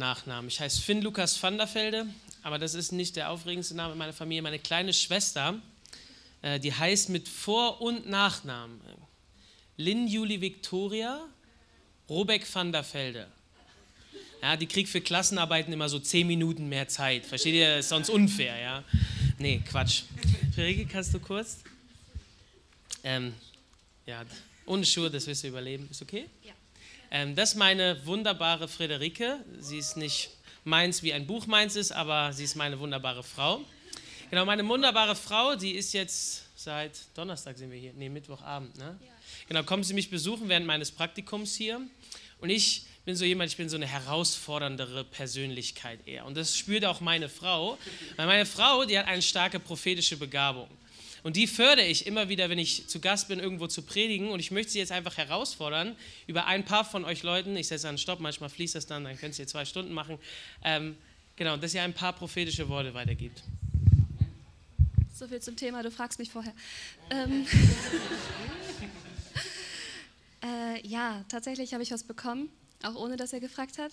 Nachnamen. 0.00 0.48
Ich 0.48 0.58
heiße 0.58 0.82
Finn 0.82 1.02
Lukas 1.02 1.40
van 1.40 1.56
der 1.58 1.72
Velde, 1.72 2.06
aber 2.42 2.58
das 2.58 2.74
ist 2.74 2.90
nicht 2.90 3.14
der 3.14 3.30
aufregendste 3.30 3.76
Name 3.76 3.94
meiner 3.94 4.12
Familie. 4.12 4.42
Meine 4.42 4.58
kleine 4.58 4.92
Schwester, 4.92 5.60
äh, 6.42 6.58
die 6.58 6.74
heißt 6.74 7.10
mit 7.10 7.28
Vor- 7.28 7.80
und 7.80 8.08
Nachnamen 8.08 8.80
Lynn 9.76 10.08
Julie 10.08 10.40
Victoria 10.40 11.20
Robeck 12.08 12.44
van 12.52 12.72
der 12.72 12.84
Velde. 12.92 13.28
Ja, 14.42 14.56
die 14.56 14.66
kriegt 14.66 14.88
für 14.88 15.00
Klassenarbeiten 15.00 15.72
immer 15.72 15.88
so 15.88 15.98
zehn 15.98 16.26
Minuten 16.26 16.68
mehr 16.68 16.88
Zeit. 16.88 17.26
Versteht 17.26 17.54
ihr? 17.54 17.76
Ist 17.76 17.90
sonst 17.90 18.08
unfair, 18.08 18.58
ja? 18.58 18.84
Nee, 19.38 19.62
Quatsch. 19.64 20.02
Friederike, 20.54 20.86
kannst 20.86 21.14
du 21.14 21.20
kurz? 21.20 21.58
Ähm, 23.04 23.34
ja, 24.06 24.24
ohne 24.66 24.84
Schuhe, 24.84 25.10
das 25.10 25.26
wirst 25.26 25.44
du 25.44 25.48
überleben. 25.48 25.88
Ist 25.90 26.02
okay? 26.02 26.26
Ja. 26.42 26.52
Ähm, 27.10 27.34
das 27.34 27.50
ist 27.50 27.56
meine 27.56 28.04
wunderbare 28.06 28.68
Friederike. 28.68 29.44
Sie 29.58 29.78
ist 29.78 29.96
nicht 29.96 30.30
meins, 30.64 31.02
wie 31.02 31.12
ein 31.12 31.26
Buch 31.26 31.46
meins 31.46 31.76
ist, 31.76 31.92
aber 31.92 32.32
sie 32.32 32.44
ist 32.44 32.54
meine 32.54 32.78
wunderbare 32.78 33.22
Frau. 33.22 33.64
Genau, 34.30 34.44
meine 34.44 34.66
wunderbare 34.66 35.16
Frau, 35.16 35.56
die 35.56 35.72
ist 35.72 35.92
jetzt 35.92 36.44
seit 36.54 36.92
Donnerstag 37.14 37.58
sind 37.58 37.70
wir 37.70 37.78
hier, 37.78 37.92
nee, 37.94 38.08
Mittwochabend, 38.08 38.76
ne? 38.76 38.98
Ja. 39.00 39.08
Genau, 39.48 39.62
kommt 39.64 39.86
sie 39.86 39.94
mich 39.94 40.10
besuchen 40.10 40.48
während 40.48 40.66
meines 40.66 40.92
Praktikums 40.92 41.56
hier. 41.56 41.80
Und 42.40 42.50
ich 42.50 42.84
bin 43.04 43.16
so 43.16 43.24
jemand, 43.24 43.50
ich 43.50 43.56
bin 43.56 43.68
so 43.68 43.76
eine 43.76 43.86
herausforderndere 43.86 45.04
Persönlichkeit 45.04 46.06
eher. 46.06 46.26
Und 46.26 46.36
das 46.36 46.56
spürt 46.56 46.84
auch 46.84 47.00
meine 47.00 47.28
Frau, 47.28 47.78
weil 48.16 48.26
meine 48.26 48.46
Frau, 48.46 48.84
die 48.84 48.98
hat 48.98 49.06
eine 49.06 49.22
starke 49.22 49.58
prophetische 49.58 50.16
Begabung. 50.16 50.68
Und 51.22 51.36
die 51.36 51.46
fördere 51.46 51.86
ich 51.86 52.06
immer 52.06 52.28
wieder, 52.28 52.48
wenn 52.48 52.58
ich 52.58 52.86
zu 52.86 53.00
Gast 53.00 53.28
bin, 53.28 53.40
irgendwo 53.40 53.66
zu 53.66 53.82
predigen. 53.82 54.30
Und 54.30 54.40
ich 54.40 54.50
möchte 54.50 54.72
sie 54.72 54.78
jetzt 54.78 54.92
einfach 54.92 55.16
herausfordern, 55.16 55.96
über 56.26 56.46
ein 56.46 56.64
paar 56.64 56.84
von 56.84 57.04
euch 57.04 57.22
Leuten, 57.22 57.56
ich 57.56 57.68
setze 57.68 57.88
an 57.88 57.98
Stopp, 57.98 58.20
manchmal 58.20 58.50
fließt 58.50 58.74
das 58.74 58.86
dann, 58.86 59.04
dann 59.04 59.18
könnt 59.18 59.38
ihr 59.38 59.46
zwei 59.46 59.64
Stunden 59.64 59.92
machen. 59.92 60.18
Ähm, 60.64 60.96
genau, 61.36 61.56
dass 61.56 61.74
ihr 61.74 61.82
ein 61.82 61.94
paar 61.94 62.12
prophetische 62.12 62.68
Worte 62.68 62.94
weitergibt. 62.94 63.42
So 65.14 65.28
viel 65.28 65.40
zum 65.40 65.56
Thema, 65.56 65.82
du 65.82 65.90
fragst 65.90 66.18
mich 66.18 66.30
vorher. 66.30 66.54
Ähm, 67.10 67.46
äh, 70.42 70.86
ja, 70.86 71.24
tatsächlich 71.28 71.74
habe 71.74 71.82
ich 71.82 71.90
was 71.90 72.04
bekommen 72.04 72.48
auch 72.82 72.94
ohne 72.94 73.16
dass 73.16 73.32
er 73.32 73.40
gefragt 73.40 73.78
hat. 73.78 73.92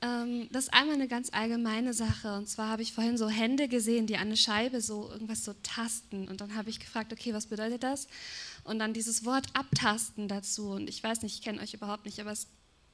Ähm, 0.00 0.48
das 0.52 0.64
ist 0.64 0.74
einmal 0.74 0.94
eine 0.94 1.08
ganz 1.08 1.30
allgemeine 1.32 1.94
Sache. 1.94 2.34
Und 2.36 2.48
zwar 2.48 2.68
habe 2.68 2.82
ich 2.82 2.92
vorhin 2.92 3.16
so 3.16 3.28
Hände 3.28 3.68
gesehen, 3.68 4.06
die 4.06 4.16
an 4.16 4.28
eine 4.28 4.36
Scheibe 4.36 4.80
so 4.80 5.10
irgendwas 5.10 5.44
so 5.44 5.54
tasten. 5.62 6.28
Und 6.28 6.40
dann 6.40 6.54
habe 6.54 6.70
ich 6.70 6.80
gefragt, 6.80 7.12
okay, 7.12 7.34
was 7.34 7.46
bedeutet 7.46 7.82
das? 7.82 8.06
Und 8.64 8.78
dann 8.78 8.92
dieses 8.92 9.24
Wort 9.24 9.46
abtasten 9.54 10.28
dazu. 10.28 10.70
Und 10.70 10.88
ich 10.88 11.02
weiß 11.02 11.22
nicht, 11.22 11.34
ich 11.34 11.42
kenne 11.42 11.60
euch 11.60 11.74
überhaupt 11.74 12.04
nicht, 12.04 12.20
aber 12.20 12.32
es 12.32 12.46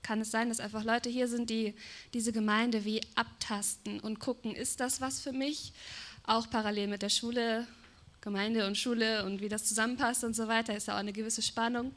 kann 0.02 0.20
es 0.20 0.30
sein, 0.30 0.48
dass 0.48 0.60
einfach 0.60 0.84
Leute 0.84 1.10
hier 1.10 1.28
sind, 1.28 1.50
die 1.50 1.74
diese 2.14 2.32
Gemeinde 2.32 2.84
wie 2.84 3.00
abtasten 3.14 4.00
und 4.00 4.20
gucken, 4.20 4.54
ist 4.54 4.80
das 4.80 5.00
was 5.00 5.20
für 5.20 5.32
mich? 5.32 5.72
Auch 6.24 6.48
parallel 6.48 6.88
mit 6.88 7.02
der 7.02 7.08
Schule, 7.08 7.66
Gemeinde 8.20 8.66
und 8.66 8.76
Schule 8.76 9.24
und 9.24 9.40
wie 9.40 9.48
das 9.48 9.64
zusammenpasst 9.64 10.24
und 10.24 10.34
so 10.34 10.48
weiter, 10.48 10.76
ist 10.76 10.88
ja 10.88 10.94
auch 10.94 10.98
eine 10.98 11.12
gewisse 11.12 11.42
Spannung. 11.42 11.92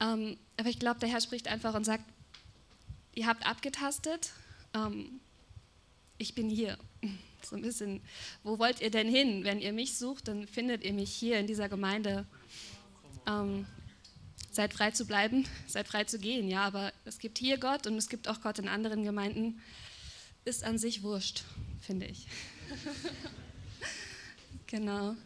Ähm, 0.00 0.36
aber 0.58 0.68
ich 0.68 0.78
glaube, 0.78 1.00
der 1.00 1.08
Herr 1.08 1.20
spricht 1.20 1.48
einfach 1.48 1.74
und 1.74 1.84
sagt, 1.84 2.04
ihr 3.14 3.26
habt 3.26 3.46
abgetastet, 3.46 4.32
ähm, 4.74 5.20
ich 6.18 6.34
bin 6.34 6.48
hier. 6.48 6.78
So 7.42 7.56
ein 7.56 7.62
bisschen, 7.62 8.02
wo 8.42 8.58
wollt 8.58 8.82
ihr 8.82 8.90
denn 8.90 9.08
hin? 9.08 9.44
Wenn 9.44 9.60
ihr 9.60 9.72
mich 9.72 9.96
sucht, 9.96 10.28
dann 10.28 10.46
findet 10.46 10.84
ihr 10.84 10.92
mich 10.92 11.10
hier 11.10 11.38
in 11.38 11.46
dieser 11.46 11.70
Gemeinde. 11.70 12.26
Ähm, 13.26 13.64
seid 14.50 14.74
frei 14.74 14.90
zu 14.90 15.06
bleiben, 15.06 15.46
seid 15.66 15.88
frei 15.88 16.04
zu 16.04 16.18
gehen, 16.18 16.48
ja, 16.48 16.64
aber 16.64 16.92
es 17.06 17.18
gibt 17.18 17.38
hier 17.38 17.56
Gott 17.56 17.86
und 17.86 17.96
es 17.96 18.10
gibt 18.10 18.28
auch 18.28 18.42
Gott 18.42 18.58
in 18.58 18.68
anderen 18.68 19.04
Gemeinden. 19.04 19.62
Ist 20.44 20.64
an 20.64 20.76
sich 20.76 21.02
wurscht, 21.02 21.44
finde 21.80 22.04
ich. 22.06 22.26
genau. 24.66 25.16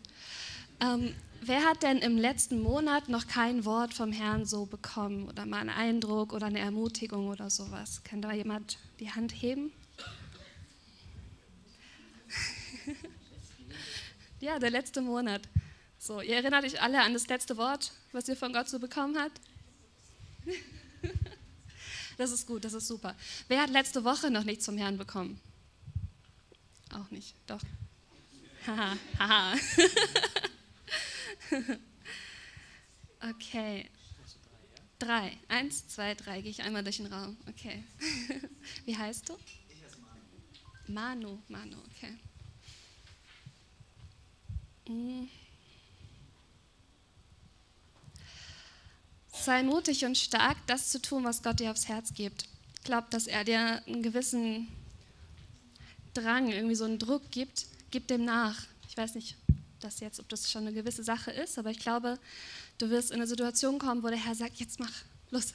Ähm, 0.78 1.16
wer 1.46 1.64
hat 1.64 1.82
denn 1.82 1.98
im 1.98 2.16
letzten 2.16 2.62
Monat 2.62 3.08
noch 3.08 3.26
kein 3.26 3.64
Wort 3.64 3.94
vom 3.94 4.12
Herrn 4.12 4.46
so 4.46 4.66
bekommen 4.66 5.28
oder 5.28 5.46
mal 5.46 5.60
einen 5.60 5.70
Eindruck 5.70 6.32
oder 6.32 6.46
eine 6.46 6.58
Ermutigung 6.58 7.28
oder 7.28 7.50
sowas? 7.50 8.02
Kann 8.04 8.22
da 8.22 8.32
jemand 8.32 8.78
die 9.00 9.10
Hand 9.10 9.32
heben? 9.32 9.72
ja, 14.40 14.58
der 14.58 14.70
letzte 14.70 15.00
Monat. 15.00 15.42
So, 15.98 16.20
ihr 16.20 16.36
erinnert 16.36 16.64
euch 16.64 16.82
alle 16.82 17.00
an 17.00 17.14
das 17.14 17.28
letzte 17.28 17.56
Wort, 17.56 17.92
was 18.12 18.28
ihr 18.28 18.36
von 18.36 18.52
Gott 18.52 18.68
so 18.68 18.78
bekommen 18.78 19.18
habt? 19.18 19.40
das 22.18 22.30
ist 22.30 22.46
gut, 22.46 22.64
das 22.64 22.74
ist 22.74 22.86
super. 22.86 23.14
Wer 23.48 23.62
hat 23.62 23.70
letzte 23.70 24.04
Woche 24.04 24.30
noch 24.30 24.44
nichts 24.44 24.66
vom 24.66 24.76
Herrn 24.76 24.98
bekommen? 24.98 25.40
Auch 26.92 27.10
nicht, 27.10 27.34
doch. 27.46 27.62
Haha, 28.66 28.96
haha. 29.18 29.54
okay. 33.20 33.90
Drei. 34.98 35.36
Eins, 35.48 35.88
zwei, 35.88 36.14
drei. 36.14 36.40
Gehe 36.40 36.50
ich 36.50 36.62
einmal 36.62 36.82
durch 36.82 36.98
den 36.98 37.06
Raum. 37.06 37.36
Okay. 37.48 37.84
Wie 38.84 38.96
heißt 38.96 39.28
du? 39.28 39.36
Ich 39.68 39.82
heiße 39.82 39.98
Manu. 40.00 41.38
Manu, 41.38 41.38
Manu, 41.48 41.76
okay. 41.90 42.18
Mm. 44.88 45.28
Sei 49.32 49.62
mutig 49.62 50.04
und 50.04 50.16
stark, 50.16 50.56
das 50.66 50.90
zu 50.90 51.02
tun, 51.02 51.24
was 51.24 51.42
Gott 51.42 51.60
dir 51.60 51.70
aufs 51.70 51.88
Herz 51.88 52.14
gibt. 52.14 52.46
Glaub, 52.84 53.10
dass 53.10 53.26
er 53.26 53.44
dir 53.44 53.82
einen 53.86 54.02
gewissen 54.02 54.68
Drang, 56.14 56.50
irgendwie 56.50 56.76
so 56.76 56.84
einen 56.84 56.98
Druck 56.98 57.30
gibt. 57.30 57.66
Gib 57.90 58.08
dem 58.08 58.24
nach. 58.24 58.62
Ich 58.88 58.96
weiß 58.96 59.14
nicht, 59.16 59.36
das 59.84 60.00
jetzt, 60.00 60.18
ob 60.20 60.28
das 60.28 60.50
schon 60.50 60.62
eine 60.62 60.72
gewisse 60.72 61.04
Sache 61.04 61.30
ist, 61.30 61.58
aber 61.58 61.70
ich 61.70 61.78
glaube, 61.78 62.18
du 62.78 62.90
wirst 62.90 63.10
in 63.10 63.16
eine 63.16 63.26
Situation 63.26 63.78
kommen, 63.78 64.02
wo 64.02 64.08
der 64.08 64.18
Herr 64.18 64.34
sagt, 64.34 64.56
jetzt 64.56 64.80
mach, 64.80 64.92
los. 65.30 65.52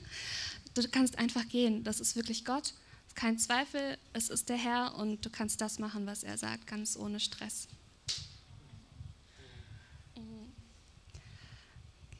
du 0.74 0.88
kannst 0.88 1.18
einfach 1.18 1.46
gehen. 1.48 1.84
Das 1.84 2.00
ist 2.00 2.16
wirklich 2.16 2.44
Gott. 2.44 2.74
Kein 3.14 3.38
Zweifel, 3.38 3.98
es 4.12 4.28
ist 4.28 4.48
der 4.48 4.56
Herr 4.56 4.94
und 4.96 5.24
du 5.24 5.30
kannst 5.30 5.60
das 5.60 5.78
machen, 5.78 6.06
was 6.06 6.22
er 6.22 6.36
sagt, 6.38 6.66
ganz 6.66 6.96
ohne 6.96 7.18
Stress. 7.18 7.68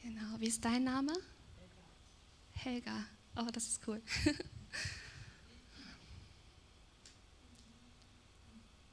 Genau, 0.01 0.39
wie 0.39 0.47
ist 0.47 0.65
dein 0.65 0.83
Name? 0.83 1.13
Helga. 2.53 3.05
Oh, 3.35 3.47
das 3.53 3.67
ist 3.67 3.87
cool. 3.87 4.01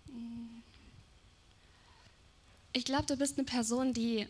mm. 0.09 0.54
Ich 2.77 2.85
glaube, 2.85 3.07
du 3.07 3.17
bist 3.17 3.39
eine 3.39 3.45
Person, 3.45 3.93
die 3.93 4.27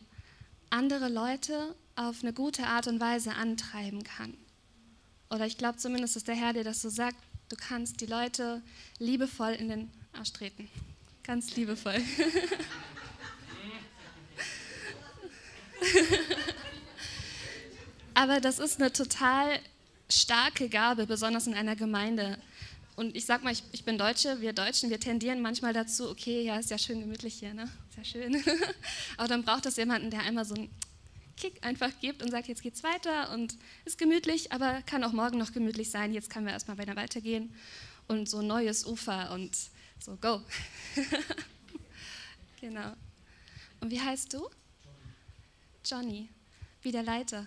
andere 0.68 1.08
Leute 1.08 1.74
auf 1.96 2.22
eine 2.22 2.34
gute 2.34 2.66
Art 2.66 2.86
und 2.86 3.00
Weise 3.00 3.32
antreiben 3.32 4.04
kann. 4.04 4.36
Oder 5.30 5.46
ich 5.46 5.56
glaube 5.56 5.78
zumindest, 5.78 6.14
dass 6.16 6.24
der 6.24 6.34
Herr 6.34 6.52
dir 6.52 6.62
das 6.62 6.82
so 6.82 6.90
sagt, 6.90 7.16
du 7.48 7.56
kannst 7.56 8.02
die 8.02 8.06
Leute 8.06 8.60
liebevoll 8.98 9.52
in 9.52 9.70
den 9.70 9.90
Arsch 10.12 10.34
treten. 10.34 10.68
Ganz 11.22 11.56
liebevoll. 11.56 11.96
Aber 18.12 18.42
das 18.42 18.58
ist 18.58 18.78
eine 18.78 18.92
total 18.92 19.58
starke 20.10 20.68
Gabe, 20.68 21.06
besonders 21.06 21.46
in 21.46 21.54
einer 21.54 21.76
Gemeinde, 21.76 22.36
und 22.96 23.16
ich 23.16 23.26
sag 23.26 23.42
mal, 23.42 23.52
ich, 23.52 23.62
ich, 23.72 23.84
bin 23.84 23.98
Deutsche, 23.98 24.40
wir 24.40 24.52
Deutschen, 24.52 24.88
wir 24.90 25.00
tendieren 25.00 25.42
manchmal 25.42 25.72
dazu, 25.72 26.08
okay, 26.10 26.42
ja, 26.44 26.58
ist 26.58 26.70
ja 26.70 26.78
schön 26.78 27.00
gemütlich 27.00 27.34
hier, 27.34 27.52
ne? 27.52 27.68
Sehr 27.94 28.04
schön. 28.04 28.42
Aber 29.16 29.28
dann 29.28 29.44
braucht 29.44 29.66
es 29.66 29.76
jemanden, 29.76 30.10
der 30.10 30.20
einmal 30.20 30.44
so 30.44 30.54
einen 30.54 30.70
Kick 31.36 31.64
einfach 31.66 31.90
gibt 32.00 32.22
und 32.22 32.30
sagt, 32.30 32.46
jetzt 32.46 32.62
geht's 32.62 32.84
weiter 32.84 33.32
und 33.32 33.56
ist 33.84 33.98
gemütlich, 33.98 34.52
aber 34.52 34.82
kann 34.82 35.02
auch 35.02 35.12
morgen 35.12 35.36
noch 35.36 35.52
gemütlich 35.52 35.90
sein. 35.90 36.14
Jetzt 36.14 36.30
können 36.30 36.46
wir 36.46 36.52
erstmal 36.52 36.78
weiter 36.78 36.94
weitergehen 36.94 37.52
und 38.06 38.28
so 38.28 38.40
neues 38.40 38.86
Ufer 38.86 39.32
und 39.32 39.56
so, 39.98 40.16
go. 40.16 40.40
genau. 42.60 42.92
Und 43.80 43.90
wie 43.90 44.00
heißt 44.00 44.32
du? 44.32 44.48
Johnny. 45.84 46.28
Wie 46.82 46.92
der 46.92 47.02
Leiter. 47.02 47.46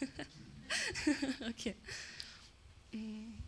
okay. 1.48 1.76
Mm. 2.92 3.41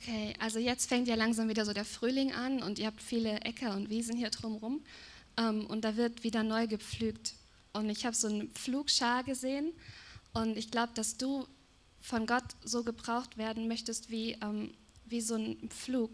Okay, 0.00 0.34
also 0.38 0.58
jetzt 0.58 0.88
fängt 0.88 1.08
ja 1.08 1.16
langsam 1.16 1.48
wieder 1.48 1.64
so 1.64 1.72
der 1.72 1.84
Frühling 1.84 2.32
an 2.32 2.62
und 2.62 2.78
ihr 2.78 2.86
habt 2.86 3.02
viele 3.02 3.40
Äcker 3.40 3.74
und 3.74 3.90
Wiesen 3.90 4.16
hier 4.16 4.30
drumherum 4.30 4.84
ähm, 5.36 5.66
und 5.66 5.84
da 5.84 5.96
wird 5.96 6.22
wieder 6.22 6.42
neu 6.42 6.66
gepflügt. 6.66 7.34
Und 7.72 7.90
ich 7.90 8.06
habe 8.06 8.14
so 8.14 8.28
einen 8.28 8.50
Pflugschar 8.50 9.24
gesehen 9.24 9.72
und 10.32 10.56
ich 10.56 10.70
glaube, 10.70 10.92
dass 10.94 11.16
du 11.16 11.46
von 12.00 12.26
Gott 12.26 12.44
so 12.62 12.84
gebraucht 12.84 13.38
werden 13.38 13.66
möchtest 13.66 14.10
wie, 14.10 14.32
ähm, 14.40 14.72
wie 15.06 15.20
so 15.20 15.34
ein 15.34 15.68
Pflug, 15.68 16.10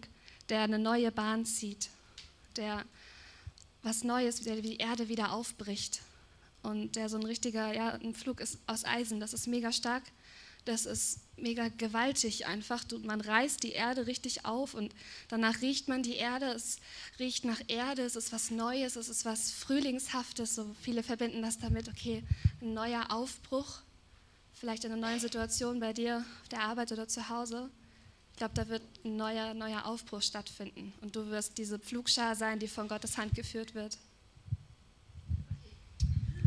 der 0.48 0.62
eine 0.62 0.78
neue 0.78 1.12
Bahn 1.12 1.44
zieht, 1.44 1.90
der 2.56 2.84
was 3.82 4.02
Neues, 4.02 4.40
der 4.40 4.62
die 4.62 4.78
Erde 4.78 5.08
wieder 5.08 5.32
aufbricht. 5.32 6.00
Und 6.62 6.96
der 6.96 7.10
so 7.10 7.18
ein 7.18 7.24
richtiger, 7.24 7.74
ja, 7.74 7.90
ein 7.90 8.14
Flug 8.14 8.40
ist 8.40 8.58
aus 8.66 8.86
Eisen, 8.86 9.20
das 9.20 9.34
ist 9.34 9.46
mega 9.46 9.70
stark, 9.70 10.02
das 10.64 10.86
ist 10.86 11.20
mega 11.36 11.68
gewaltig 11.68 12.46
einfach. 12.46 12.84
Man 13.02 13.20
reißt 13.20 13.62
die 13.62 13.72
Erde 13.72 14.06
richtig 14.06 14.44
auf 14.44 14.74
und 14.74 14.94
danach 15.28 15.60
riecht 15.60 15.88
man 15.88 16.02
die 16.02 16.16
Erde, 16.16 16.46
es 16.46 16.78
riecht 17.18 17.44
nach 17.44 17.60
Erde, 17.68 18.02
es 18.02 18.16
ist 18.16 18.32
was 18.32 18.50
Neues, 18.50 18.96
es 18.96 19.08
ist 19.08 19.24
was 19.24 19.50
Frühlingshaftes. 19.50 20.54
So 20.54 20.74
viele 20.82 21.02
verbinden 21.02 21.42
das 21.42 21.58
damit, 21.58 21.88
okay, 21.88 22.22
ein 22.60 22.74
neuer 22.74 23.10
Aufbruch, 23.10 23.80
vielleicht 24.52 24.84
in 24.84 24.92
einer 24.92 25.00
neuen 25.00 25.20
Situation 25.20 25.80
bei 25.80 25.92
dir 25.92 26.24
auf 26.42 26.48
der 26.48 26.60
Arbeit 26.60 26.92
oder 26.92 27.08
zu 27.08 27.28
Hause. 27.28 27.70
Ich 28.32 28.38
glaube, 28.38 28.54
da 28.54 28.68
wird 28.68 28.82
ein 29.04 29.16
neuer, 29.16 29.54
neuer 29.54 29.86
Aufbruch 29.86 30.22
stattfinden 30.22 30.92
und 31.02 31.14
du 31.14 31.30
wirst 31.30 31.56
diese 31.58 31.78
Pflugschar 31.78 32.34
sein, 32.34 32.58
die 32.58 32.68
von 32.68 32.88
Gottes 32.88 33.16
Hand 33.16 33.34
geführt 33.34 33.74
wird. 33.74 33.96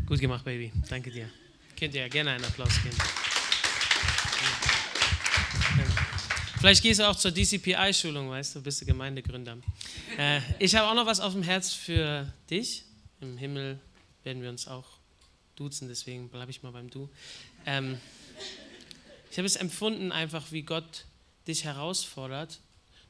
Gut 0.04 0.20
gemacht, 0.20 0.44
Baby. 0.44 0.72
Danke 0.88 1.10
dir. 1.10 1.30
Könnt 1.78 1.94
ihr 1.94 2.02
ja 2.02 2.08
gerne 2.08 2.32
einen 2.32 2.44
Applaus 2.44 2.82
geben. 2.82 2.96
Vielleicht 6.58 6.82
gehst 6.82 6.98
du 6.98 7.08
auch 7.08 7.14
zur 7.14 7.30
DCPI-Schulung, 7.30 8.30
weißt 8.30 8.56
du, 8.56 8.62
bist 8.62 8.80
du 8.80 8.84
Gemeindegründer. 8.84 9.58
Äh, 10.18 10.40
ich 10.58 10.74
habe 10.74 10.88
auch 10.88 10.94
noch 10.94 11.06
was 11.06 11.20
auf 11.20 11.32
dem 11.32 11.44
Herz 11.44 11.72
für 11.72 12.32
dich. 12.50 12.82
Im 13.20 13.38
Himmel 13.38 13.78
werden 14.24 14.42
wir 14.42 14.50
uns 14.50 14.66
auch 14.66 14.84
duzen, 15.54 15.86
deswegen 15.86 16.28
bleibe 16.28 16.50
ich 16.50 16.64
mal 16.64 16.72
beim 16.72 16.90
Du. 16.90 17.08
Ähm, 17.64 18.00
ich 19.30 19.38
habe 19.38 19.46
es 19.46 19.54
empfunden, 19.54 20.10
einfach 20.10 20.50
wie 20.50 20.62
Gott 20.62 21.04
dich 21.46 21.62
herausfordert, 21.62 22.58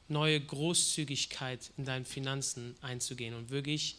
neue 0.07 0.39
Großzügigkeit 0.39 1.71
in 1.77 1.85
deinen 1.85 2.05
Finanzen 2.05 2.75
einzugehen 2.81 3.33
und 3.33 3.49
wirklich 3.49 3.97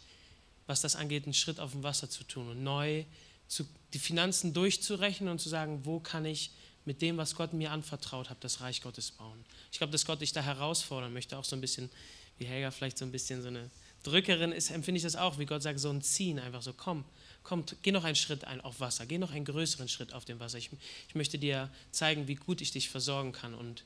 was 0.65 0.79
das 0.79 0.95
angeht, 0.95 1.25
einen 1.25 1.33
Schritt 1.33 1.59
auf 1.59 1.71
dem 1.71 1.83
Wasser 1.83 2.09
zu 2.09 2.23
tun 2.23 2.47
und 2.47 2.63
neu 2.63 3.03
zu, 3.49 3.65
die 3.93 3.99
Finanzen 3.99 4.53
durchzurechnen 4.53 5.27
und 5.27 5.39
zu 5.39 5.49
sagen, 5.49 5.81
wo 5.83 5.99
kann 5.99 6.23
ich 6.23 6.51
mit 6.85 7.01
dem, 7.01 7.17
was 7.17 7.35
Gott 7.35 7.53
mir 7.53 7.71
anvertraut 7.71 8.29
hat, 8.29 8.43
das 8.43 8.61
Reich 8.61 8.81
Gottes 8.81 9.11
bauen. 9.11 9.43
Ich 9.71 9.77
glaube, 9.77 9.91
dass 9.91 10.05
Gott 10.05 10.21
dich 10.21 10.33
da 10.33 10.41
herausfordern 10.41 11.13
möchte, 11.13 11.37
auch 11.37 11.45
so 11.45 11.55
ein 11.55 11.61
bisschen, 11.61 11.89
wie 12.37 12.45
Helga 12.45 12.71
vielleicht 12.71 12.97
so 12.97 13.05
ein 13.05 13.11
bisschen 13.11 13.41
so 13.41 13.49
eine 13.49 13.69
Drückerin 14.03 14.51
ist, 14.51 14.71
empfinde 14.71 14.97
ich 14.97 15.03
das 15.03 15.15
auch, 15.15 15.37
wie 15.37 15.45
Gott 15.45 15.61
sagt, 15.61 15.79
so 15.79 15.89
ein 15.89 16.01
Ziehen, 16.01 16.39
einfach 16.39 16.63
so, 16.63 16.73
komm, 16.73 17.05
komm, 17.43 17.63
geh 17.83 17.91
noch 17.91 18.03
einen 18.03 18.15
Schritt 18.15 18.45
ein 18.45 18.61
auf 18.61 18.79
Wasser, 18.79 19.05
geh 19.05 19.19
noch 19.19 19.31
einen 19.31 19.45
größeren 19.45 19.87
Schritt 19.87 20.13
auf 20.13 20.25
dem 20.25 20.39
Wasser. 20.39 20.57
Ich, 20.57 20.71
ich 21.07 21.15
möchte 21.15 21.37
dir 21.37 21.69
zeigen, 21.91 22.27
wie 22.27 22.35
gut 22.35 22.61
ich 22.61 22.71
dich 22.71 22.89
versorgen 22.89 23.31
kann 23.31 23.53
und 23.53 23.83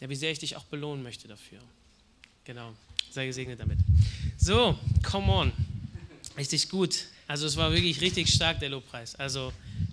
ja, 0.00 0.08
wie 0.08 0.16
sehr 0.16 0.32
ich 0.32 0.40
dich 0.40 0.56
auch 0.56 0.64
belohnen 0.64 1.02
möchte 1.02 1.28
dafür. 1.28 1.60
Genau, 2.44 2.74
sei 3.10 3.26
gesegnet 3.26 3.60
damit. 3.60 3.78
So, 4.36 4.78
come 5.02 5.32
on. 5.32 5.52
Richtig 6.36 6.68
gut. 6.68 7.06
Also 7.28 7.46
es 7.46 7.56
war 7.56 7.72
wirklich 7.72 8.00
richtig 8.00 8.32
stark, 8.32 8.60
der 8.60 8.68
Lobpreis. 8.68 9.14
Also 9.14 9.52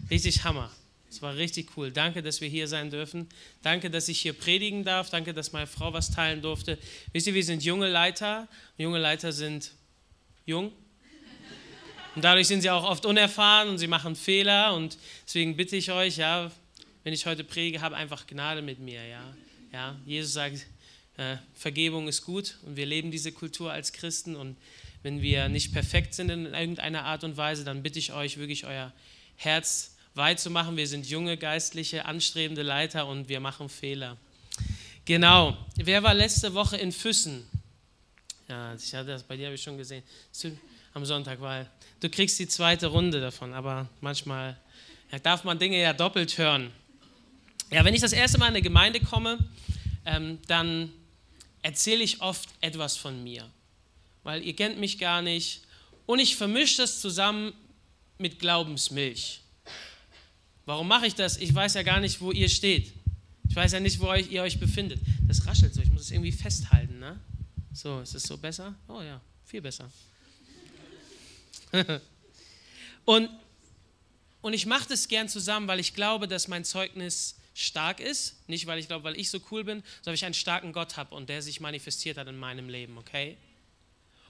richtig 0.09 0.43
Hammer. 0.43 0.71
Es 1.13 1.21
war 1.21 1.35
richtig 1.35 1.77
cool. 1.77 1.91
Danke, 1.91 2.23
dass 2.23 2.41
wir 2.41 2.47
hier 2.47 2.67
sein 2.67 2.89
dürfen. 2.89 3.29
Danke, 3.61 3.91
dass 3.91 4.07
ich 4.07 4.19
hier 4.19 4.33
predigen 4.33 4.83
darf. 4.83 5.11
Danke, 5.11 5.31
dass 5.31 5.51
meine 5.51 5.67
Frau 5.67 5.93
was 5.93 6.09
teilen 6.09 6.41
durfte. 6.41 6.79
Wisst 7.11 7.27
ihr, 7.27 7.35
wir 7.35 7.43
sind 7.43 7.63
junge 7.63 7.87
Leiter. 7.87 8.47
Junge 8.79 8.97
Leiter 8.97 9.31
sind 9.31 9.73
jung. 10.47 10.71
Und 12.15 12.23
dadurch 12.23 12.47
sind 12.47 12.61
sie 12.61 12.71
auch 12.71 12.83
oft 12.83 13.05
unerfahren 13.05 13.69
und 13.69 13.77
sie 13.77 13.85
machen 13.85 14.15
Fehler. 14.15 14.73
Und 14.73 14.97
deswegen 15.27 15.55
bitte 15.55 15.75
ich 15.75 15.91
euch, 15.91 16.17
ja, 16.17 16.51
wenn 17.03 17.13
ich 17.13 17.27
heute 17.27 17.43
predige, 17.43 17.81
habe 17.81 17.95
einfach 17.95 18.25
Gnade 18.25 18.63
mit 18.63 18.79
mir. 18.79 19.05
Ja, 19.05 19.35
ja 19.71 19.95
Jesus 20.07 20.33
sagt, 20.33 20.65
äh, 21.17 21.37
Vergebung 21.53 22.07
ist 22.07 22.23
gut 22.23 22.57
und 22.63 22.75
wir 22.75 22.87
leben 22.87 23.11
diese 23.11 23.31
Kultur 23.31 23.71
als 23.71 23.93
Christen 23.93 24.35
und 24.35 24.57
wenn 25.03 25.21
wir 25.21 25.47
nicht 25.47 25.73
perfekt 25.73 26.15
sind 26.15 26.31
in 26.31 26.45
irgendeiner 26.47 27.03
Art 27.03 27.23
und 27.23 27.37
Weise, 27.37 27.63
dann 27.63 27.83
bitte 27.83 27.99
ich 27.99 28.13
euch 28.13 28.37
wirklich 28.37 28.65
euer 28.65 28.91
Herz 29.35 29.92
weit 30.15 30.39
zu 30.39 30.49
machen. 30.49 30.77
Wir 30.77 30.87
sind 30.87 31.07
junge, 31.07 31.37
geistliche, 31.37 32.05
anstrebende 32.05 32.61
Leiter 32.61 33.07
und 33.07 33.29
wir 33.29 33.39
machen 33.39 33.69
Fehler. 33.69 34.17
Genau. 35.05 35.57
Wer 35.75 36.03
war 36.03 36.13
letzte 36.13 36.53
Woche 36.53 36.77
in 36.77 36.91
Füssen? 36.91 37.47
Ja, 38.47 38.75
ich 38.75 38.93
hatte 38.93 39.07
das 39.07 39.23
bei 39.23 39.37
dir 39.37 39.45
habe 39.47 39.55
ich 39.55 39.63
schon 39.63 39.77
gesehen. 39.77 40.03
Am 40.93 41.05
Sonntag, 41.05 41.41
weil 41.41 41.69
du 41.99 42.09
kriegst 42.09 42.37
die 42.37 42.47
zweite 42.47 42.87
Runde 42.87 43.19
davon, 43.19 43.53
aber 43.53 43.89
manchmal 43.99 44.57
ja, 45.11 45.17
darf 45.17 45.43
man 45.43 45.57
Dinge 45.57 45.81
ja 45.81 45.91
doppelt 45.93 46.37
hören. 46.37 46.71
Ja, 47.71 47.83
wenn 47.83 47.95
ich 47.95 48.01
das 48.01 48.13
erste 48.13 48.37
Mal 48.37 48.47
in 48.47 48.53
eine 48.53 48.61
Gemeinde 48.61 48.99
komme, 48.99 49.39
ähm, 50.05 50.37
dann 50.47 50.91
erzähle 51.63 52.03
ich 52.03 52.21
oft 52.21 52.49
etwas 52.61 52.95
von 52.95 53.23
mir 53.23 53.49
weil 54.23 54.43
ihr 54.43 54.55
kennt 54.55 54.79
mich 54.79 54.97
gar 54.97 55.21
nicht. 55.21 55.61
Und 56.05 56.19
ich 56.19 56.35
vermische 56.35 56.77
das 56.77 56.99
zusammen 56.99 57.53
mit 58.17 58.39
Glaubensmilch. 58.39 59.41
Warum 60.65 60.87
mache 60.87 61.07
ich 61.07 61.15
das? 61.15 61.37
Ich 61.37 61.53
weiß 61.53 61.73
ja 61.73 61.83
gar 61.83 61.99
nicht, 61.99 62.21
wo 62.21 62.31
ihr 62.31 62.49
steht. 62.49 62.93
Ich 63.49 63.55
weiß 63.55 63.73
ja 63.73 63.79
nicht, 63.79 63.99
wo 63.99 64.11
ihr 64.13 64.41
euch 64.41 64.59
befindet. 64.59 64.99
Das 65.27 65.45
raschelt 65.45 65.73
so, 65.73 65.81
ich 65.81 65.91
muss 65.91 66.03
es 66.03 66.11
irgendwie 66.11 66.31
festhalten. 66.31 66.99
Ne? 66.99 67.19
So, 67.73 67.99
ist 67.99 68.15
es 68.15 68.23
so 68.23 68.37
besser? 68.37 68.73
Oh 68.87 69.01
ja, 69.01 69.19
viel 69.45 69.61
besser. 69.61 69.89
und, 73.05 73.29
und 74.41 74.53
ich 74.53 74.65
mache 74.65 74.87
das 74.87 75.07
gern 75.07 75.27
zusammen, 75.27 75.67
weil 75.67 75.79
ich 75.79 75.93
glaube, 75.93 76.27
dass 76.27 76.47
mein 76.47 76.63
Zeugnis 76.63 77.35
stark 77.53 77.99
ist. 77.99 78.37
Nicht, 78.47 78.65
weil 78.65 78.79
ich 78.79 78.87
glaube, 78.87 79.03
weil 79.03 79.19
ich 79.19 79.29
so 79.29 79.39
cool 79.51 79.63
bin, 79.63 79.83
sondern 79.97 80.05
weil 80.05 80.15
ich 80.15 80.25
einen 80.25 80.33
starken 80.33 80.73
Gott 80.73 80.97
habe 80.97 81.13
und 81.13 81.29
der 81.29 81.41
sich 81.41 81.59
manifestiert 81.59 82.17
hat 82.17 82.27
in 82.27 82.37
meinem 82.37 82.69
Leben, 82.69 82.97
okay? 82.97 83.37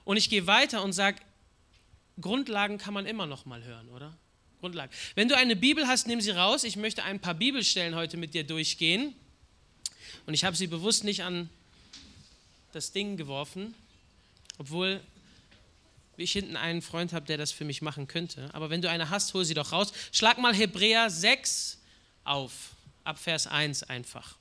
Und 0.04 0.16
ich 0.16 0.28
gehe 0.28 0.46
weiter 0.46 0.82
und 0.82 0.92
sage, 0.92 1.18
Grundlagen 2.20 2.78
kann 2.78 2.94
man 2.94 3.06
immer 3.06 3.26
noch 3.26 3.46
mal 3.46 3.62
hören, 3.64 3.88
oder? 3.88 4.16
Grundlagen. 4.64 4.90
Wenn 5.14 5.28
du 5.28 5.36
eine 5.36 5.56
Bibel 5.56 5.86
hast, 5.86 6.06
nimm 6.06 6.22
sie 6.22 6.30
raus. 6.30 6.64
Ich 6.64 6.76
möchte 6.76 7.02
ein 7.02 7.20
paar 7.20 7.34
Bibelstellen 7.34 7.94
heute 7.94 8.16
mit 8.16 8.32
dir 8.32 8.44
durchgehen. 8.44 9.14
Und 10.24 10.32
ich 10.32 10.42
habe 10.42 10.56
sie 10.56 10.66
bewusst 10.66 11.04
nicht 11.04 11.22
an 11.22 11.50
das 12.72 12.90
Ding 12.90 13.18
geworfen, 13.18 13.74
obwohl 14.56 15.02
ich 16.16 16.32
hinten 16.32 16.56
einen 16.56 16.80
Freund 16.80 17.12
habe, 17.12 17.26
der 17.26 17.36
das 17.36 17.52
für 17.52 17.66
mich 17.66 17.82
machen 17.82 18.08
könnte. 18.08 18.48
Aber 18.54 18.70
wenn 18.70 18.80
du 18.80 18.88
eine 18.88 19.10
hast, 19.10 19.34
hol 19.34 19.44
sie 19.44 19.52
doch 19.52 19.70
raus. 19.70 19.92
Schlag 20.12 20.38
mal 20.38 20.54
Hebräer 20.54 21.10
6 21.10 21.78
auf, 22.24 22.70
ab 23.04 23.18
Vers 23.18 23.46
1 23.46 23.82
einfach. 23.82 24.34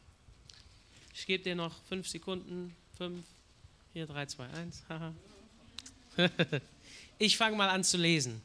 Ich 1.13 1.25
gebe 1.25 1.43
dir 1.43 1.55
noch 1.55 1.75
fünf 1.89 2.07
Sekunden. 2.07 2.73
Fünf, 2.97 3.25
vier, 3.91 4.07
drei, 4.07 4.25
zwei, 4.27 4.47
eins. 4.51 4.83
Haha. 4.87 5.13
ich 7.19 7.35
fange 7.35 7.57
mal 7.57 7.67
an 7.67 7.83
zu 7.83 7.97
lesen. 7.97 8.41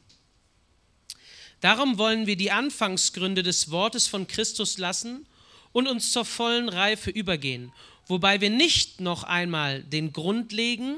Darum 1.61 1.97
wollen 1.97 2.25
wir 2.25 2.37
die 2.37 2.51
Anfangsgründe 2.51 3.43
des 3.43 3.69
Wortes 3.69 4.07
von 4.07 4.27
Christus 4.27 4.77
lassen 4.77 5.25
und 5.73 5.87
uns 5.87 6.11
zur 6.11 6.25
vollen 6.25 6.69
Reife 6.69 7.09
übergehen, 7.09 7.71
wobei 8.07 8.39
wir 8.41 8.49
nicht 8.49 9.01
noch 9.01 9.23
einmal 9.23 9.83
den 9.83 10.13
Grund 10.13 10.53
legen 10.53 10.95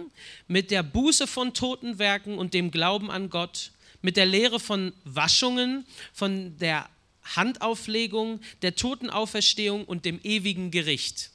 mit 0.48 0.70
der 0.70 0.84
Buße 0.84 1.26
von 1.26 1.54
toten 1.54 1.98
Werken 1.98 2.38
und 2.38 2.54
dem 2.54 2.70
Glauben 2.70 3.10
an 3.10 3.30
Gott, 3.30 3.72
mit 4.04 4.18
der 4.18 4.26
Lehre 4.26 4.60
von 4.60 4.94
Waschungen, 5.04 5.86
von 6.14 6.58
der 6.58 6.90
Handauflegung, 7.24 8.40
der 8.62 8.76
Totenauferstehung 8.76 9.86
und 9.86 10.06
dem 10.06 10.20
ewigen 10.24 10.72
Gericht. 10.72 11.31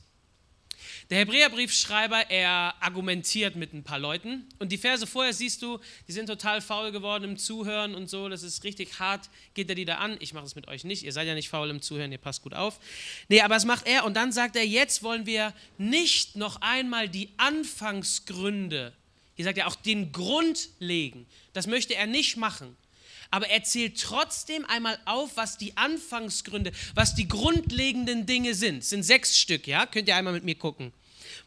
Der 1.08 1.18
Hebräerbriefschreiber, 1.18 2.30
er 2.30 2.74
argumentiert 2.80 3.54
mit 3.54 3.72
ein 3.72 3.84
paar 3.84 4.00
Leuten 4.00 4.44
und 4.58 4.72
die 4.72 4.76
Verse 4.76 5.06
vorher 5.06 5.32
siehst 5.32 5.62
du, 5.62 5.78
die 6.08 6.12
sind 6.12 6.26
total 6.26 6.60
faul 6.60 6.90
geworden 6.90 7.22
im 7.22 7.36
Zuhören 7.36 7.94
und 7.94 8.10
so, 8.10 8.28
das 8.28 8.42
ist 8.42 8.64
richtig 8.64 8.98
hart, 8.98 9.30
geht 9.54 9.68
er 9.68 9.76
die 9.76 9.84
da 9.84 9.98
an. 9.98 10.16
Ich 10.18 10.32
mache 10.32 10.46
es 10.46 10.56
mit 10.56 10.66
euch 10.66 10.82
nicht, 10.82 11.04
ihr 11.04 11.12
seid 11.12 11.28
ja 11.28 11.34
nicht 11.34 11.48
faul 11.48 11.70
im 11.70 11.80
Zuhören, 11.80 12.10
ihr 12.10 12.18
passt 12.18 12.42
gut 12.42 12.54
auf. 12.54 12.80
Nee, 13.28 13.40
aber 13.40 13.54
es 13.54 13.64
macht 13.64 13.86
er 13.86 14.04
und 14.04 14.14
dann 14.14 14.32
sagt 14.32 14.56
er, 14.56 14.66
jetzt 14.66 15.04
wollen 15.04 15.26
wir 15.26 15.54
nicht 15.78 16.34
noch 16.34 16.60
einmal 16.60 17.08
die 17.08 17.28
Anfangsgründe, 17.36 18.92
ihr 19.36 19.44
sagt 19.44 19.58
ja 19.58 19.68
auch 19.68 19.76
den 19.76 20.10
Grund 20.10 20.70
legen. 20.80 21.26
Das 21.52 21.68
möchte 21.68 21.94
er 21.94 22.08
nicht 22.08 22.36
machen. 22.36 22.76
Aber 23.30 23.48
er 23.48 23.62
zählt 23.64 24.00
trotzdem 24.00 24.64
einmal 24.66 24.98
auf, 25.04 25.36
was 25.36 25.58
die 25.58 25.76
Anfangsgründe, 25.76 26.72
was 26.94 27.14
die 27.14 27.28
grundlegenden 27.28 28.26
Dinge 28.26 28.54
sind. 28.54 28.78
Es 28.78 28.90
sind 28.90 29.02
sechs 29.02 29.38
Stück, 29.38 29.66
ja? 29.66 29.86
Könnt 29.86 30.08
ihr 30.08 30.16
einmal 30.16 30.32
mit 30.32 30.44
mir 30.44 30.54
gucken. 30.54 30.92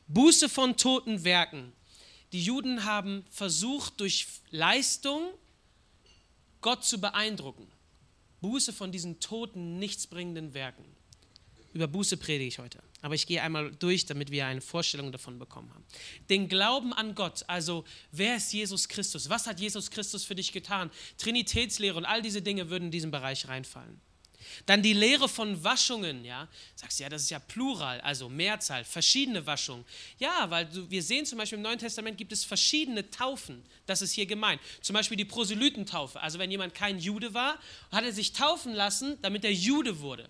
Buße 0.07 0.49
von 0.49 0.77
toten 0.77 1.23
Werken. 1.23 1.71
Die 2.31 2.43
Juden 2.43 2.85
haben 2.85 3.25
versucht, 3.31 3.99
durch 3.99 4.27
Leistung 4.51 5.29
Gott 6.61 6.83
zu 6.85 6.99
beeindrucken. 6.99 7.67
Buße 8.41 8.73
von 8.73 8.91
diesen 8.91 9.19
toten, 9.19 9.79
nichtsbringenden 9.79 10.53
Werken. 10.53 10.85
Über 11.73 11.87
Buße 11.87 12.17
predige 12.17 12.47
ich 12.47 12.59
heute. 12.59 12.79
Aber 13.01 13.15
ich 13.15 13.27
gehe 13.27 13.41
einmal 13.41 13.71
durch, 13.71 14.05
damit 14.05 14.29
wir 14.29 14.45
eine 14.45 14.61
Vorstellung 14.61 15.11
davon 15.11 15.39
bekommen 15.39 15.73
haben. 15.73 15.85
Den 16.29 16.49
Glauben 16.49 16.93
an 16.93 17.15
Gott, 17.15 17.43
also 17.47 17.85
wer 18.11 18.35
ist 18.35 18.51
Jesus 18.51 18.89
Christus? 18.89 19.29
Was 19.29 19.47
hat 19.47 19.59
Jesus 19.59 19.89
Christus 19.89 20.25
für 20.25 20.35
dich 20.35 20.51
getan? 20.51 20.91
Trinitätslehre 21.17 21.97
und 21.97 22.05
all 22.05 22.21
diese 22.21 22.41
Dinge 22.41 22.69
würden 22.69 22.85
in 22.85 22.91
diesen 22.91 23.11
Bereich 23.11 23.47
reinfallen. 23.47 24.01
Dann 24.65 24.81
die 24.81 24.93
Lehre 24.93 25.29
von 25.29 25.63
Waschungen, 25.63 26.25
ja. 26.25 26.47
Sagst 26.75 26.99
du, 26.99 27.03
ja, 27.03 27.09
das 27.09 27.23
ist 27.23 27.29
ja 27.29 27.39
Plural, 27.39 28.01
also 28.01 28.29
Mehrzahl, 28.29 28.83
verschiedene 28.83 29.45
Waschungen. 29.45 29.85
Ja, 30.17 30.49
weil 30.49 30.67
wir 30.89 31.03
sehen 31.03 31.25
zum 31.25 31.37
Beispiel 31.37 31.57
im 31.57 31.63
Neuen 31.63 31.79
Testament 31.79 32.17
gibt 32.17 32.31
es 32.31 32.43
verschiedene 32.43 33.09
Taufen. 33.09 33.63
Das 33.85 34.01
ist 34.01 34.11
hier 34.11 34.25
gemeint. 34.25 34.61
Zum 34.81 34.93
Beispiel 34.93 35.17
die 35.17 35.25
Proselytentaufe. 35.25 36.19
Also 36.19 36.39
wenn 36.39 36.51
jemand 36.51 36.73
kein 36.73 36.99
Jude 36.99 37.33
war, 37.33 37.59
hat 37.91 38.03
er 38.03 38.13
sich 38.13 38.33
taufen 38.33 38.73
lassen, 38.73 39.17
damit 39.21 39.43
er 39.43 39.53
Jude 39.53 39.99
wurde. 39.99 40.29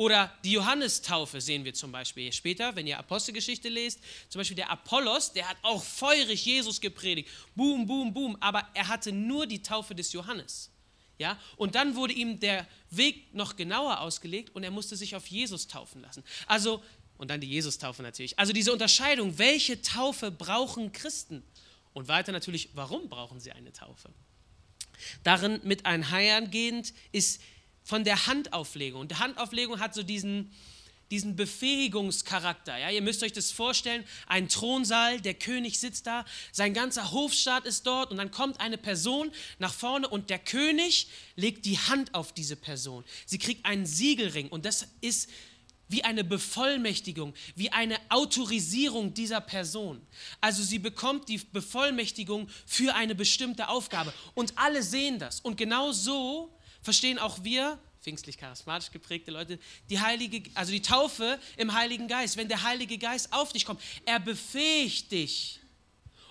Oder 0.00 0.32
die 0.44 0.52
Johannestaufe 0.52 1.42
sehen 1.42 1.62
wir 1.62 1.74
zum 1.74 1.92
Beispiel 1.92 2.32
später, 2.32 2.74
wenn 2.74 2.86
ihr 2.86 2.98
Apostelgeschichte 2.98 3.68
lest. 3.68 4.00
Zum 4.30 4.40
Beispiel 4.40 4.56
der 4.56 4.70
Apollos, 4.70 5.34
der 5.34 5.46
hat 5.46 5.58
auch 5.60 5.84
feurig 5.84 6.42
Jesus 6.46 6.80
gepredigt. 6.80 7.28
Boom, 7.54 7.86
boom, 7.86 8.10
boom. 8.14 8.34
Aber 8.40 8.66
er 8.72 8.88
hatte 8.88 9.12
nur 9.12 9.46
die 9.46 9.62
Taufe 9.62 9.94
des 9.94 10.14
Johannes. 10.14 10.70
Ja? 11.18 11.38
Und 11.58 11.74
dann 11.74 11.96
wurde 11.96 12.14
ihm 12.14 12.40
der 12.40 12.66
Weg 12.88 13.34
noch 13.34 13.56
genauer 13.56 14.00
ausgelegt 14.00 14.54
und 14.54 14.64
er 14.64 14.70
musste 14.70 14.96
sich 14.96 15.14
auf 15.16 15.26
Jesus 15.26 15.68
taufen 15.68 16.00
lassen. 16.00 16.24
Also, 16.46 16.82
und 17.18 17.28
dann 17.28 17.42
die 17.42 17.50
Jesus-Taufe 17.50 18.02
natürlich. 18.02 18.38
Also 18.38 18.54
diese 18.54 18.72
Unterscheidung, 18.72 19.36
welche 19.36 19.82
Taufe 19.82 20.30
brauchen 20.30 20.92
Christen? 20.92 21.42
Und 21.92 22.08
weiter 22.08 22.32
natürlich, 22.32 22.70
warum 22.72 23.10
brauchen 23.10 23.38
sie 23.38 23.52
eine 23.52 23.74
Taufe? 23.74 24.08
Darin 25.24 25.60
mit 25.62 25.84
einhergehend 25.84 26.94
ist 27.12 27.42
von 27.82 28.04
der 28.04 28.26
Handauflegung. 28.26 29.02
Und 29.02 29.10
die 29.10 29.16
Handauflegung 29.16 29.80
hat 29.80 29.94
so 29.94 30.02
diesen, 30.02 30.52
diesen 31.10 31.36
Befähigungscharakter. 31.36 32.78
Ja? 32.78 32.90
Ihr 32.90 33.02
müsst 33.02 33.22
euch 33.22 33.32
das 33.32 33.50
vorstellen, 33.50 34.04
ein 34.26 34.48
Thronsaal, 34.48 35.20
der 35.20 35.34
König 35.34 35.80
sitzt 35.80 36.06
da, 36.06 36.24
sein 36.52 36.74
ganzer 36.74 37.10
Hofstaat 37.10 37.66
ist 37.66 37.86
dort 37.86 38.10
und 38.10 38.16
dann 38.16 38.30
kommt 38.30 38.60
eine 38.60 38.78
Person 38.78 39.30
nach 39.58 39.74
vorne 39.74 40.08
und 40.08 40.30
der 40.30 40.38
König 40.38 41.08
legt 41.36 41.64
die 41.64 41.78
Hand 41.78 42.14
auf 42.14 42.32
diese 42.32 42.56
Person. 42.56 43.04
Sie 43.26 43.38
kriegt 43.38 43.66
einen 43.66 43.86
Siegelring 43.86 44.48
und 44.48 44.64
das 44.64 44.86
ist 45.00 45.28
wie 45.88 46.04
eine 46.04 46.22
Bevollmächtigung, 46.22 47.34
wie 47.56 47.72
eine 47.72 47.98
Autorisierung 48.10 49.12
dieser 49.12 49.40
Person. 49.40 50.00
Also 50.40 50.62
sie 50.62 50.78
bekommt 50.78 51.28
die 51.28 51.38
Bevollmächtigung 51.38 52.48
für 52.64 52.94
eine 52.94 53.16
bestimmte 53.16 53.68
Aufgabe 53.68 54.14
und 54.34 54.52
alle 54.56 54.84
sehen 54.84 55.18
das. 55.18 55.40
Und 55.40 55.56
genau 55.56 55.90
so 55.90 56.56
verstehen 56.82 57.18
auch 57.18 57.44
wir, 57.44 57.78
pfingstlich 58.02 58.38
charismatisch 58.38 58.90
geprägte 58.90 59.30
Leute, 59.30 59.58
die 59.90 60.00
Heilige, 60.00 60.42
also 60.54 60.72
die 60.72 60.82
Taufe 60.82 61.38
im 61.56 61.74
Heiligen 61.74 62.08
Geist. 62.08 62.36
Wenn 62.36 62.48
der 62.48 62.62
Heilige 62.62 62.98
Geist 62.98 63.32
auf 63.32 63.52
dich 63.52 63.64
kommt, 63.64 63.82
er 64.06 64.20
befähigt 64.20 65.12
dich. 65.12 65.60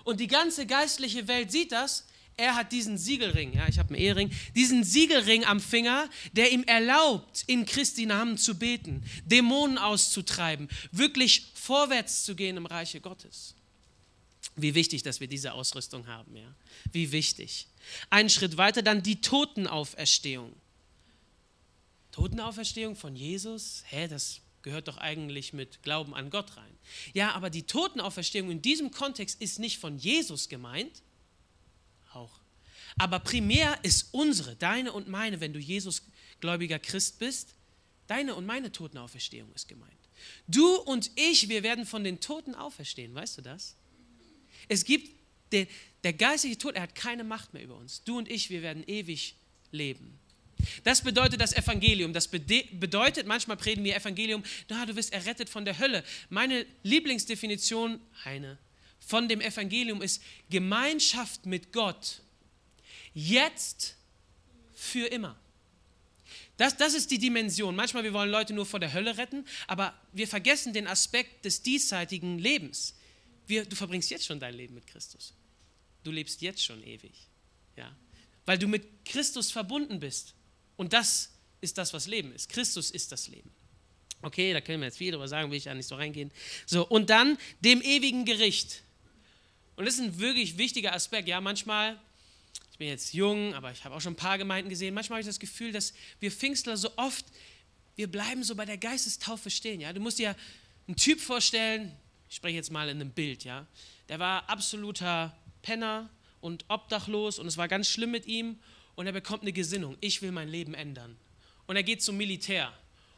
Und 0.04 0.20
die 0.20 0.26
ganze 0.26 0.66
geistliche 0.66 1.28
Welt 1.28 1.52
sieht 1.52 1.72
das. 1.72 2.06
Er 2.36 2.54
hat 2.54 2.72
diesen 2.72 2.96
Siegelring, 2.96 3.52
ja, 3.52 3.68
ich 3.68 3.78
habe 3.78 3.90
einen 3.90 4.02
Ehering, 4.02 4.30
diesen 4.54 4.82
Siegelring 4.82 5.44
am 5.44 5.60
Finger, 5.60 6.08
der 6.32 6.50
ihm 6.50 6.64
erlaubt, 6.64 7.44
in 7.46 7.66
Christi 7.66 8.06
Namen 8.06 8.38
zu 8.38 8.58
beten, 8.58 9.04
Dämonen 9.26 9.76
auszutreiben, 9.76 10.68
wirklich 10.90 11.52
vorwärts 11.54 12.24
zu 12.24 12.34
gehen 12.34 12.56
im 12.56 12.64
Reiche 12.64 13.00
Gottes. 13.00 13.54
Wie 14.62 14.74
wichtig, 14.74 15.02
dass 15.02 15.20
wir 15.20 15.28
diese 15.28 15.52
Ausrüstung 15.52 16.06
haben, 16.06 16.36
ja. 16.36 16.54
Wie 16.92 17.12
wichtig. 17.12 17.66
Einen 18.10 18.30
Schritt 18.30 18.56
weiter 18.56 18.82
dann 18.82 19.02
die 19.02 19.20
Totenauferstehung. 19.20 20.54
Totenauferstehung 22.12 22.96
von 22.96 23.14
Jesus? 23.16 23.84
Hä, 23.86 24.08
das 24.08 24.40
gehört 24.62 24.88
doch 24.88 24.98
eigentlich 24.98 25.52
mit 25.52 25.82
Glauben 25.82 26.14
an 26.14 26.30
Gott 26.30 26.56
rein. 26.56 26.78
Ja, 27.14 27.32
aber 27.32 27.50
die 27.50 27.62
Totenauferstehung 27.62 28.50
in 28.50 28.62
diesem 28.62 28.90
Kontext 28.90 29.40
ist 29.40 29.58
nicht 29.58 29.78
von 29.78 29.98
Jesus 29.98 30.48
gemeint. 30.48 31.02
Auch. 32.12 32.40
Aber 32.98 33.20
primär 33.20 33.78
ist 33.82 34.08
unsere, 34.12 34.56
deine 34.56 34.92
und 34.92 35.08
meine, 35.08 35.40
wenn 35.40 35.52
du 35.52 35.58
Jesus 35.58 36.02
gläubiger 36.40 36.78
Christ 36.78 37.18
bist, 37.18 37.54
deine 38.06 38.34
und 38.34 38.46
meine 38.46 38.72
Totenauferstehung 38.72 39.52
ist 39.54 39.68
gemeint. 39.68 39.92
Du 40.48 40.76
und 40.76 41.10
ich, 41.14 41.48
wir 41.48 41.62
werden 41.62 41.86
von 41.86 42.04
den 42.04 42.20
Toten 42.20 42.54
auferstehen, 42.54 43.14
weißt 43.14 43.38
du 43.38 43.42
das? 43.42 43.76
Es 44.68 44.84
gibt 44.84 45.10
den, 45.52 45.66
der 46.04 46.12
geistige 46.12 46.56
Tod, 46.56 46.74
er 46.74 46.82
hat 46.82 46.94
keine 46.94 47.24
Macht 47.24 47.52
mehr 47.54 47.62
über 47.62 47.76
uns. 47.76 48.02
Du 48.04 48.18
und 48.18 48.30
ich, 48.30 48.50
wir 48.50 48.62
werden 48.62 48.84
ewig 48.86 49.34
leben. 49.72 50.18
Das 50.84 51.02
bedeutet 51.02 51.40
das 51.40 51.52
Evangelium. 51.52 52.12
Das 52.12 52.28
bedeutet, 52.28 53.26
manchmal 53.26 53.56
predigen 53.56 53.84
wir 53.84 53.96
Evangelium, 53.96 54.42
na, 54.68 54.84
du 54.86 54.94
wirst 54.96 55.12
errettet 55.12 55.48
von 55.48 55.64
der 55.64 55.78
Hölle. 55.78 56.04
Meine 56.28 56.66
Lieblingsdefinition, 56.82 58.00
eine, 58.24 58.58
von 59.00 59.28
dem 59.28 59.40
Evangelium 59.40 60.02
ist 60.02 60.22
Gemeinschaft 60.50 61.46
mit 61.46 61.72
Gott. 61.72 62.20
Jetzt 63.14 63.96
für 64.74 65.06
immer. 65.06 65.36
Das, 66.56 66.76
das 66.76 66.94
ist 66.94 67.10
die 67.10 67.18
Dimension. 67.18 67.74
Manchmal 67.74 68.04
wir 68.04 68.12
wollen 68.12 68.30
Leute 68.30 68.52
nur 68.52 68.66
vor 68.66 68.80
der 68.80 68.92
Hölle 68.92 69.16
retten, 69.16 69.46
aber 69.66 69.98
wir 70.12 70.28
vergessen 70.28 70.72
den 70.72 70.86
Aspekt 70.86 71.44
des 71.44 71.62
diesseitigen 71.62 72.38
Lebens. 72.38 72.94
Wir, 73.50 73.64
du 73.64 73.74
verbringst 73.74 74.10
jetzt 74.10 74.24
schon 74.24 74.38
dein 74.38 74.54
Leben 74.54 74.74
mit 74.74 74.86
Christus. 74.86 75.34
Du 76.04 76.12
lebst 76.12 76.40
jetzt 76.40 76.64
schon 76.64 76.82
ewig. 76.84 77.12
Ja? 77.76 77.94
Weil 78.46 78.58
du 78.58 78.68
mit 78.68 79.04
Christus 79.04 79.50
verbunden 79.50 79.98
bist. 79.98 80.34
Und 80.76 80.92
das 80.92 81.32
ist 81.60 81.76
das, 81.76 81.92
was 81.92 82.06
Leben 82.06 82.32
ist. 82.32 82.48
Christus 82.48 82.92
ist 82.92 83.10
das 83.10 83.26
Leben. 83.26 83.50
Okay, 84.22 84.52
da 84.52 84.60
können 84.60 84.80
wir 84.80 84.86
jetzt 84.86 84.98
viel 84.98 85.10
drüber 85.10 85.26
sagen, 85.26 85.50
will 85.50 85.58
ich 85.58 85.64
ja 85.64 85.74
nicht 85.74 85.88
so 85.88 85.96
reingehen. 85.96 86.30
So, 86.64 86.86
und 86.86 87.10
dann 87.10 87.38
dem 87.60 87.82
ewigen 87.82 88.24
Gericht. 88.24 88.84
Und 89.74 89.84
das 89.84 89.94
ist 89.94 90.00
ein 90.00 90.20
wirklich 90.20 90.56
wichtiger 90.56 90.94
Aspekt. 90.94 91.26
Ja, 91.26 91.40
manchmal, 91.40 92.00
ich 92.70 92.78
bin 92.78 92.86
jetzt 92.86 93.14
jung, 93.14 93.54
aber 93.54 93.72
ich 93.72 93.84
habe 93.84 93.96
auch 93.96 94.00
schon 94.00 94.12
ein 94.12 94.16
paar 94.16 94.38
Gemeinden 94.38 94.70
gesehen, 94.70 94.94
manchmal 94.94 95.16
habe 95.16 95.22
ich 95.22 95.26
das 95.26 95.40
Gefühl, 95.40 95.72
dass 95.72 95.92
wir 96.20 96.30
Pfingstler 96.30 96.76
so 96.76 96.92
oft, 96.96 97.26
wir 97.96 98.06
bleiben 98.06 98.44
so 98.44 98.54
bei 98.54 98.64
der 98.64 98.78
Geistestaufe 98.78 99.50
stehen. 99.50 99.80
Ja, 99.80 99.92
du 99.92 100.00
musst 100.00 100.20
dir 100.20 100.36
einen 100.86 100.96
Typ 100.96 101.20
vorstellen, 101.20 101.96
ich 102.30 102.36
spreche 102.36 102.54
jetzt 102.54 102.70
mal 102.70 102.88
in 102.88 103.00
einem 103.00 103.10
Bild, 103.10 103.42
ja, 103.42 103.66
der 104.08 104.20
war 104.20 104.48
absoluter 104.48 105.36
Penner 105.62 106.08
und 106.40 106.64
obdachlos 106.68 107.40
und 107.40 107.48
es 107.48 107.56
war 107.56 107.66
ganz 107.66 107.88
schlimm 107.88 108.12
mit 108.12 108.26
ihm 108.26 108.60
und 108.94 109.06
er 109.06 109.12
bekommt 109.12 109.42
eine 109.42 109.52
Gesinnung, 109.52 109.96
ich 110.00 110.22
will 110.22 110.30
mein 110.30 110.48
Leben 110.48 110.72
ändern. 110.72 111.16
Und 111.66 111.74
er 111.76 111.82
geht 111.82 112.02
zum 112.02 112.16
Militär. 112.16 112.72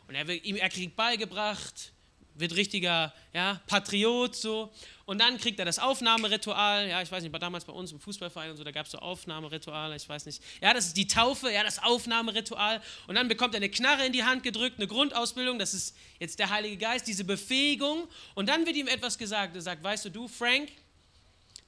Und 0.09 0.15
er, 0.15 0.27
will, 0.29 0.41
er 0.45 0.69
kriegt 0.69 0.97
beigebracht, 0.97 1.93
wird 2.35 2.57
richtiger 2.57 3.13
ja, 3.33 3.61
Patriot 3.67 4.37
so. 4.37 4.73
Und 5.05 5.21
dann 5.21 5.39
kriegt 5.39 5.59
er 5.59 5.65
das 5.65 5.79
Aufnahmeritual, 5.79 6.89
ja, 6.89 7.03
ich 7.03 7.11
weiß 7.11 7.23
nicht, 7.23 7.33
war 7.33 7.41
damals 7.41 7.65
bei 7.65 7.73
uns 7.73 7.93
im 7.93 8.01
Fußballverein 8.01 8.51
und 8.53 8.57
so, 8.57 8.65
da 8.65 8.71
gab 8.71 8.87
es 8.87 8.93
so 8.93 8.99
Aufnahmerituale, 8.99 9.97
ich 9.97 10.09
weiß 10.09 10.27
nicht, 10.27 10.43
ja, 10.61 10.73
das 10.73 10.87
ist 10.87 10.97
die 10.97 11.07
Taufe, 11.07 11.51
ja, 11.51 11.65
das 11.65 11.83
Aufnahmeritual. 11.83 12.81
Und 13.07 13.17
dann 13.17 13.29
bekommt 13.29 13.55
er 13.55 13.59
eine 13.59 13.69
Knarre 13.69 14.07
in 14.07 14.13
die 14.13 14.25
Hand 14.25 14.43
gedrückt, 14.43 14.79
eine 14.79 14.87
Grundausbildung, 14.87 15.59
das 15.59 15.75
ist 15.75 15.97
jetzt 16.19 16.39
der 16.39 16.51
Heilige 16.51 16.77
Geist, 16.77 17.07
diese 17.07 17.25
Befähigung. 17.25 18.09
Und 18.35 18.49
dann 18.49 18.65
wird 18.65 18.77
ihm 18.77 18.89
etwas 18.89 19.19
gesagt, 19.19 19.55
er 19.57 19.63
sagt, 19.63 19.83
weißt 19.83 20.05
du, 20.07 20.11
du, 20.11 20.29
Frank, 20.29 20.71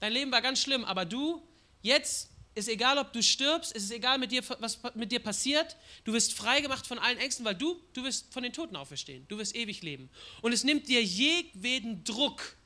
Dein 0.04 0.12
Leben 0.12 0.32
war 0.32 0.42
ganz 0.42 0.60
schlimm, 0.60 0.84
aber 0.84 1.06
du, 1.06 1.40
jetzt 1.80 2.28
ist 2.54 2.68
egal, 2.68 2.98
ob 2.98 3.12
du 3.12 3.22
stirbst, 3.22 3.74
es 3.74 3.84
ist 3.84 3.90
egal, 3.90 4.18
mit 4.18 4.30
dir, 4.30 4.42
was 4.60 4.78
mit 4.94 5.10
dir 5.10 5.18
passiert. 5.18 5.76
Du 6.04 6.12
wirst 6.12 6.34
frei 6.34 6.60
gemacht 6.60 6.86
von 6.86 6.98
allen 6.98 7.18
Ängsten, 7.18 7.44
weil 7.44 7.54
du, 7.54 7.80
du 7.92 8.04
wirst 8.04 8.32
von 8.32 8.42
den 8.42 8.52
Toten 8.52 8.76
auferstehen. 8.76 9.26
Du 9.28 9.38
wirst 9.38 9.56
ewig 9.56 9.82
leben. 9.82 10.08
Und 10.40 10.52
es 10.52 10.62
nimmt 10.62 10.88
dir 10.88 11.02
jedweden 11.02 12.04
Druck 12.04 12.56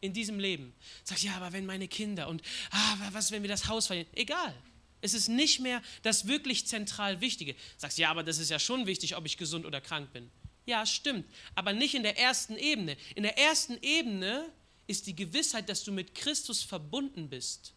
in 0.00 0.12
diesem 0.12 0.40
Leben. 0.40 0.74
Sagst, 1.04 1.24
ja, 1.24 1.36
aber 1.36 1.52
wenn 1.52 1.66
meine 1.66 1.88
Kinder 1.88 2.28
und 2.28 2.42
ah, 2.70 2.96
was, 3.12 3.30
wenn 3.30 3.42
wir 3.42 3.48
das 3.48 3.68
Haus 3.68 3.86
verlieren? 3.86 4.08
Egal. 4.14 4.54
Es 5.00 5.14
ist 5.14 5.28
nicht 5.28 5.60
mehr 5.60 5.82
das 6.02 6.26
wirklich 6.26 6.66
zentral 6.66 7.20
Wichtige. 7.20 7.54
Sagst, 7.76 7.98
ja, 7.98 8.10
aber 8.10 8.24
das 8.24 8.38
ist 8.38 8.50
ja 8.50 8.58
schon 8.58 8.86
wichtig, 8.86 9.16
ob 9.16 9.26
ich 9.26 9.36
gesund 9.36 9.64
oder 9.64 9.80
krank 9.80 10.12
bin. 10.12 10.30
Ja, 10.64 10.84
stimmt. 10.84 11.24
Aber 11.54 11.72
nicht 11.72 11.94
in 11.94 12.02
der 12.02 12.18
ersten 12.18 12.56
Ebene. 12.56 12.96
In 13.14 13.22
der 13.22 13.38
ersten 13.38 13.78
Ebene 13.82 14.50
ist 14.88 15.06
die 15.06 15.14
Gewissheit, 15.14 15.68
dass 15.68 15.84
du 15.84 15.92
mit 15.92 16.14
Christus 16.14 16.62
verbunden 16.62 17.28
bist. 17.28 17.75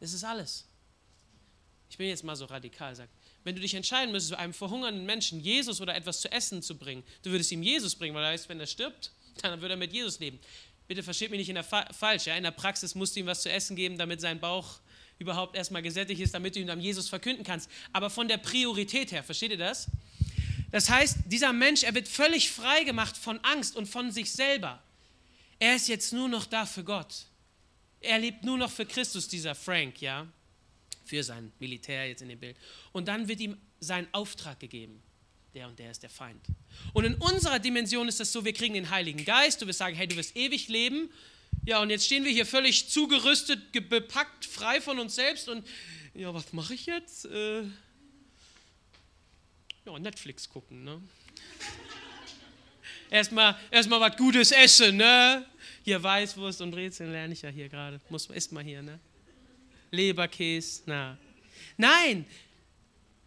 Das 0.00 0.12
ist 0.12 0.24
alles. 0.24 0.66
Ich 1.88 1.96
bin 1.96 2.08
jetzt 2.08 2.24
mal 2.24 2.36
so 2.36 2.46
radikal, 2.46 2.94
sagt, 2.94 3.12
wenn 3.44 3.54
du 3.54 3.60
dich 3.60 3.74
entscheiden 3.74 4.12
müsstest, 4.12 4.38
einem 4.38 4.52
verhungernden 4.52 5.06
Menschen 5.06 5.40
Jesus 5.40 5.80
oder 5.80 5.94
etwas 5.94 6.20
zu 6.20 6.30
essen 6.32 6.62
zu 6.62 6.76
bringen, 6.76 7.04
du 7.22 7.30
würdest 7.30 7.52
ihm 7.52 7.62
Jesus 7.62 7.94
bringen, 7.94 8.14
weil 8.14 8.24
er 8.24 8.30
heißt, 8.30 8.48
wenn 8.48 8.58
er 8.58 8.66
stirbt, 8.66 9.12
dann 9.42 9.60
würde 9.60 9.74
er 9.74 9.78
mit 9.78 9.92
Jesus 9.92 10.18
leben. 10.18 10.38
Bitte 10.88 11.02
versteht 11.02 11.30
mich 11.30 11.38
nicht 11.38 11.48
in 11.48 11.56
der 11.56 11.64
Fa 11.64 11.86
falsch. 11.92 12.26
Ja? 12.26 12.36
In 12.36 12.44
der 12.44 12.52
Praxis 12.52 12.94
musst 12.94 13.16
du 13.16 13.20
ihm 13.20 13.26
was 13.26 13.42
zu 13.42 13.50
essen 13.50 13.76
geben, 13.76 13.98
damit 13.98 14.20
sein 14.20 14.38
Bauch 14.38 14.78
überhaupt 15.18 15.56
erstmal 15.56 15.82
gesättigt 15.82 16.20
ist, 16.20 16.34
damit 16.34 16.54
du 16.54 16.60
ihm 16.60 16.66
dann 16.66 16.80
Jesus 16.80 17.08
verkünden 17.08 17.44
kannst. 17.44 17.70
Aber 17.92 18.10
von 18.10 18.28
der 18.28 18.36
Priorität 18.36 19.12
her, 19.12 19.24
versteht 19.24 19.50
ihr 19.50 19.58
das? 19.58 19.88
Das 20.70 20.90
heißt, 20.90 21.18
dieser 21.26 21.52
Mensch, 21.52 21.82
er 21.82 21.94
wird 21.94 22.06
völlig 22.06 22.50
frei 22.50 22.84
gemacht 22.84 23.16
von 23.16 23.38
Angst 23.40 23.76
und 23.76 23.86
von 23.86 24.12
sich 24.12 24.30
selber. 24.30 24.82
Er 25.58 25.74
ist 25.74 25.88
jetzt 25.88 26.12
nur 26.12 26.28
noch 26.28 26.44
da 26.44 26.66
für 26.66 26.84
Gott. 26.84 27.26
Er 28.06 28.18
lebt 28.18 28.44
nur 28.44 28.56
noch 28.56 28.70
für 28.70 28.86
Christus, 28.86 29.26
dieser 29.28 29.54
Frank, 29.54 30.00
ja, 30.00 30.26
für 31.04 31.22
sein 31.22 31.52
Militär 31.58 32.08
jetzt 32.08 32.22
in 32.22 32.28
dem 32.28 32.38
Bild. 32.38 32.56
Und 32.92 33.08
dann 33.08 33.28
wird 33.28 33.40
ihm 33.40 33.56
sein 33.80 34.06
Auftrag 34.12 34.60
gegeben. 34.60 35.02
Der 35.54 35.68
und 35.68 35.78
der 35.78 35.90
ist 35.90 36.02
der 36.02 36.10
Feind. 36.10 36.44
Und 36.92 37.04
in 37.04 37.14
unserer 37.14 37.58
Dimension 37.58 38.08
ist 38.08 38.20
das 38.20 38.30
so, 38.30 38.44
wir 38.44 38.52
kriegen 38.52 38.74
den 38.74 38.90
Heiligen 38.90 39.24
Geist, 39.24 39.62
du 39.62 39.66
wirst 39.66 39.78
sagen, 39.78 39.96
hey, 39.96 40.06
du 40.06 40.16
wirst 40.16 40.36
ewig 40.36 40.68
leben. 40.68 41.10
Ja, 41.64 41.80
und 41.80 41.90
jetzt 41.90 42.04
stehen 42.06 42.24
wir 42.24 42.30
hier 42.30 42.46
völlig 42.46 42.90
zugerüstet, 42.90 43.72
bepackt, 43.88 44.44
frei 44.44 44.80
von 44.80 44.98
uns 44.98 45.14
selbst 45.14 45.48
und 45.48 45.66
ja, 46.14 46.32
was 46.32 46.52
mache 46.52 46.74
ich 46.74 46.86
jetzt? 46.86 47.24
Äh, 47.26 47.62
Ja, 49.84 49.98
Netflix 49.98 50.48
gucken, 50.48 50.84
ne? 50.84 51.00
erstmal, 53.10 53.56
erstmal 53.70 54.00
was 54.00 54.16
Gutes 54.16 54.52
essen, 54.52 54.96
ne? 54.96 55.46
Hier 55.86 56.02
Weißwurst 56.02 56.62
und 56.62 56.72
Brezeln 56.72 57.12
lerne 57.12 57.32
ich 57.32 57.42
ja 57.42 57.48
hier 57.48 57.68
gerade. 57.68 58.00
Muss 58.08 58.26
isst 58.26 58.50
mal 58.50 58.64
hier, 58.64 58.82
ne? 58.82 58.98
Leberkäse, 59.92 60.82
na. 60.86 61.16
Nein! 61.76 62.26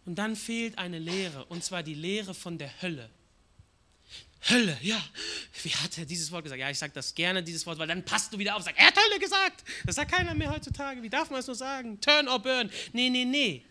Und 0.04 0.16
dann 0.16 0.36
fehlt 0.36 0.76
eine 0.76 0.98
Lehre, 0.98 1.46
und 1.46 1.64
zwar 1.64 1.82
die 1.82 1.94
Lehre 1.94 2.34
von 2.34 2.58
der 2.58 2.70
Hölle. 2.82 3.08
Hölle, 4.50 4.76
ja. 4.82 5.02
Wie 5.62 5.70
hat 5.70 5.96
er 5.96 6.04
dieses 6.04 6.30
Wort 6.32 6.42
gesagt? 6.42 6.60
Ja, 6.60 6.68
ich 6.68 6.78
sage 6.78 6.92
das 6.92 7.14
gerne, 7.14 7.42
dieses 7.42 7.64
Wort, 7.64 7.78
weil 7.78 7.88
dann 7.88 8.04
passt 8.04 8.30
du 8.30 8.38
wieder 8.38 8.54
auf. 8.54 8.62
Sag, 8.62 8.78
er 8.78 8.88
hat 8.88 8.94
Hölle 8.94 9.18
gesagt. 9.18 9.64
Das 9.86 9.94
sagt 9.94 10.12
keiner 10.12 10.34
mehr 10.34 10.50
heutzutage. 10.50 11.02
Wie 11.02 11.08
darf 11.08 11.30
man 11.30 11.40
es 11.40 11.46
nur 11.46 11.56
sagen? 11.56 11.98
Turn 12.02 12.28
or 12.28 12.40
burn. 12.40 12.70
Nee, 12.92 13.08
nee, 13.08 13.24
nee. 13.24 13.64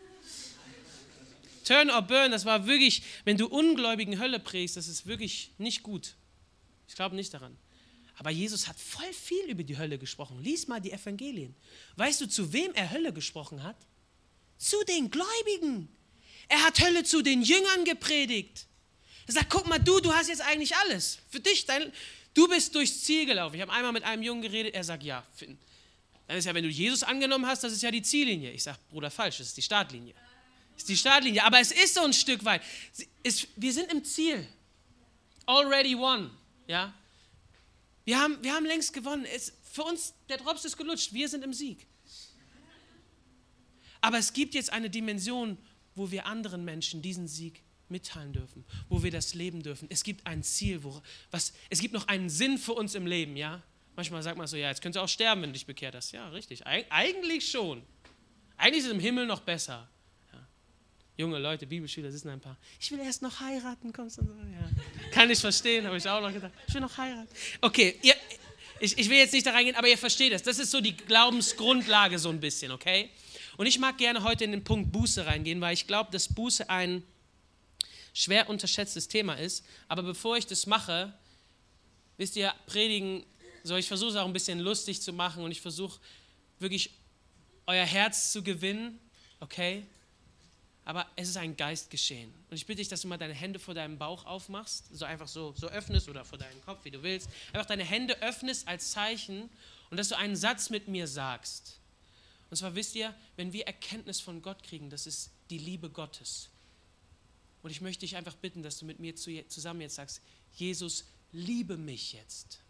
Turn 1.63 1.91
or 1.91 2.01
burn, 2.01 2.31
das 2.31 2.43
war 2.43 2.65
wirklich, 2.65 3.03
wenn 3.23 3.37
du 3.37 3.45
Ungläubigen 3.45 4.19
Hölle 4.19 4.39
prägst, 4.39 4.77
das 4.77 4.87
ist 4.87 5.05
wirklich 5.05 5.51
nicht 5.59 5.83
gut. 5.83 6.15
Ich 6.87 6.95
glaube 6.95 7.15
nicht 7.15 7.31
daran. 7.35 7.55
Aber 8.19 8.31
Jesus 8.31 8.67
hat 8.67 8.77
voll 8.77 9.11
viel 9.13 9.45
über 9.45 9.63
die 9.63 9.77
Hölle 9.77 9.97
gesprochen. 9.97 10.43
Lies 10.43 10.67
mal 10.67 10.81
die 10.81 10.91
Evangelien. 10.91 11.55
Weißt 11.95 12.19
du, 12.19 12.27
zu 12.27 12.51
wem 12.51 12.73
er 12.73 12.91
Hölle 12.91 13.13
gesprochen 13.13 13.63
hat? 13.63 13.77
Zu 14.57 14.75
den 14.83 15.09
Gläubigen. 15.09 15.87
Er 16.49 16.61
hat 16.63 16.81
Hölle 16.81 17.05
zu 17.05 17.21
den 17.21 17.41
Jüngern 17.41 17.85
gepredigt. 17.85 18.67
Er 19.25 19.33
sagt, 19.33 19.49
guck 19.49 19.67
mal, 19.67 19.79
du, 19.79 20.01
du 20.01 20.13
hast 20.13 20.27
jetzt 20.27 20.41
eigentlich 20.41 20.75
alles. 20.75 21.19
Für 21.29 21.39
dich, 21.39 21.65
dein, 21.65 21.93
du 22.33 22.45
bist 22.49 22.75
durchs 22.75 23.03
Ziel 23.05 23.25
gelaufen. 23.25 23.55
Ich 23.55 23.61
habe 23.61 23.71
einmal 23.71 23.93
mit 23.93 24.03
einem 24.03 24.21
Jungen 24.21 24.41
geredet, 24.41 24.73
er 24.73 24.83
sagt, 24.83 25.03
ja. 25.03 25.25
Dann 26.27 26.37
ist 26.37 26.43
ja, 26.43 26.53
wenn 26.53 26.65
du 26.65 26.69
Jesus 26.69 27.03
angenommen 27.03 27.45
hast, 27.45 27.63
das 27.63 27.71
ist 27.71 27.81
ja 27.81 27.89
die 27.89 28.01
Ziellinie. 28.01 28.51
Ich 28.51 28.63
sage, 28.63 28.79
Bruder, 28.91 29.09
falsch, 29.09 29.37
das 29.37 29.47
ist 29.47 29.57
die 29.57 29.61
Startlinie. 29.61 30.13
Das 30.73 30.83
ist 30.83 30.89
die 30.89 30.97
Startlinie. 30.97 31.41
Aber 31.43 31.61
es 31.61 31.71
ist 31.71 31.93
so 31.93 32.01
ein 32.01 32.11
Stück 32.11 32.43
weit. 32.43 32.63
Es, 33.23 33.47
wir 33.55 33.71
sind 33.71 33.89
im 33.93 34.03
Ziel. 34.03 34.45
Already 35.45 35.97
won. 35.97 36.29
Ja? 36.67 36.93
Wir 38.09 38.19
haben, 38.19 38.39
wir 38.41 38.55
haben 38.55 38.65
längst 38.65 38.91
gewonnen. 38.91 39.23
Es, 39.23 39.53
für 39.61 39.83
uns, 39.83 40.15
der 40.29 40.37
Drops 40.37 40.65
ist 40.65 40.75
gelutscht. 40.75 41.13
Wir 41.13 41.29
sind 41.29 41.43
im 41.43 41.53
Sieg. 41.53 41.85
Aber 44.01 44.17
es 44.17 44.33
gibt 44.33 44.55
jetzt 44.55 44.73
eine 44.73 44.89
Dimension, 44.89 45.59
wo 45.93 46.09
wir 46.09 46.25
anderen 46.25 46.65
Menschen 46.65 47.03
diesen 47.03 47.27
Sieg 47.27 47.61
mitteilen 47.87 48.33
dürfen, 48.33 48.65
wo 48.87 49.03
wir 49.03 49.11
das 49.11 49.35
leben 49.35 49.61
dürfen. 49.61 49.87
Es 49.91 50.03
gibt 50.03 50.25
ein 50.25 50.41
Ziel, 50.41 50.83
wo, 50.83 51.03
was, 51.29 51.53
es 51.69 51.81
gibt 51.81 51.93
noch 51.93 52.07
einen 52.07 52.31
Sinn 52.31 52.57
für 52.57 52.73
uns 52.73 52.95
im 52.95 53.05
Leben, 53.05 53.37
ja? 53.37 53.61
Manchmal 53.95 54.23
sagt 54.23 54.39
man 54.39 54.47
so, 54.47 54.57
ja, 54.57 54.69
jetzt 54.69 54.81
könntest 54.81 54.99
du 54.99 55.03
auch 55.03 55.07
sterben, 55.07 55.43
wenn 55.43 55.49
du 55.51 55.53
dich 55.53 55.67
bekehrt 55.67 55.93
hast. 55.93 56.11
Ja, 56.11 56.29
richtig. 56.29 56.65
Eig 56.65 56.87
eigentlich 56.89 57.51
schon. 57.51 57.83
Eigentlich 58.57 58.79
ist 58.79 58.85
es 58.87 58.91
im 58.91 58.99
Himmel 58.99 59.27
noch 59.27 59.41
besser. 59.41 59.87
Junge 61.19 61.37
Leute, 61.37 61.67
Bibelschüler 61.67 62.09
sitzen 62.13 62.29
ein 62.29 62.39
paar. 62.39 62.55
Ich 62.79 62.89
will 62.91 62.99
erst 62.99 63.21
noch 63.21 63.41
heiraten, 63.41 63.91
kommst 63.91 64.19
du? 64.19 64.21
Ja. 64.21 65.11
Kann 65.11 65.29
ich 65.29 65.37
verstehen, 65.37 65.85
habe 65.85 65.97
ich 65.97 66.07
auch 66.07 66.21
noch 66.21 66.31
gedacht. 66.31 66.53
Ich 66.65 66.73
will 66.73 66.79
noch 66.79 66.97
heiraten. 66.97 67.27
Okay, 67.59 67.99
ihr, 68.01 68.15
ich, 68.79 68.97
ich 68.97 69.09
will 69.09 69.17
jetzt 69.17 69.33
nicht 69.33 69.45
da 69.45 69.51
reingehen, 69.51 69.75
aber 69.75 69.89
ihr 69.89 69.97
versteht 69.97 70.31
das. 70.31 70.43
Das 70.43 70.59
ist 70.59 70.71
so 70.71 70.79
die 70.79 70.95
Glaubensgrundlage 70.95 72.17
so 72.19 72.29
ein 72.29 72.39
bisschen, 72.39 72.71
okay? 72.71 73.09
Und 73.57 73.65
ich 73.65 73.79
mag 73.79 73.97
gerne 73.97 74.23
heute 74.23 74.45
in 74.45 74.51
den 74.51 74.63
Punkt 74.63 74.93
Buße 74.93 75.25
reingehen, 75.25 75.59
weil 75.59 75.73
ich 75.73 75.87
glaube, 75.87 76.09
dass 76.09 76.33
Buße 76.33 76.69
ein 76.69 77.03
schwer 78.13 78.47
unterschätztes 78.47 79.09
Thema 79.09 79.33
ist. 79.33 79.65
Aber 79.89 80.03
bevor 80.03 80.37
ich 80.37 80.47
das 80.47 80.67
mache, 80.67 81.13
wisst 82.15 82.37
ihr, 82.37 82.53
predigen, 82.65 83.25
so 83.63 83.75
ich 83.75 83.89
versuche 83.89 84.11
es 84.11 84.15
auch 84.15 84.25
ein 84.25 84.31
bisschen 84.31 84.59
lustig 84.59 85.01
zu 85.01 85.11
machen 85.11 85.43
und 85.43 85.51
ich 85.51 85.59
versuche 85.59 85.99
wirklich 86.59 86.91
euer 87.65 87.83
Herz 87.83 88.31
zu 88.31 88.41
gewinnen, 88.41 88.97
okay? 89.41 89.85
Aber 90.89 91.05
es 91.15 91.29
ist 91.29 91.37
ein 91.37 91.55
Geistgeschehen. 91.55 92.33
Und 92.49 92.57
ich 92.57 92.65
bitte 92.65 92.77
dich, 92.77 92.87
dass 92.87 93.01
du 93.01 93.07
mal 93.07 93.19
deine 93.19 93.35
Hände 93.35 93.59
vor 93.59 93.75
deinem 93.75 93.99
Bauch 93.99 94.25
aufmachst, 94.25 94.85
so 94.91 95.05
einfach 95.05 95.27
so, 95.27 95.53
so 95.55 95.67
öffnest 95.67 96.09
oder 96.09 96.25
vor 96.25 96.39
deinem 96.39 96.59
Kopf, 96.63 96.83
wie 96.83 96.89
du 96.89 97.03
willst. 97.03 97.29
Einfach 97.53 97.67
deine 97.67 97.83
Hände 97.83 98.19
öffnest 98.23 98.67
als 98.67 98.89
Zeichen 98.89 99.51
und 99.91 99.97
dass 99.97 100.09
du 100.09 100.17
einen 100.17 100.35
Satz 100.35 100.71
mit 100.71 100.87
mir 100.87 101.05
sagst. 101.05 101.77
Und 102.49 102.57
zwar 102.57 102.73
wisst 102.73 102.95
ihr, 102.95 103.13
wenn 103.35 103.53
wir 103.53 103.67
Erkenntnis 103.67 104.19
von 104.19 104.41
Gott 104.41 104.63
kriegen, 104.63 104.89
das 104.89 105.05
ist 105.05 105.29
die 105.51 105.59
Liebe 105.59 105.91
Gottes. 105.91 106.49
Und 107.61 107.69
ich 107.69 107.81
möchte 107.81 107.99
dich 107.99 108.15
einfach 108.15 108.35
bitten, 108.37 108.63
dass 108.63 108.79
du 108.79 108.85
mit 108.85 108.97
mir 108.97 109.15
zusammen 109.15 109.81
jetzt 109.81 109.93
sagst, 109.93 110.23
Jesus, 110.55 111.05
liebe 111.31 111.77
mich 111.77 112.13
jetzt. 112.13 112.61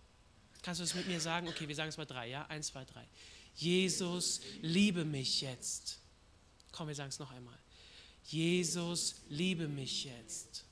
Kannst 0.62 0.82
du 0.82 0.84
das 0.84 0.94
mit 0.94 1.08
mir 1.08 1.22
sagen? 1.22 1.48
Okay, 1.48 1.70
wir 1.70 1.76
sagen 1.76 1.88
es 1.88 1.96
mal 1.96 2.04
drei, 2.04 2.28
ja? 2.28 2.46
Eins, 2.48 2.68
zwei, 2.68 2.84
drei. 2.84 3.08
Jesus, 3.56 4.42
liebe 4.62 5.06
mich 5.06 5.40
jetzt. 5.40 6.00
Komm, 6.74 6.90
wir 6.90 6.96
sagen 6.96 7.12
es 7.12 7.20
noch 7.20 7.32
einmal. 7.32 7.58
Jesus, 8.32 9.16
liebe 9.28 9.68
mich 9.68 10.04
jetzt. 10.04 10.64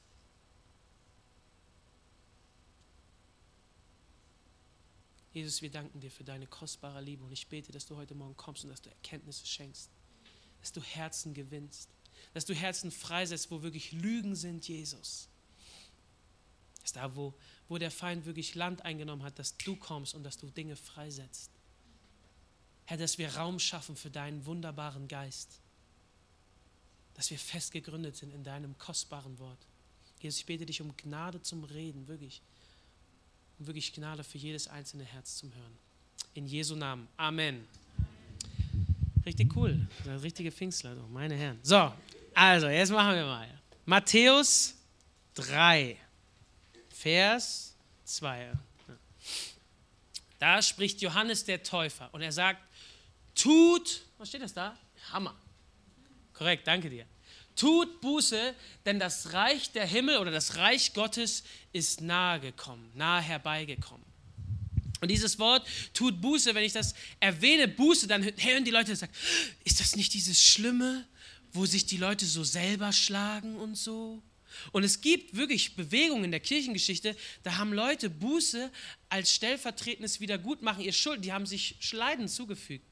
Jesus, 5.33 5.63
wir 5.63 5.71
danken 5.71 5.99
dir 5.99 6.11
für 6.11 6.23
deine 6.23 6.45
kostbare 6.45 7.01
Liebe 7.01 7.23
und 7.23 7.31
ich 7.31 7.47
bete, 7.47 7.71
dass 7.71 7.87
du 7.87 7.95
heute 7.95 8.13
Morgen 8.13 8.37
kommst 8.37 8.63
und 8.63 8.69
dass 8.69 8.81
du 8.81 8.89
Erkenntnisse 8.89 9.47
schenkst, 9.47 9.89
dass 10.61 10.71
du 10.71 10.81
Herzen 10.81 11.33
gewinnst, 11.33 11.89
dass 12.35 12.45
du 12.45 12.53
Herzen 12.53 12.91
freisetzt, 12.91 13.49
wo 13.49 13.63
wirklich 13.63 13.91
Lügen 13.91 14.35
sind, 14.35 14.67
Jesus. 14.67 15.27
Dass 16.81 16.93
da, 16.93 17.15
wo, 17.15 17.33
wo 17.69 17.79
der 17.79 17.91
Feind 17.91 18.27
wirklich 18.27 18.53
Land 18.53 18.85
eingenommen 18.85 19.23
hat, 19.23 19.39
dass 19.39 19.57
du 19.57 19.75
kommst 19.75 20.13
und 20.13 20.23
dass 20.23 20.37
du 20.37 20.45
Dinge 20.51 20.75
freisetzt. 20.75 21.49
Herr, 22.85 22.97
dass 22.97 23.17
wir 23.17 23.35
Raum 23.35 23.57
schaffen 23.57 23.95
für 23.95 24.11
deinen 24.11 24.45
wunderbaren 24.45 25.07
Geist. 25.07 25.59
Dass 27.17 27.30
wir 27.30 27.38
fest 27.38 27.71
gegründet 27.71 28.15
sind 28.15 28.34
in 28.34 28.43
deinem 28.43 28.77
kostbaren 28.77 29.38
Wort. 29.39 29.60
Jesus, 30.19 30.39
ich 30.39 30.45
bete 30.45 30.65
dich 30.65 30.82
um 30.82 30.95
Gnade 30.95 31.41
zum 31.41 31.65
Reden, 31.65 32.08
wirklich. 32.08 32.41
Um 33.60 33.67
wirklich 33.67 33.91
Gnade 33.93 34.23
für 34.23 34.38
jedes 34.38 34.67
einzelne 34.67 35.03
Herz 35.03 35.38
zum 35.38 35.53
Hören. 35.53 35.77
In 36.34 36.45
Jesu 36.45 36.75
Namen. 36.75 37.08
Amen. 37.17 37.67
Richtig 39.25 39.53
cool. 39.56 39.86
Richtige 40.06 40.51
Pfingstler, 40.51 40.95
meine 41.12 41.36
Herren. 41.36 41.60
So, 41.62 41.91
also, 42.34 42.67
jetzt 42.67 42.91
machen 42.91 43.15
wir 43.15 43.25
mal. 43.25 43.49
Matthäus 43.86 44.75
3, 45.34 45.97
Vers 46.89 47.75
2. 48.06 48.51
Da 50.39 50.62
spricht 50.62 51.01
Johannes 51.01 51.43
der 51.43 51.63
Täufer 51.63 52.10
und 52.13 52.21
er 52.21 52.32
sagt, 52.32 52.62
tut, 53.34 54.01
was 54.17 54.30
steht 54.30 54.41
das 54.43 54.53
da? 54.53 54.77
Hammer. 55.12 55.36
Korrekt, 56.38 56.67
danke 56.67 56.89
dir. 56.89 57.06
Tut 57.56 58.00
Buße, 58.00 58.54
denn 58.86 59.00
das 59.00 59.34
Reich 59.34 59.71
der 59.71 59.88
Himmel 59.88 60.17
oder 60.17 60.30
das 60.30 60.58
Reich 60.58 60.93
Gottes 60.93 61.43
ist 61.73 62.02
nahe 62.02 62.39
gekommen, 62.39 62.91
nahe 62.93 63.21
herbeigekommen. 63.21 64.06
Und 65.02 65.10
dieses 65.10 65.39
Wort 65.39 65.67
tut 65.93 66.21
Buße, 66.21 66.54
wenn 66.54 66.63
ich 66.63 66.73
das 66.73 66.93
erwähne, 67.19 67.67
Buße, 67.67 68.08
dann 68.08 68.23
hören 68.23 68.63
die 68.63 68.71
Leute 68.71 68.91
und 68.91 68.97
sagen, 68.97 69.13
ist 69.63 69.80
das 69.80 69.95
nicht 69.95 70.13
dieses 70.13 70.41
Schlimme, 70.41 71.08
wo 71.52 71.65
sich 71.65 71.88
die 71.88 71.97
Leute 71.97 72.26
so 72.28 72.43
selber 72.43 72.93
schlagen 72.93 73.56
und 73.56 73.76
so. 73.76 74.21
Und 74.71 74.84
es 74.84 75.02
gibt 75.02 75.36
wirklich 75.36 75.76
Bewegungen 75.76 76.26
in 76.26 76.32
der 76.32 76.39
Kirchengeschichte, 76.39 77.15
da 77.41 77.58
haben 77.58 77.73
Leute 77.73 78.12
Buße 78.12 78.71
als 79.10 79.34
stellvertretendes 79.34 80.19
Wiedergutmachen 80.19 80.84
ihr 80.84 80.93
Schuld, 80.93 81.26
die 81.26 81.34
haben 81.34 81.47
sich 81.47 81.78
Leiden 81.91 82.28
zugefügt. 82.28 82.87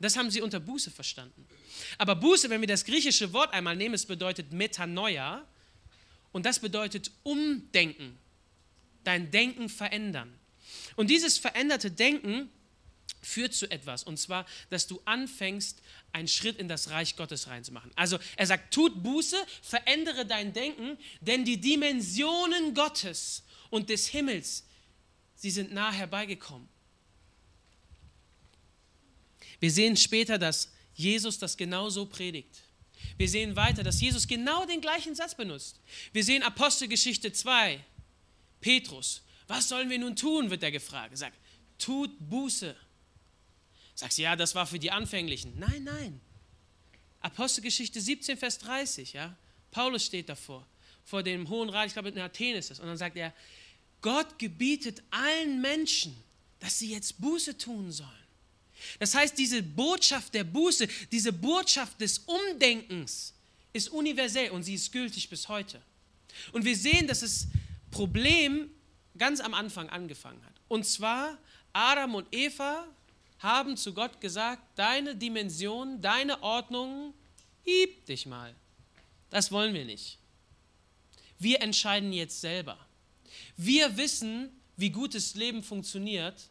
Das 0.00 0.16
haben 0.16 0.30
sie 0.30 0.40
unter 0.40 0.60
Buße 0.60 0.90
verstanden. 0.90 1.46
Aber 1.96 2.14
Buße, 2.14 2.50
wenn 2.50 2.60
wir 2.60 2.68
das 2.68 2.84
griechische 2.84 3.32
Wort 3.32 3.52
einmal 3.52 3.76
nehmen, 3.76 3.94
es 3.94 4.06
bedeutet 4.06 4.52
Metanoia 4.52 5.46
und 6.32 6.46
das 6.46 6.60
bedeutet 6.60 7.10
Umdenken, 7.24 8.16
dein 9.04 9.30
Denken 9.30 9.68
verändern. 9.68 10.32
Und 10.96 11.10
dieses 11.10 11.38
veränderte 11.38 11.90
Denken 11.90 12.50
führt 13.22 13.54
zu 13.54 13.70
etwas, 13.70 14.04
und 14.04 14.18
zwar, 14.18 14.46
dass 14.70 14.86
du 14.86 15.00
anfängst, 15.04 15.82
einen 16.12 16.28
Schritt 16.28 16.58
in 16.58 16.68
das 16.68 16.90
Reich 16.90 17.16
Gottes 17.16 17.48
reinzumachen. 17.48 17.90
Also 17.96 18.18
er 18.36 18.46
sagt, 18.46 18.72
tut 18.72 19.02
Buße, 19.02 19.36
verändere 19.62 20.26
dein 20.26 20.52
Denken, 20.52 20.96
denn 21.20 21.44
die 21.44 21.60
Dimensionen 21.60 22.74
Gottes 22.74 23.42
und 23.70 23.90
des 23.90 24.06
Himmels, 24.08 24.64
sie 25.34 25.50
sind 25.50 25.72
nah 25.72 25.92
herbeigekommen. 25.92 26.68
Wir 29.60 29.70
sehen 29.70 29.96
später, 29.96 30.38
dass 30.38 30.72
Jesus 30.94 31.38
das 31.38 31.56
genauso 31.56 32.06
predigt. 32.06 32.62
Wir 33.16 33.28
sehen 33.28 33.56
weiter, 33.56 33.82
dass 33.82 34.00
Jesus 34.00 34.26
genau 34.26 34.64
den 34.66 34.80
gleichen 34.80 35.14
Satz 35.14 35.34
benutzt. 35.34 35.80
Wir 36.12 36.24
sehen 36.24 36.42
Apostelgeschichte 36.42 37.32
2, 37.32 37.80
Petrus. 38.60 39.22
Was 39.46 39.68
sollen 39.68 39.88
wir 39.88 39.98
nun 39.98 40.14
tun, 40.14 40.50
wird 40.50 40.62
er 40.62 40.70
gefragt. 40.70 41.12
Er 41.12 41.16
sagt, 41.16 41.38
tut 41.78 42.10
Buße 42.18 42.76
Sagst 43.98 44.16
du, 44.16 44.22
ja, 44.22 44.36
das 44.36 44.54
war 44.54 44.64
für 44.64 44.78
die 44.78 44.92
Anfänglichen. 44.92 45.58
Nein, 45.58 45.82
nein. 45.82 46.20
Apostelgeschichte 47.18 48.00
17, 48.00 48.36
Vers 48.36 48.58
30, 48.58 49.14
ja. 49.14 49.36
Paulus 49.72 50.04
steht 50.04 50.28
davor, 50.28 50.64
vor 51.04 51.24
dem 51.24 51.48
Hohen 51.48 51.68
Rat, 51.68 51.88
ich 51.88 51.94
glaube 51.94 52.10
in 52.10 52.18
Athen 52.20 52.54
ist 52.54 52.70
es. 52.70 52.78
Und 52.78 52.86
dann 52.86 52.96
sagt 52.96 53.16
er, 53.16 53.34
Gott 54.00 54.38
gebietet 54.38 55.02
allen 55.10 55.60
Menschen, 55.60 56.16
dass 56.60 56.78
sie 56.78 56.92
jetzt 56.92 57.20
Buße 57.20 57.58
tun 57.58 57.90
sollen. 57.90 58.27
Das 58.98 59.14
heißt, 59.14 59.36
diese 59.36 59.62
Botschaft 59.62 60.34
der 60.34 60.44
Buße, 60.44 60.88
diese 61.10 61.32
Botschaft 61.32 62.00
des 62.00 62.18
Umdenkens 62.20 63.34
ist 63.72 63.88
universell 63.90 64.50
und 64.50 64.62
sie 64.62 64.74
ist 64.74 64.92
gültig 64.92 65.28
bis 65.28 65.48
heute. 65.48 65.80
Und 66.52 66.64
wir 66.64 66.76
sehen, 66.76 67.06
dass 67.06 67.20
das 67.20 67.48
Problem 67.90 68.70
ganz 69.16 69.40
am 69.40 69.54
Anfang 69.54 69.88
angefangen 69.90 70.44
hat. 70.44 70.54
Und 70.68 70.86
zwar, 70.86 71.38
Adam 71.72 72.14
und 72.14 72.26
Eva 72.32 72.86
haben 73.38 73.76
zu 73.76 73.92
Gott 73.92 74.20
gesagt, 74.20 74.62
deine 74.76 75.14
Dimension, 75.14 76.00
deine 76.00 76.42
Ordnung, 76.42 77.14
gib 77.64 78.06
dich 78.06 78.26
mal. 78.26 78.54
Das 79.30 79.52
wollen 79.52 79.74
wir 79.74 79.84
nicht. 79.84 80.18
Wir 81.38 81.60
entscheiden 81.60 82.12
jetzt 82.12 82.40
selber. 82.40 82.78
Wir 83.56 83.96
wissen, 83.96 84.50
wie 84.76 84.90
gutes 84.90 85.34
Leben 85.34 85.62
funktioniert. 85.62 86.48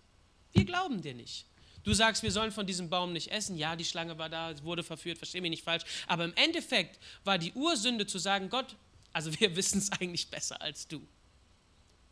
Wir 0.54 0.66
glauben 0.66 1.02
dir 1.02 1.14
nicht. 1.14 1.46
Du 1.88 1.94
sagst, 1.94 2.22
wir 2.22 2.34
sollen 2.34 2.52
von 2.52 2.68
diesem 2.68 2.90
Baum 2.90 3.14
nicht 3.14 3.32
essen. 3.32 3.58
Ja, 3.58 3.78
die 3.78 3.86
Schlange 3.86 4.18
war 4.18 4.28
da, 4.28 4.54
wurde 4.62 4.84
verführt, 4.84 5.18
versteh 5.18 5.40
mich 5.40 5.52
nicht 5.52 5.64
falsch. 5.64 5.86
Aber 6.06 6.26
im 6.26 6.34
Endeffekt 6.36 7.00
war 7.24 7.38
die 7.38 7.54
Ursünde 7.54 8.06
zu 8.06 8.20
sagen, 8.20 8.50
Gott, 8.50 8.76
also 9.14 9.32
wir 9.40 9.56
wissen 9.56 9.78
es 9.78 9.90
eigentlich 9.94 10.30
besser 10.30 10.62
als 10.62 10.90
du. 10.90 11.02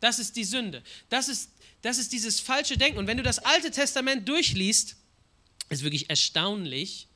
Das 0.00 0.18
ist 0.18 0.34
die 0.34 0.44
Sünde. 0.44 0.82
Das 1.10 1.28
ist, 1.28 1.50
das 1.82 1.98
ist 1.98 2.10
dieses 2.14 2.40
falsche 2.40 2.78
Denken. 2.78 2.98
Und 2.98 3.06
wenn 3.06 3.18
du 3.18 3.22
das 3.22 3.38
Alte 3.38 3.70
Testament 3.70 4.26
durchliest, 4.26 4.96
ist 5.68 5.82
wirklich 5.82 6.08
erstaunlich, 6.08 7.08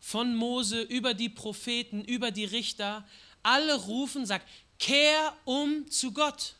von 0.00 0.34
Mose 0.34 0.80
über 0.80 1.12
die 1.12 1.28
Propheten, 1.28 2.02
über 2.02 2.30
die 2.30 2.46
Richter, 2.46 3.06
alle 3.42 3.74
rufen, 3.74 4.24
sagt, 4.24 4.48
kehr 4.78 5.36
um 5.44 5.86
zu 5.90 6.12
Gott. 6.12 6.54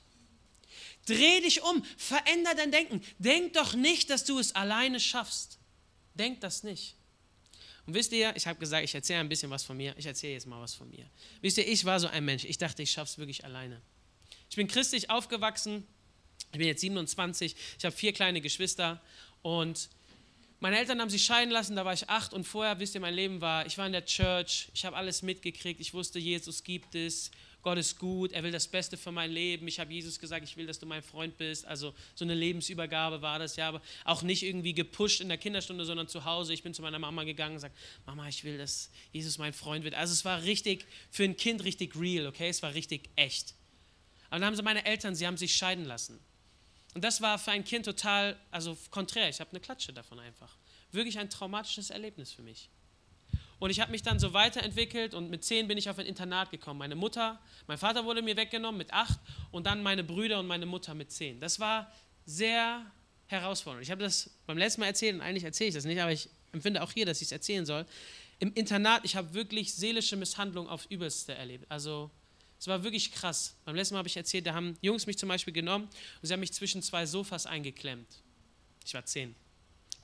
Dreh 1.08 1.40
dich 1.40 1.62
um, 1.62 1.84
veränder 1.96 2.54
dein 2.54 2.70
Denken. 2.70 3.02
Denk 3.18 3.54
doch 3.54 3.74
nicht, 3.74 4.10
dass 4.10 4.24
du 4.24 4.38
es 4.38 4.54
alleine 4.54 5.00
schaffst. 5.00 5.58
Denk 6.14 6.40
das 6.40 6.62
nicht. 6.62 6.94
Und 7.86 7.94
wisst 7.94 8.12
ihr, 8.12 8.36
ich 8.36 8.46
habe 8.46 8.58
gesagt, 8.58 8.84
ich 8.84 8.94
erzähle 8.94 9.20
ein 9.20 9.28
bisschen 9.28 9.50
was 9.50 9.64
von 9.64 9.76
mir. 9.76 9.94
Ich 9.96 10.04
erzähle 10.04 10.34
jetzt 10.34 10.46
mal 10.46 10.60
was 10.60 10.74
von 10.74 10.90
mir. 10.90 11.08
Wisst 11.40 11.56
ihr, 11.56 11.66
ich 11.66 11.84
war 11.84 11.98
so 11.98 12.08
ein 12.08 12.24
Mensch. 12.24 12.44
Ich 12.44 12.58
dachte, 12.58 12.82
ich 12.82 12.90
schaffe 12.90 13.12
es 13.12 13.18
wirklich 13.18 13.44
alleine. 13.44 13.80
Ich 14.50 14.56
bin 14.56 14.68
christlich 14.68 15.08
aufgewachsen. 15.08 15.86
Ich 16.52 16.58
bin 16.58 16.66
jetzt 16.66 16.82
27. 16.82 17.56
Ich 17.78 17.84
habe 17.84 17.96
vier 17.96 18.12
kleine 18.12 18.40
Geschwister. 18.40 19.00
Und 19.40 19.88
meine 20.60 20.78
Eltern 20.78 21.00
haben 21.00 21.08
sich 21.08 21.24
scheiden 21.24 21.50
lassen, 21.52 21.76
da 21.76 21.84
war 21.84 21.92
ich 21.92 22.08
acht 22.08 22.32
und 22.32 22.44
vorher, 22.44 22.80
wisst 22.80 22.94
ihr, 22.94 23.00
mein 23.00 23.14
Leben 23.14 23.40
war, 23.40 23.64
ich 23.64 23.78
war 23.78 23.86
in 23.86 23.92
der 23.92 24.04
Church, 24.04 24.68
ich 24.74 24.84
habe 24.84 24.96
alles 24.96 25.22
mitgekriegt, 25.22 25.80
ich 25.80 25.94
wusste, 25.94 26.18
Jesus 26.18 26.64
gibt 26.64 26.96
es, 26.96 27.30
Gott 27.68 27.76
ist 27.76 27.98
gut, 27.98 28.32
er 28.32 28.42
will 28.42 28.50
das 28.50 28.66
Beste 28.66 28.96
für 28.96 29.12
mein 29.12 29.30
Leben. 29.30 29.68
Ich 29.68 29.78
habe 29.78 29.92
Jesus 29.92 30.18
gesagt, 30.18 30.42
ich 30.42 30.56
will, 30.56 30.66
dass 30.66 30.78
du 30.78 30.86
mein 30.86 31.02
Freund 31.02 31.36
bist. 31.36 31.66
Also 31.66 31.92
so 32.14 32.24
eine 32.24 32.32
Lebensübergabe 32.34 33.20
war 33.20 33.38
das 33.38 33.56
ja, 33.56 33.68
aber 33.68 33.82
auch 34.06 34.22
nicht 34.22 34.42
irgendwie 34.42 34.72
gepusht 34.72 35.20
in 35.20 35.28
der 35.28 35.36
Kinderstunde, 35.36 35.84
sondern 35.84 36.08
zu 36.08 36.24
Hause. 36.24 36.54
Ich 36.54 36.62
bin 36.62 36.72
zu 36.72 36.80
meiner 36.80 36.98
Mama 36.98 37.24
gegangen 37.24 37.50
und 37.50 37.56
gesagt, 37.56 37.76
Mama, 38.06 38.26
ich 38.26 38.42
will, 38.42 38.56
dass 38.56 38.90
Jesus 39.12 39.36
mein 39.36 39.52
Freund 39.52 39.84
wird. 39.84 39.92
Also 39.92 40.14
es 40.14 40.24
war 40.24 40.44
richtig, 40.44 40.86
für 41.10 41.24
ein 41.24 41.36
Kind 41.36 41.62
richtig 41.62 41.94
real, 41.94 42.26
okay? 42.26 42.48
Es 42.48 42.62
war 42.62 42.72
richtig 42.72 43.10
echt. 43.16 43.54
Aber 44.30 44.38
dann 44.40 44.46
haben 44.46 44.56
sie 44.56 44.62
meine 44.62 44.86
Eltern, 44.86 45.14
sie 45.14 45.26
haben 45.26 45.36
sich 45.36 45.54
scheiden 45.54 45.84
lassen. 45.84 46.18
Und 46.94 47.04
das 47.04 47.20
war 47.20 47.38
für 47.38 47.50
ein 47.50 47.66
Kind 47.66 47.84
total, 47.84 48.40
also 48.50 48.78
konträr. 48.90 49.28
Ich 49.28 49.40
habe 49.40 49.50
eine 49.50 49.60
Klatsche 49.60 49.92
davon 49.92 50.18
einfach. 50.20 50.56
Wirklich 50.90 51.18
ein 51.18 51.28
traumatisches 51.28 51.90
Erlebnis 51.90 52.32
für 52.32 52.40
mich. 52.40 52.70
Und 53.58 53.70
ich 53.70 53.80
habe 53.80 53.90
mich 53.90 54.02
dann 54.02 54.18
so 54.20 54.32
weiterentwickelt 54.32 55.14
und 55.14 55.30
mit 55.30 55.44
zehn 55.44 55.66
bin 55.66 55.78
ich 55.78 55.90
auf 55.90 55.98
ein 55.98 56.06
Internat 56.06 56.50
gekommen. 56.50 56.78
Meine 56.78 56.94
Mutter, 56.94 57.40
mein 57.66 57.78
Vater 57.78 58.04
wurde 58.04 58.22
mir 58.22 58.36
weggenommen 58.36 58.78
mit 58.78 58.92
acht 58.92 59.18
und 59.50 59.66
dann 59.66 59.82
meine 59.82 60.04
Brüder 60.04 60.38
und 60.38 60.46
meine 60.46 60.66
Mutter 60.66 60.94
mit 60.94 61.10
zehn. 61.10 61.40
Das 61.40 61.58
war 61.58 61.92
sehr 62.24 62.84
herausfordernd. 63.26 63.84
Ich 63.84 63.90
habe 63.90 64.02
das 64.02 64.30
beim 64.46 64.58
letzten 64.58 64.82
Mal 64.82 64.86
erzählt 64.88 65.16
und 65.16 65.22
eigentlich 65.22 65.44
erzähle 65.44 65.68
ich 65.68 65.74
das 65.74 65.84
nicht, 65.84 66.00
aber 66.00 66.12
ich 66.12 66.28
empfinde 66.52 66.82
auch 66.82 66.92
hier, 66.92 67.04
dass 67.04 67.20
ich 67.20 67.28
es 67.28 67.32
erzählen 67.32 67.66
soll. 67.66 67.84
Im 68.38 68.54
Internat, 68.54 69.04
ich 69.04 69.16
habe 69.16 69.34
wirklich 69.34 69.74
seelische 69.74 70.16
Misshandlung 70.16 70.68
aufs 70.68 70.86
Übelste 70.86 71.34
erlebt. 71.34 71.66
Also 71.68 72.10
es 72.60 72.68
war 72.68 72.84
wirklich 72.84 73.12
krass. 73.12 73.56
Beim 73.64 73.74
letzten 73.74 73.94
Mal 73.94 73.98
habe 73.98 74.08
ich 74.08 74.16
erzählt, 74.16 74.46
da 74.46 74.54
haben 74.54 74.76
Jungs 74.80 75.06
mich 75.06 75.18
zum 75.18 75.28
Beispiel 75.28 75.52
genommen 75.52 75.88
und 76.22 76.28
sie 76.28 76.32
haben 76.32 76.40
mich 76.40 76.52
zwischen 76.52 76.82
zwei 76.82 77.06
Sofas 77.06 77.46
eingeklemmt. 77.46 78.22
Ich 78.84 78.94
war 78.94 79.04
zehn. 79.04 79.34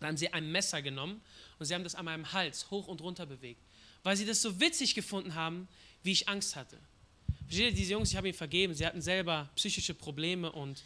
Dann 0.00 0.10
haben 0.10 0.16
sie 0.16 0.32
ein 0.32 0.50
Messer 0.50 0.82
genommen 0.82 1.20
und 1.58 1.66
sie 1.66 1.74
haben 1.74 1.84
das 1.84 1.94
an 1.94 2.04
meinem 2.04 2.32
Hals 2.32 2.70
hoch 2.70 2.88
und 2.88 3.00
runter 3.00 3.26
bewegt, 3.26 3.60
weil 4.02 4.16
sie 4.16 4.26
das 4.26 4.42
so 4.42 4.60
witzig 4.60 4.94
gefunden 4.94 5.34
haben, 5.34 5.68
wie 6.02 6.12
ich 6.12 6.28
Angst 6.28 6.56
hatte. 6.56 6.78
Versteht 7.46 7.70
ihr, 7.70 7.74
diese 7.74 7.92
Jungs, 7.92 8.10
ich 8.10 8.16
habe 8.16 8.28
ihnen 8.28 8.36
vergeben, 8.36 8.74
sie 8.74 8.86
hatten 8.86 9.02
selber 9.02 9.50
psychische 9.56 9.94
Probleme 9.94 10.50
und, 10.50 10.82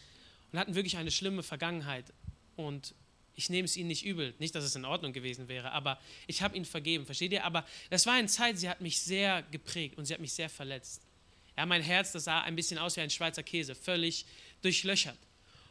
und 0.52 0.58
hatten 0.58 0.74
wirklich 0.74 0.96
eine 0.96 1.10
schlimme 1.10 1.42
Vergangenheit. 1.42 2.12
Und 2.56 2.94
ich 3.34 3.50
nehme 3.50 3.66
es 3.66 3.76
ihnen 3.76 3.88
nicht 3.88 4.04
übel, 4.04 4.34
nicht, 4.40 4.54
dass 4.54 4.64
es 4.64 4.74
in 4.74 4.84
Ordnung 4.84 5.12
gewesen 5.12 5.46
wäre, 5.46 5.70
aber 5.70 6.00
ich 6.26 6.42
habe 6.42 6.56
ihnen 6.56 6.64
vergeben, 6.64 7.06
versteht 7.06 7.32
ihr? 7.32 7.44
Aber 7.44 7.64
das 7.88 8.04
war 8.04 8.14
eine 8.14 8.26
Zeit, 8.26 8.58
sie 8.58 8.68
hat 8.68 8.80
mich 8.80 9.00
sehr 9.00 9.42
geprägt 9.52 9.96
und 9.96 10.06
sie 10.06 10.14
hat 10.14 10.20
mich 10.20 10.32
sehr 10.32 10.50
verletzt. 10.50 11.02
Ja, 11.56 11.64
mein 11.64 11.82
Herz, 11.82 12.12
das 12.12 12.24
sah 12.24 12.40
ein 12.40 12.56
bisschen 12.56 12.78
aus 12.78 12.96
wie 12.96 13.00
ein 13.00 13.10
Schweizer 13.10 13.42
Käse, 13.44 13.76
völlig 13.76 14.26
durchlöchert. 14.62 15.18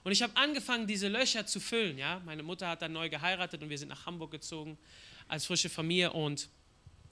Und 0.08 0.14
ich 0.14 0.22
habe 0.22 0.38
angefangen, 0.38 0.88
diese 0.88 1.10
Löcher 1.10 1.46
zu 1.46 1.60
füllen. 1.60 1.98
Ja? 1.98 2.22
Meine 2.24 2.42
Mutter 2.42 2.70
hat 2.70 2.82
dann 2.82 2.94
neu 2.94 3.10
geheiratet 3.10 3.62
und 3.62 3.70
wir 3.70 3.78
sind 3.78 3.90
nach 3.90 4.06
Hamburg 4.06 4.32
gezogen 4.32 4.78
als 5.28 5.46
frische 5.46 5.68
Familie. 5.68 6.14
Und 6.14 6.48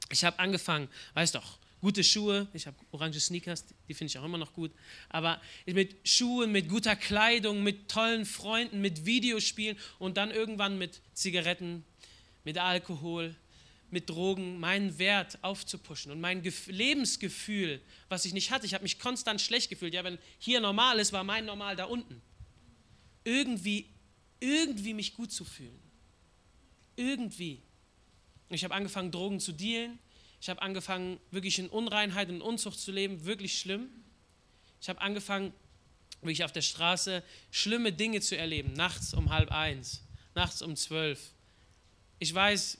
ich 0.09 0.23
habe 0.23 0.39
angefangen, 0.39 0.87
weißt 1.13 1.35
doch, 1.35 1.59
gute 1.81 2.05
Schuhe, 2.05 2.47
ich 2.53 2.67
habe 2.67 2.77
orange 2.91 3.19
Sneakers, 3.19 3.65
die 3.89 3.93
finde 3.93 4.11
ich 4.11 4.17
auch 4.17 4.23
immer 4.23 4.37
noch 4.37 4.53
gut, 4.53 4.71
aber 5.09 5.41
mit 5.65 6.07
Schuhen, 6.07 6.53
mit 6.53 6.69
guter 6.69 6.95
Kleidung, 6.95 7.63
mit 7.63 7.91
tollen 7.91 8.25
Freunden, 8.25 8.79
mit 8.79 9.05
Videospielen 9.05 9.77
und 9.99 10.15
dann 10.15 10.31
irgendwann 10.31 10.77
mit 10.77 11.01
Zigaretten, 11.13 11.83
mit 12.45 12.57
Alkohol, 12.59 13.35
mit 13.89 14.09
Drogen 14.09 14.57
meinen 14.61 14.97
Wert 14.99 15.37
aufzupuschen 15.41 16.13
und 16.13 16.21
mein 16.21 16.41
Lebensgefühl, 16.67 17.81
was 18.07 18.23
ich 18.23 18.31
nicht 18.31 18.51
hatte. 18.51 18.65
Ich 18.65 18.73
habe 18.73 18.83
mich 18.83 18.99
konstant 18.99 19.41
schlecht 19.41 19.69
gefühlt. 19.69 19.93
Ja, 19.93 20.05
wenn 20.05 20.17
hier 20.39 20.61
normal 20.61 20.99
ist, 20.99 21.11
war 21.11 21.25
mein 21.25 21.43
Normal 21.43 21.75
da 21.75 21.83
unten 21.83 22.21
irgendwie, 23.25 23.89
irgendwie 24.39 24.93
mich 24.93 25.15
gut 25.15 25.33
zu 25.33 25.43
fühlen. 25.43 25.77
Irgendwie. 26.95 27.61
Ich 28.49 28.63
habe 28.63 28.73
angefangen, 28.73 29.11
Drogen 29.11 29.41
zu 29.41 29.51
dealen. 29.51 29.99
Ich 30.39 30.47
habe 30.47 30.61
angefangen, 30.61 31.19
wirklich 31.31 31.59
in 31.59 31.67
Unreinheit 31.67 32.29
und 32.29 32.41
Unzucht 32.41 32.79
zu 32.79 32.91
leben, 32.91 33.25
wirklich 33.25 33.59
schlimm. 33.59 33.89
Ich 34.79 34.87
habe 34.87 35.01
angefangen, 35.01 35.51
wirklich 36.21 36.43
auf 36.43 36.51
der 36.51 36.61
Straße 36.61 37.23
schlimme 37.51 37.91
Dinge 37.91 38.21
zu 38.21 38.37
erleben, 38.37 38.73
nachts 38.73 39.13
um 39.13 39.31
halb 39.31 39.51
eins, 39.51 40.03
nachts 40.35 40.61
um 40.61 40.75
zwölf. 40.75 41.31
Ich 42.19 42.33
weiß, 42.33 42.77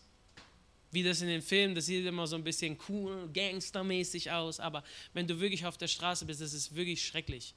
wie 0.91 1.03
das 1.03 1.21
in 1.21 1.27
den 1.27 1.41
Filmen, 1.41 1.75
das 1.75 1.87
sieht 1.87 2.05
immer 2.05 2.27
so 2.27 2.35
ein 2.35 2.43
bisschen 2.43 2.77
cool, 2.87 3.29
gangstermäßig 3.33 4.31
aus, 4.31 4.59
aber 4.59 4.83
wenn 5.13 5.27
du 5.27 5.39
wirklich 5.39 5.65
auf 5.65 5.77
der 5.77 5.87
Straße 5.87 6.25
bist, 6.25 6.41
das 6.41 6.53
ist 6.53 6.75
wirklich 6.75 7.05
schrecklich. 7.05 7.53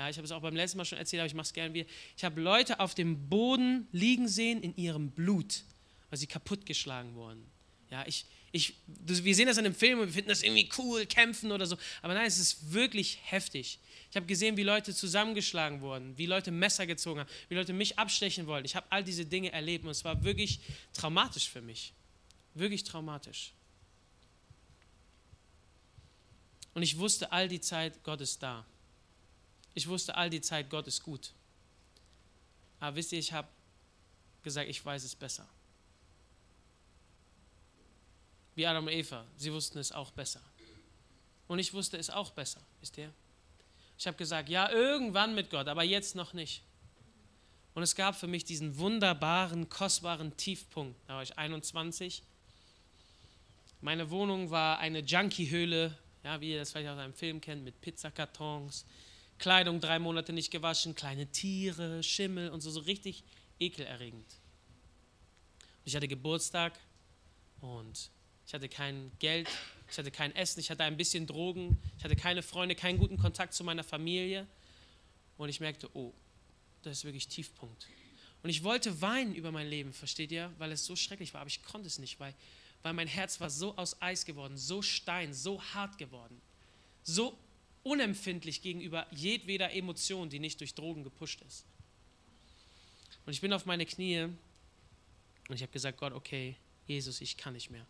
Ja, 0.00 0.08
ich 0.08 0.16
habe 0.16 0.24
es 0.24 0.32
auch 0.32 0.40
beim 0.40 0.56
letzten 0.56 0.78
Mal 0.78 0.86
schon 0.86 0.96
erzählt, 0.96 1.20
aber 1.20 1.26
ich 1.26 1.34
mache 1.34 1.44
es 1.44 1.52
gerne 1.52 1.74
wieder. 1.74 1.86
Ich 2.16 2.24
habe 2.24 2.40
Leute 2.40 2.80
auf 2.80 2.94
dem 2.94 3.28
Boden 3.28 3.86
liegen 3.92 4.28
sehen 4.28 4.62
in 4.62 4.74
ihrem 4.76 5.10
Blut, 5.10 5.62
weil 6.08 6.18
sie 6.18 6.26
kaputtgeschlagen 6.26 7.14
wurden. 7.16 7.44
Ja, 7.90 8.06
ich, 8.06 8.24
ich, 8.50 8.76
wir 8.86 9.34
sehen 9.34 9.46
das 9.46 9.58
in 9.58 9.66
einem 9.66 9.74
Film 9.74 9.98
und 9.98 10.06
wir 10.06 10.14
finden 10.14 10.30
das 10.30 10.42
irgendwie 10.42 10.70
cool, 10.78 11.04
kämpfen 11.04 11.52
oder 11.52 11.66
so. 11.66 11.76
Aber 12.00 12.14
nein, 12.14 12.24
es 12.24 12.38
ist 12.38 12.72
wirklich 12.72 13.18
heftig. 13.24 13.78
Ich 14.08 14.16
habe 14.16 14.24
gesehen, 14.24 14.56
wie 14.56 14.62
Leute 14.62 14.94
zusammengeschlagen 14.94 15.82
wurden, 15.82 16.16
wie 16.16 16.24
Leute 16.24 16.50
Messer 16.50 16.86
gezogen 16.86 17.20
haben, 17.20 17.30
wie 17.50 17.54
Leute 17.56 17.74
mich 17.74 17.98
abstechen 17.98 18.46
wollten. 18.46 18.64
Ich 18.64 18.76
habe 18.76 18.86
all 18.88 19.04
diese 19.04 19.26
Dinge 19.26 19.52
erlebt 19.52 19.84
und 19.84 19.90
es 19.90 20.02
war 20.02 20.24
wirklich 20.24 20.60
traumatisch 20.94 21.50
für 21.50 21.60
mich. 21.60 21.92
Wirklich 22.54 22.84
traumatisch. 22.84 23.52
Und 26.72 26.84
ich 26.84 26.96
wusste 26.96 27.32
all 27.32 27.48
die 27.48 27.60
Zeit, 27.60 28.02
Gott 28.02 28.22
ist 28.22 28.42
da. 28.42 28.64
Ich 29.74 29.86
wusste 29.88 30.14
all 30.16 30.30
die 30.30 30.40
Zeit, 30.40 30.70
Gott 30.70 30.86
ist 30.86 31.02
gut. 31.02 31.32
Aber 32.80 32.96
wisst 32.96 33.12
ihr, 33.12 33.18
ich 33.18 33.32
habe 33.32 33.48
gesagt, 34.42 34.68
ich 34.68 34.84
weiß 34.84 35.04
es 35.04 35.14
besser. 35.14 35.46
Wie 38.54 38.66
Adam 38.66 38.86
und 38.86 38.92
Eva, 38.92 39.24
sie 39.36 39.52
wussten 39.52 39.78
es 39.78 39.92
auch 39.92 40.10
besser. 40.10 40.40
Und 41.46 41.58
ich 41.58 41.72
wusste 41.72 41.96
es 41.96 42.10
auch 42.10 42.30
besser, 42.30 42.60
wisst 42.80 42.98
ihr? 42.98 43.12
Ich 43.98 44.06
habe 44.06 44.16
gesagt, 44.16 44.48
ja, 44.48 44.70
irgendwann 44.70 45.34
mit 45.34 45.50
Gott, 45.50 45.68
aber 45.68 45.82
jetzt 45.82 46.14
noch 46.14 46.32
nicht. 46.32 46.62
Und 47.74 47.82
es 47.82 47.94
gab 47.94 48.16
für 48.16 48.26
mich 48.26 48.44
diesen 48.44 48.78
wunderbaren, 48.78 49.68
kostbaren 49.68 50.36
Tiefpunkt. 50.36 50.98
Da 51.06 51.14
war 51.14 51.22
ich 51.22 51.38
21. 51.38 52.22
Meine 53.80 54.10
Wohnung 54.10 54.50
war 54.50 54.78
eine 54.78 55.00
Junkie-Höhle, 55.00 55.96
ja, 56.24 56.40
wie 56.40 56.52
ihr 56.52 56.58
das 56.58 56.72
vielleicht 56.72 56.90
aus 56.90 56.98
einem 56.98 57.14
Film 57.14 57.40
kennt, 57.40 57.64
mit 57.64 57.80
Pizzakartons, 57.80 58.84
Kleidung 59.40 59.80
drei 59.80 59.98
Monate 59.98 60.34
nicht 60.34 60.50
gewaschen, 60.50 60.94
kleine 60.94 61.26
Tiere, 61.26 62.02
Schimmel 62.02 62.50
und 62.50 62.60
so, 62.60 62.70
so 62.70 62.80
richtig 62.80 63.24
ekelerregend. 63.58 64.26
Ich 65.86 65.96
hatte 65.96 66.08
Geburtstag 66.08 66.78
und 67.62 68.10
ich 68.46 68.52
hatte 68.52 68.68
kein 68.68 69.10
Geld, 69.18 69.48
ich 69.90 69.96
hatte 69.96 70.10
kein 70.10 70.36
Essen, 70.36 70.60
ich 70.60 70.70
hatte 70.70 70.84
ein 70.84 70.98
bisschen 70.98 71.26
Drogen, 71.26 71.78
ich 71.96 72.04
hatte 72.04 72.16
keine 72.16 72.42
Freunde, 72.42 72.74
keinen 72.74 72.98
guten 72.98 73.16
Kontakt 73.16 73.54
zu 73.54 73.64
meiner 73.64 73.82
Familie. 73.82 74.46
Und 75.38 75.48
ich 75.48 75.58
merkte, 75.58 75.88
oh, 75.94 76.12
das 76.82 76.98
ist 76.98 77.04
wirklich 77.04 77.26
Tiefpunkt. 77.26 77.88
Und 78.42 78.50
ich 78.50 78.62
wollte 78.62 79.00
weinen 79.00 79.34
über 79.34 79.52
mein 79.52 79.68
Leben, 79.68 79.94
versteht 79.94 80.32
ihr? 80.32 80.52
Weil 80.58 80.70
es 80.72 80.84
so 80.84 80.96
schrecklich 80.96 81.32
war, 81.32 81.40
aber 81.40 81.48
ich 81.48 81.62
konnte 81.62 81.86
es 81.86 81.98
nicht, 81.98 82.20
weil, 82.20 82.34
weil 82.82 82.92
mein 82.92 83.08
Herz 83.08 83.40
war 83.40 83.48
so 83.48 83.74
aus 83.78 84.02
Eis 84.02 84.26
geworden, 84.26 84.58
so 84.58 84.82
Stein, 84.82 85.32
so 85.32 85.62
hart 85.62 85.96
geworden, 85.96 86.42
so 87.02 87.38
unempfindlich 87.82 88.62
gegenüber 88.62 89.06
jedweder 89.10 89.72
Emotion, 89.72 90.28
die 90.28 90.38
nicht 90.38 90.60
durch 90.60 90.74
Drogen 90.74 91.02
gepusht 91.02 91.40
ist. 91.42 91.64
Und 93.26 93.32
ich 93.32 93.40
bin 93.40 93.52
auf 93.52 93.66
meine 93.66 93.86
Knie 93.86 94.24
und 95.48 95.54
ich 95.54 95.62
habe 95.62 95.72
gesagt, 95.72 95.98
Gott, 95.98 96.12
okay, 96.12 96.56
Jesus, 96.86 97.20
ich 97.20 97.36
kann 97.36 97.52
nicht 97.54 97.70
mehr. 97.70 97.86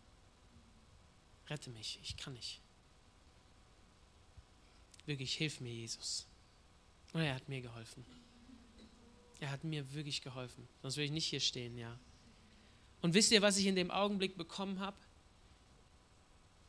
Rette 1.49 1.69
mich, 1.69 1.99
ich 2.03 2.17
kann 2.17 2.33
nicht. 2.33 2.61
Wirklich, 5.05 5.35
hilf 5.35 5.59
mir, 5.59 5.73
Jesus. 5.73 6.25
Und 7.13 7.21
er 7.21 7.35
hat 7.35 7.49
mir 7.49 7.61
geholfen. 7.61 8.05
Er 9.39 9.51
hat 9.51 9.63
mir 9.63 9.93
wirklich 9.93 10.21
geholfen. 10.21 10.67
Sonst 10.81 10.97
würde 10.97 11.05
ich 11.05 11.11
nicht 11.11 11.25
hier 11.25 11.39
stehen, 11.39 11.77
ja. 11.77 11.99
Und 13.01 13.15
wisst 13.15 13.31
ihr, 13.31 13.41
was 13.41 13.57
ich 13.57 13.65
in 13.65 13.75
dem 13.75 13.89
Augenblick 13.89 14.37
bekommen 14.37 14.79
habe? 14.79 14.97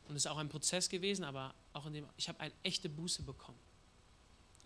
Und 0.07 0.15
es 0.15 0.25
ist 0.25 0.31
auch 0.31 0.37
ein 0.37 0.49
Prozess 0.49 0.89
gewesen, 0.89 1.23
aber 1.23 1.53
auch 1.71 1.85
in 1.85 1.93
dem, 1.93 2.05
ich 2.17 2.27
habe 2.27 2.39
eine 2.39 2.53
echte 2.63 2.89
Buße 2.89 3.23
bekommen. 3.23 3.59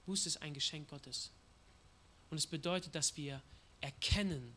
Buße 0.05 0.29
ist 0.29 0.37
ein 0.37 0.53
Geschenk 0.53 0.89
Gottes. 0.89 1.31
Und 2.29 2.37
es 2.37 2.47
bedeutet, 2.47 2.95
dass 2.95 3.15
wir 3.17 3.41
erkennen, 3.81 4.55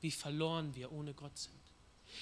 wie 0.00 0.10
verloren 0.10 0.74
wir 0.74 0.92
ohne 0.92 1.14
Gott 1.14 1.36
sind. 1.36 1.54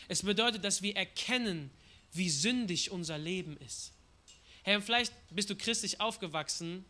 Es 0.09 0.23
bedeutet, 0.23 0.65
dass 0.65 0.83
wir 0.83 0.97
erkennen, 0.97 1.71
wie 2.13 2.31
sündig 2.31 2.91
unser 2.91 3.19
Leben 3.19 3.57
ist. 3.59 3.93
Hey, 4.63 4.77
und 4.77 4.83
vielleicht 4.83 5.13
bist 5.31 5.51
du 5.51 5.57
christlich 5.57 6.01
aufgewachsen 6.01 6.85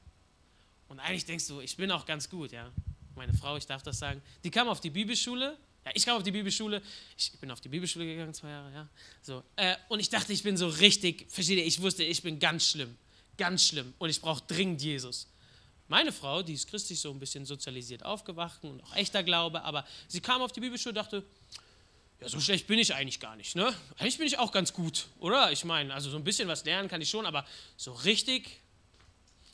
und 0.88 1.00
eigentlich 1.00 1.24
denkst 1.24 1.48
du, 1.48 1.60
ich 1.60 1.76
bin 1.76 1.90
auch 1.90 2.06
ganz 2.06 2.28
gut, 2.28 2.52
ja. 2.52 2.70
Meine 3.16 3.32
Frau, 3.32 3.56
ich 3.56 3.66
darf 3.66 3.82
das 3.82 3.98
sagen, 3.98 4.22
die 4.42 4.50
kam 4.50 4.68
auf 4.68 4.80
die 4.80 4.90
Bibelschule. 4.90 5.56
Ja, 5.84 5.92
ich 5.94 6.04
kam 6.04 6.16
auf 6.16 6.22
die 6.22 6.30
Bibelschule. 6.30 6.82
Ich 7.16 7.32
bin 7.32 7.50
auf 7.50 7.60
die 7.60 7.68
Bibelschule 7.68 8.06
gegangen, 8.06 8.32
zwei 8.32 8.50
Jahre, 8.50 8.72
ja. 8.72 8.88
So. 9.22 9.42
Äh, 9.56 9.76
und 9.88 10.00
ich 10.00 10.08
dachte, 10.08 10.32
ich 10.32 10.42
bin 10.42 10.56
so 10.56 10.68
richtig, 10.68 11.26
verstehe 11.30 11.62
ich 11.62 11.80
wusste, 11.80 12.02
ich 12.02 12.22
bin 12.22 12.38
ganz 12.38 12.68
schlimm. 12.68 12.96
Ganz 13.36 13.66
schlimm. 13.66 13.92
Und 13.98 14.10
ich 14.10 14.20
brauche 14.20 14.42
dringend 14.46 14.80
Jesus. 14.80 15.28
Meine 15.88 16.12
Frau, 16.12 16.42
die 16.42 16.54
ist 16.54 16.68
christlich 16.68 16.98
so 16.98 17.10
ein 17.10 17.18
bisschen 17.18 17.44
sozialisiert 17.44 18.04
aufgewacht 18.04 18.64
und 18.64 18.82
auch 18.82 18.96
echter 18.96 19.22
Glaube, 19.22 19.62
aber 19.62 19.86
sie 20.08 20.20
kam 20.20 20.40
auf 20.40 20.52
die 20.52 20.60
Bibelschule 20.60 20.90
und 20.90 20.96
dachte, 20.96 21.22
ja, 22.20 22.28
so 22.28 22.40
schlecht 22.40 22.66
bin 22.66 22.78
ich 22.78 22.94
eigentlich 22.94 23.20
gar 23.20 23.36
nicht, 23.36 23.54
ne? 23.54 23.74
Eigentlich 23.98 24.16
bin 24.16 24.26
ich 24.26 24.38
auch 24.38 24.50
ganz 24.50 24.72
gut, 24.72 25.08
oder? 25.18 25.52
Ich 25.52 25.64
meine, 25.64 25.92
also 25.92 26.08
so 26.08 26.16
ein 26.16 26.24
bisschen 26.24 26.48
was 26.48 26.64
lernen 26.64 26.88
kann 26.88 27.02
ich 27.02 27.10
schon, 27.10 27.26
aber 27.26 27.44
so 27.76 27.92
richtig. 27.92 28.60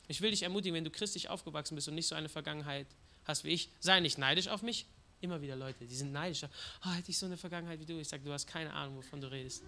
Ich 0.07 0.21
will 0.21 0.31
dich 0.31 0.43
ermutigen, 0.43 0.75
wenn 0.75 0.83
du 0.85 0.89
christlich 0.89 1.27
aufgewachsen 1.27 1.75
bist 1.75 1.87
und 1.89 1.95
nicht 1.95 2.07
so 2.07 2.15
eine 2.15 2.29
Vergangenheit 2.29 2.87
hast 3.25 3.43
wie 3.43 3.49
ich, 3.49 3.69
sei 3.79 3.99
nicht 3.99 4.17
neidisch 4.17 4.47
auf 4.47 4.61
mich. 4.61 4.85
Immer 5.21 5.39
wieder 5.39 5.55
Leute, 5.55 5.85
die 5.85 5.95
sind 5.95 6.11
neidisch. 6.11 6.43
Oh, 6.83 6.89
hätte 6.89 7.11
ich 7.11 7.17
so 7.17 7.27
eine 7.27 7.37
Vergangenheit 7.37 7.79
wie 7.79 7.85
du. 7.85 7.99
Ich 7.99 8.09
sage, 8.09 8.23
du 8.23 8.33
hast 8.33 8.47
keine 8.47 8.73
Ahnung, 8.73 8.97
wovon 8.97 9.21
du 9.21 9.31
redest. 9.31 9.63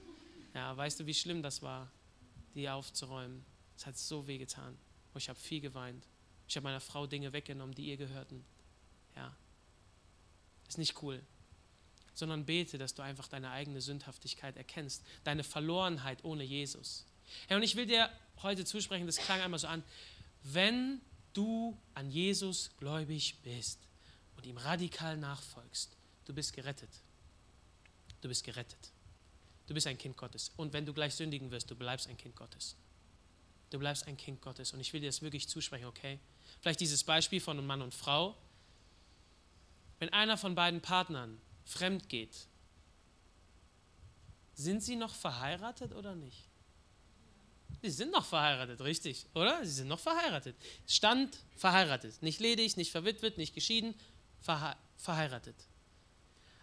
Ja, 0.55 0.75
weißt 0.75 0.99
du, 0.99 1.05
wie 1.05 1.13
schlimm 1.13 1.43
das 1.43 1.61
war, 1.61 1.91
die 2.55 2.67
aufzuräumen? 2.67 3.45
Es 3.77 3.85
hat 3.85 3.97
so 3.97 4.27
weh 4.27 4.39
getan. 4.39 4.75
Und 5.13 5.21
ich 5.21 5.29
habe 5.29 5.39
viel 5.39 5.61
geweint. 5.61 6.07
Ich 6.47 6.55
habe 6.55 6.63
meiner 6.63 6.79
Frau 6.79 7.05
Dinge 7.05 7.33
weggenommen, 7.33 7.75
die 7.75 7.85
ihr 7.85 7.97
gehörten. 7.97 8.43
Ja. 9.15 9.35
Ist 10.67 10.79
nicht 10.79 11.01
cool. 11.03 11.21
Sondern 12.15 12.45
bete, 12.45 12.79
dass 12.79 12.95
du 12.95 13.03
einfach 13.03 13.27
deine 13.27 13.51
eigene 13.51 13.79
Sündhaftigkeit 13.79 14.57
erkennst, 14.57 15.03
deine 15.23 15.43
Verlorenheit 15.43 16.23
ohne 16.23 16.43
Jesus. 16.43 17.05
Herr, 17.47 17.57
und 17.57 17.63
ich 17.63 17.75
will 17.75 17.85
dir 17.85 18.09
heute 18.41 18.65
zusprechen, 18.65 19.05
das 19.05 19.17
klang 19.17 19.39
einmal 19.39 19.59
so 19.59 19.67
an, 19.67 19.83
wenn 20.41 20.99
du 21.33 21.77
an 21.93 22.09
Jesus 22.09 22.71
gläubig 22.77 23.37
bist 23.43 23.79
und 24.35 24.45
ihm 24.45 24.57
radikal 24.57 25.17
nachfolgst, 25.17 25.95
du 26.25 26.33
bist 26.33 26.53
gerettet. 26.53 26.89
Du 28.21 28.27
bist 28.27 28.43
gerettet. 28.43 28.91
Du 29.67 29.73
bist 29.73 29.87
ein 29.87 29.97
Kind 29.97 30.17
Gottes. 30.17 30.51
Und 30.57 30.73
wenn 30.73 30.85
du 30.85 30.93
gleich 30.93 31.15
sündigen 31.15 31.51
wirst, 31.51 31.69
du 31.71 31.75
bleibst 31.75 32.07
ein 32.07 32.17
Kind 32.17 32.35
Gottes. 32.35 32.75
Du 33.69 33.79
bleibst 33.79 34.07
ein 34.07 34.17
Kind 34.17 34.41
Gottes. 34.41 34.73
Und 34.73 34.79
ich 34.79 34.93
will 34.93 35.01
dir 35.01 35.07
das 35.07 35.21
wirklich 35.21 35.47
zusprechen, 35.49 35.85
okay? 35.85 36.19
Vielleicht 36.61 36.79
dieses 36.79 37.03
Beispiel 37.03 37.39
von 37.39 37.65
Mann 37.65 37.81
und 37.81 37.93
Frau. 37.93 38.37
Wenn 39.99 40.09
einer 40.09 40.37
von 40.37 40.55
beiden 40.55 40.81
Partnern 40.81 41.41
fremd 41.65 42.09
geht, 42.09 42.47
sind 44.53 44.83
sie 44.83 44.95
noch 44.95 45.15
verheiratet 45.15 45.93
oder 45.93 46.13
nicht? 46.15 46.49
Sie 47.81 47.89
sind 47.89 48.11
noch 48.11 48.25
verheiratet, 48.25 48.79
richtig, 48.81 49.25
oder? 49.33 49.65
Sie 49.65 49.71
sind 49.71 49.87
noch 49.87 49.99
verheiratet. 49.99 50.55
Stand 50.87 51.37
verheiratet. 51.55 52.21
Nicht 52.21 52.39
ledig, 52.39 52.77
nicht 52.77 52.91
verwitwet, 52.91 53.37
nicht 53.37 53.53
geschieden, 53.53 53.95
verhe 54.43 54.75
verheiratet. 54.97 55.55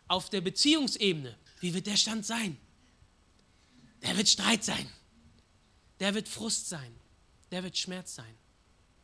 Auf 0.06 0.30
der 0.30 0.40
Beziehungsebene, 0.40 1.36
wie 1.60 1.74
wird 1.74 1.86
der 1.86 1.96
Stand 1.96 2.24
sein? 2.24 2.56
Der 4.02 4.16
wird 4.16 4.28
Streit 4.28 4.64
sein. 4.64 4.88
Der 5.98 6.14
wird 6.14 6.28
Frust 6.28 6.68
sein. 6.68 6.94
Der 7.50 7.62
wird 7.62 7.76
Schmerz 7.76 8.14
sein 8.14 8.34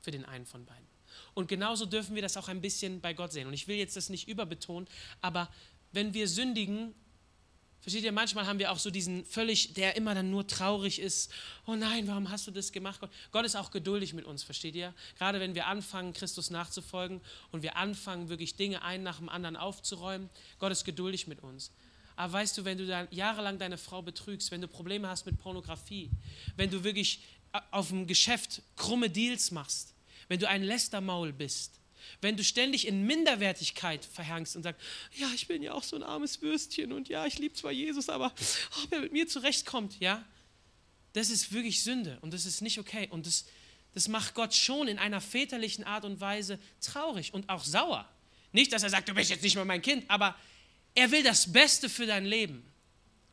für 0.01 0.11
den 0.11 0.25
einen 0.25 0.47
von 0.47 0.65
beiden. 0.65 0.87
Und 1.35 1.49
genauso 1.49 1.85
dürfen 1.85 2.15
wir 2.15 2.23
das 2.23 2.37
auch 2.37 2.49
ein 2.49 2.61
bisschen 2.61 3.01
bei 3.01 3.13
Gott 3.13 3.33
sehen. 3.33 3.47
Und 3.47 3.55
ich 3.55 3.69
will 3.69 3.77
jetzt 3.77 3.97
das 3.97 4.09
nicht 4.09 4.29
überbetonen, 4.29 4.89
aber 5.21 5.51
wenn 5.93 6.15
wir 6.15 6.29
sündigen, 6.29 6.95
versteht 7.87 8.03
ihr, 8.03 8.11
manchmal 8.11 8.47
haben 8.47 8.59
wir 8.59 8.73
auch 8.73 8.81
so 8.81 8.91
diesen 8.91 9.25
völlig, 9.25 9.75
der 9.75 9.95
immer 9.95 10.13
dann 10.13 10.29
nur 10.29 10.45
traurig 10.49 10.99
ist. 11.01 11.31
Oh 11.69 11.77
nein, 11.77 12.09
warum 12.09 12.29
hast 12.33 12.45
du 12.49 12.51
das 12.51 12.73
gemacht? 12.73 13.01
Gott 13.31 13.47
ist 13.47 13.55
auch 13.55 13.71
geduldig 13.71 14.13
mit 14.13 14.25
uns, 14.25 14.43
versteht 14.43 14.75
ihr? 14.75 14.93
Gerade 15.17 15.39
wenn 15.39 15.55
wir 15.55 15.69
anfangen, 15.69 16.13
Christus 16.13 16.51
nachzufolgen 16.51 17.21
und 17.53 17.63
wir 17.63 17.77
anfangen, 17.77 18.29
wirklich 18.29 18.57
Dinge 18.57 18.83
ein 18.83 19.05
nach 19.05 19.19
dem 19.19 19.29
anderen 19.29 19.55
aufzuräumen, 19.55 20.31
Gott 20.59 20.73
ist 20.73 20.85
geduldig 20.85 21.29
mit 21.29 21.45
uns. 21.45 21.71
Aber 22.17 22.33
weißt 22.33 22.59
du, 22.59 22.65
wenn 22.65 22.77
du 22.77 22.89
dann 22.89 23.07
jahrelang 23.13 23.57
deine 23.57 23.79
Frau 23.79 24.03
betrügst, 24.03 24.51
wenn 24.51 24.61
du 24.61 24.67
Probleme 24.67 25.09
hast 25.09 25.25
mit 25.25 25.39
Pornografie, 25.39 26.11
wenn 26.57 26.71
du 26.71 26.83
wirklich 26.83 27.21
auf 27.71 27.91
dem 27.91 28.09
Geschäft 28.09 28.63
krumme 28.75 29.11
Deals 29.11 29.53
machst, 29.53 29.95
wenn 30.27 30.41
du 30.41 30.49
ein 30.49 30.65
Lästermaul 30.65 31.33
bist, 31.33 31.79
wenn 32.21 32.37
du 32.37 32.45
ständig 32.45 32.87
in 32.87 33.07
Minderwertigkeit 33.07 34.05
verhängst 34.05 34.57
und 34.57 34.63
sagst, 34.63 34.81
ja, 35.17 35.29
ich 35.35 35.47
bin 35.47 35.63
ja 35.63 35.73
auch 35.73 35.83
so 35.83 35.97
ein 35.97 36.03
armes 36.03 36.43
Würstchen 36.43 36.93
und 36.93 37.09
ja, 37.09 37.27
ich 37.27 37.39
liebe 37.39 37.55
zwar 37.55 37.73
Jesus, 37.73 38.09
aber 38.09 38.33
ob 38.85 38.93
er 38.93 39.01
mit 39.01 39.13
mir 39.13 39.29
zurechtkommt, 39.29 39.99
ja, 40.01 40.25
das 41.13 41.31
ist 41.31 41.53
wirklich 41.53 41.83
Sünde 41.83 42.19
und 42.21 42.35
das 42.35 42.47
ist 42.47 42.61
nicht 42.61 42.79
okay 42.79 43.09
und 43.11 43.27
das, 43.27 43.47
das 43.95 44.09
macht 44.09 44.35
Gott 44.35 44.55
schon 44.55 44.89
in 44.89 44.99
einer 44.99 45.21
väterlichen 45.21 45.85
Art 45.85 46.05
und 46.05 46.21
Weise 46.21 46.59
traurig 46.81 47.33
und 47.33 47.49
auch 47.49 47.65
sauer. 47.65 48.09
Nicht, 48.53 48.73
dass 48.73 48.83
er 48.83 48.91
sagt, 48.91 49.09
du 49.09 49.15
bist 49.15 49.31
jetzt 49.31 49.43
nicht 49.43 49.55
mehr 49.55 49.65
mein 49.65 49.83
Kind, 49.83 50.05
aber 50.09 50.37
er 50.95 51.11
will 51.11 51.23
das 51.23 51.53
Beste 51.53 51.89
für 51.89 52.07
dein 52.07 52.25
Leben, 52.25 52.65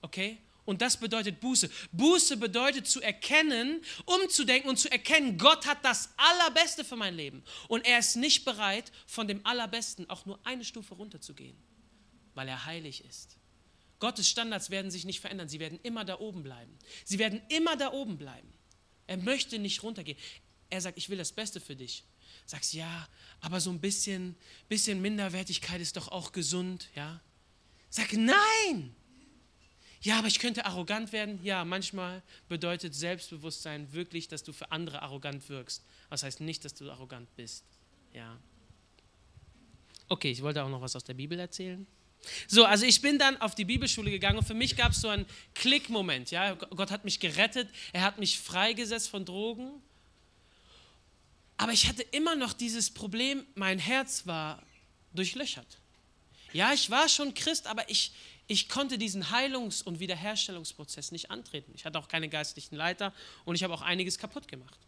okay? 0.02 0.38
Und 0.65 0.82
das 0.82 0.97
bedeutet 0.97 1.39
Buße. 1.41 1.69
Buße 1.91 2.38
bedeutet 2.38 2.88
zu 2.88 3.02
erkennen, 3.02 3.82
umzudenken 4.06 4.69
und 4.69 4.78
zu 4.78 4.89
erkennen, 4.91 5.38
Gott 5.38 5.65
hat 5.65 5.84
das 5.84 6.10
Allerbeste 6.17 6.86
für 6.86 6.95
mein 6.95 7.15
Leben. 7.15 7.43
Und 7.67 7.86
er 7.86 7.99
ist 7.99 8.15
nicht 8.15 8.45
bereit, 8.45 8.91
von 9.06 9.28
dem 9.28 9.45
Allerbesten 9.45 10.10
auch 10.10 10.26
nur 10.26 10.39
eine 10.45 10.63
Stufe 10.63 10.95
runterzugehen, 10.95 11.58
weil 12.34 12.47
er 12.47 12.65
heilig 12.65 13.04
ist. 13.04 13.38
Gottes 13.99 14.30
Standards 14.30 14.69
werden 14.69 14.91
sich 14.91 15.06
nicht 15.06 15.19
verändern, 15.19 15.47
sie 15.47 15.60
werden 15.60 15.80
immer 15.84 16.06
da 16.06 16.19
oben 16.19 16.43
bleiben. 16.43 16.78
Sie 17.06 17.19
werden 17.19 17.41
immer 17.49 17.76
da 17.76 17.91
oben 17.91 18.17
bleiben. 18.17 18.54
Er 19.08 19.17
möchte 19.17 19.60
nicht 19.60 19.84
runtergehen. 19.84 20.17
Er 20.69 20.82
sagt, 20.82 20.97
ich 20.97 21.10
will 21.10 21.17
das 21.17 21.32
Beste 21.32 21.60
für 21.60 21.76
dich. 21.76 22.04
Sagst 22.45 22.73
ja, 22.73 23.08
aber 23.41 23.62
so 23.62 23.69
ein 23.69 23.80
bisschen, 23.80 24.36
bisschen 24.67 25.02
Minderwertigkeit 25.02 25.80
ist 25.80 25.97
doch 25.97 26.08
auch 26.08 26.32
gesund, 26.32 26.89
ja? 26.95 27.21
Sag 27.89 28.13
nein, 28.13 28.95
ja, 30.04 30.20
aber 30.20 30.28
ich 30.28 30.39
könnte 30.39 30.66
arrogant 30.66 31.13
werden. 31.13 31.39
Ja, 31.44 31.63
manchmal 31.63 32.22
bedeutet 32.50 32.94
Selbstbewusstsein 32.94 33.92
wirklich, 33.94 34.28
dass 34.28 34.44
du 34.44 34.52
für 34.52 34.72
andere 34.72 35.02
arrogant 35.02 35.48
wirkst. 35.50 35.84
Das 36.10 36.24
heißt 36.24 36.42
nicht, 36.42 36.66
dass 36.66 36.74
du 36.74 36.92
arrogant 36.92 37.34
bist. 37.36 37.63
Ja. 38.13 38.38
Okay, 40.10 40.30
ich 40.30 40.42
wollte 40.42 40.63
auch 40.63 40.70
noch 40.70 40.82
was 40.82 40.96
aus 40.96 41.06
der 41.06 41.13
Bibel 41.13 41.39
erzählen. 41.39 41.88
So, 42.48 42.66
also 42.66 42.86
ich 42.86 43.02
bin 43.02 43.18
dann 43.18 43.38
auf 43.38 43.56
die 43.56 43.66
Bibelschule 43.66 44.12
gegangen 44.12 44.38
und 44.38 44.46
für 44.46 44.54
mich 44.54 44.76
gab 44.76 44.92
es 44.92 45.02
so 45.02 45.08
einen 45.08 45.26
Klickmoment. 45.56 46.32
Ja? 46.32 46.54
Gott 46.54 46.92
hat 46.92 47.06
mich 47.06 47.20
gerettet, 47.20 47.70
er 47.94 48.02
hat 48.02 48.20
mich 48.20 48.39
freigesetzt 48.39 49.10
von 49.10 49.26
Drogen. 49.26 49.72
Aber 51.58 51.72
ich 51.72 51.88
hatte 51.88 52.02
immer 52.12 52.36
noch 52.36 52.54
dieses 52.54 52.92
Problem, 52.92 53.46
mein 53.56 53.80
Herz 53.80 54.28
war 54.28 54.62
durchlöchert. 55.13 55.80
Ja, 56.52 56.72
ich 56.74 56.89
war 56.89 57.10
schon 57.10 57.34
Christ, 57.34 57.68
aber 57.68 57.89
ich, 57.89 58.13
ich 58.54 58.70
konnte 58.70 59.00
diesen 59.00 59.32
Heilungs- 59.32 59.82
und 59.82 60.00
Wiederherstellungsprozess 60.00 61.12
nicht 61.12 61.32
antreten. 61.32 61.72
Ich 61.74 61.86
hatte 61.86 61.98
auch 61.98 62.08
keine 62.08 62.30
geistlichen 62.30 62.76
Leiter 62.76 63.12
und 63.46 63.56
ich 63.56 63.63
habe 63.63 63.74
auch 63.74 63.82
einiges 63.82 64.20
kaputt 64.20 64.48
gemacht. 64.48 64.80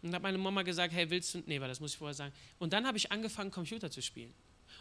Und 0.00 0.14
hat 0.14 0.22
meine 0.22 0.38
Mama 0.38 0.62
gesagt, 0.62 0.94
hey, 0.94 1.10
willst 1.10 1.34
du, 1.34 1.42
nee, 1.44 1.58
das 1.58 1.80
muss 1.80 1.92
ich 1.92 1.98
vorher 1.98 2.14
sagen. 2.14 2.32
Und 2.58 2.72
dann 2.72 2.86
habe 2.86 2.96
ich 2.96 3.12
angefangen, 3.12 3.50
Computer 3.50 3.90
zu 3.90 4.00
spielen. 4.00 4.32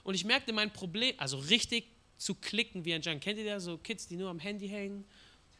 Und 0.03 0.15
ich 0.15 0.23
merkte 0.23 0.53
mein 0.53 0.71
Problem, 0.71 1.13
also 1.17 1.37
richtig 1.37 1.85
zu 2.17 2.33
klicken 2.33 2.85
wie 2.85 2.93
ein 2.93 3.01
Junk. 3.01 3.21
Kennt 3.21 3.37
ihr 3.37 3.45
da 3.45 3.59
so 3.59 3.77
Kids, 3.77 4.07
die 4.07 4.15
nur 4.15 4.29
am 4.29 4.39
Handy 4.39 4.69
hängen? 4.69 5.05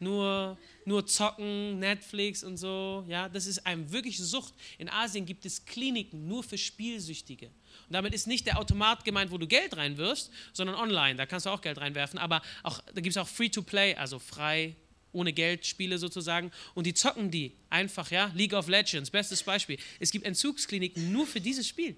Nur, 0.02 0.58
nur 0.84 1.06
zocken, 1.06 1.78
Netflix 1.78 2.42
und 2.42 2.56
so. 2.56 3.04
Ja, 3.06 3.28
das 3.28 3.46
ist 3.46 3.64
einem 3.64 3.92
wirklich 3.92 4.18
Sucht. 4.18 4.52
In 4.78 4.88
Asien 4.88 5.26
gibt 5.26 5.46
es 5.46 5.64
Kliniken 5.64 6.26
nur 6.26 6.42
für 6.42 6.58
Spielsüchtige. 6.58 7.46
Und 7.46 7.92
damit 7.92 8.12
ist 8.12 8.26
nicht 8.26 8.46
der 8.46 8.58
Automat 8.58 9.04
gemeint, 9.04 9.30
wo 9.30 9.38
du 9.38 9.46
Geld 9.46 9.76
reinwirfst, 9.76 10.30
sondern 10.52 10.74
online. 10.74 11.14
Da 11.14 11.24
kannst 11.24 11.46
du 11.46 11.50
auch 11.50 11.60
Geld 11.60 11.78
reinwerfen. 11.78 12.18
Aber 12.18 12.42
auch, 12.64 12.80
da 12.80 13.00
gibt 13.00 13.14
es 13.14 13.16
auch 13.16 13.28
Free-to-Play, 13.28 13.94
also 13.94 14.18
frei 14.18 14.74
ohne 15.12 15.32
Geldspiele 15.32 15.98
sozusagen, 15.98 16.50
und 16.74 16.86
die 16.86 16.94
zocken 16.94 17.30
die 17.30 17.52
einfach, 17.68 18.10
ja, 18.10 18.32
League 18.34 18.54
of 18.54 18.66
Legends, 18.68 19.10
bestes 19.10 19.42
Beispiel. 19.42 19.78
Es 20.00 20.10
gibt 20.10 20.24
Entzugskliniken 20.24 21.12
nur 21.12 21.26
für 21.26 21.40
dieses 21.40 21.68
Spiel, 21.68 21.96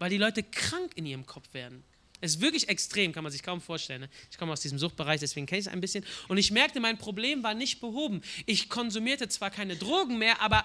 weil 0.00 0.10
die 0.10 0.18
Leute 0.18 0.42
krank 0.42 0.92
in 0.96 1.06
ihrem 1.06 1.24
Kopf 1.24 1.54
werden. 1.54 1.84
Es 2.22 2.36
ist 2.36 2.40
wirklich 2.40 2.68
extrem, 2.68 3.12
kann 3.12 3.24
man 3.24 3.32
sich 3.32 3.42
kaum 3.42 3.60
vorstellen. 3.60 4.02
Ne? 4.02 4.08
Ich 4.30 4.38
komme 4.38 4.52
aus 4.52 4.60
diesem 4.60 4.78
Suchtbereich, 4.78 5.18
deswegen 5.20 5.44
kenne 5.44 5.58
ich 5.58 5.66
es 5.66 5.72
ein 5.72 5.80
bisschen. 5.80 6.04
Und 6.28 6.38
ich 6.38 6.52
merkte, 6.52 6.78
mein 6.78 6.96
Problem 6.96 7.42
war 7.42 7.52
nicht 7.52 7.80
behoben. 7.80 8.22
Ich 8.46 8.68
konsumierte 8.68 9.28
zwar 9.28 9.50
keine 9.50 9.76
Drogen 9.76 10.18
mehr, 10.18 10.40
aber 10.40 10.64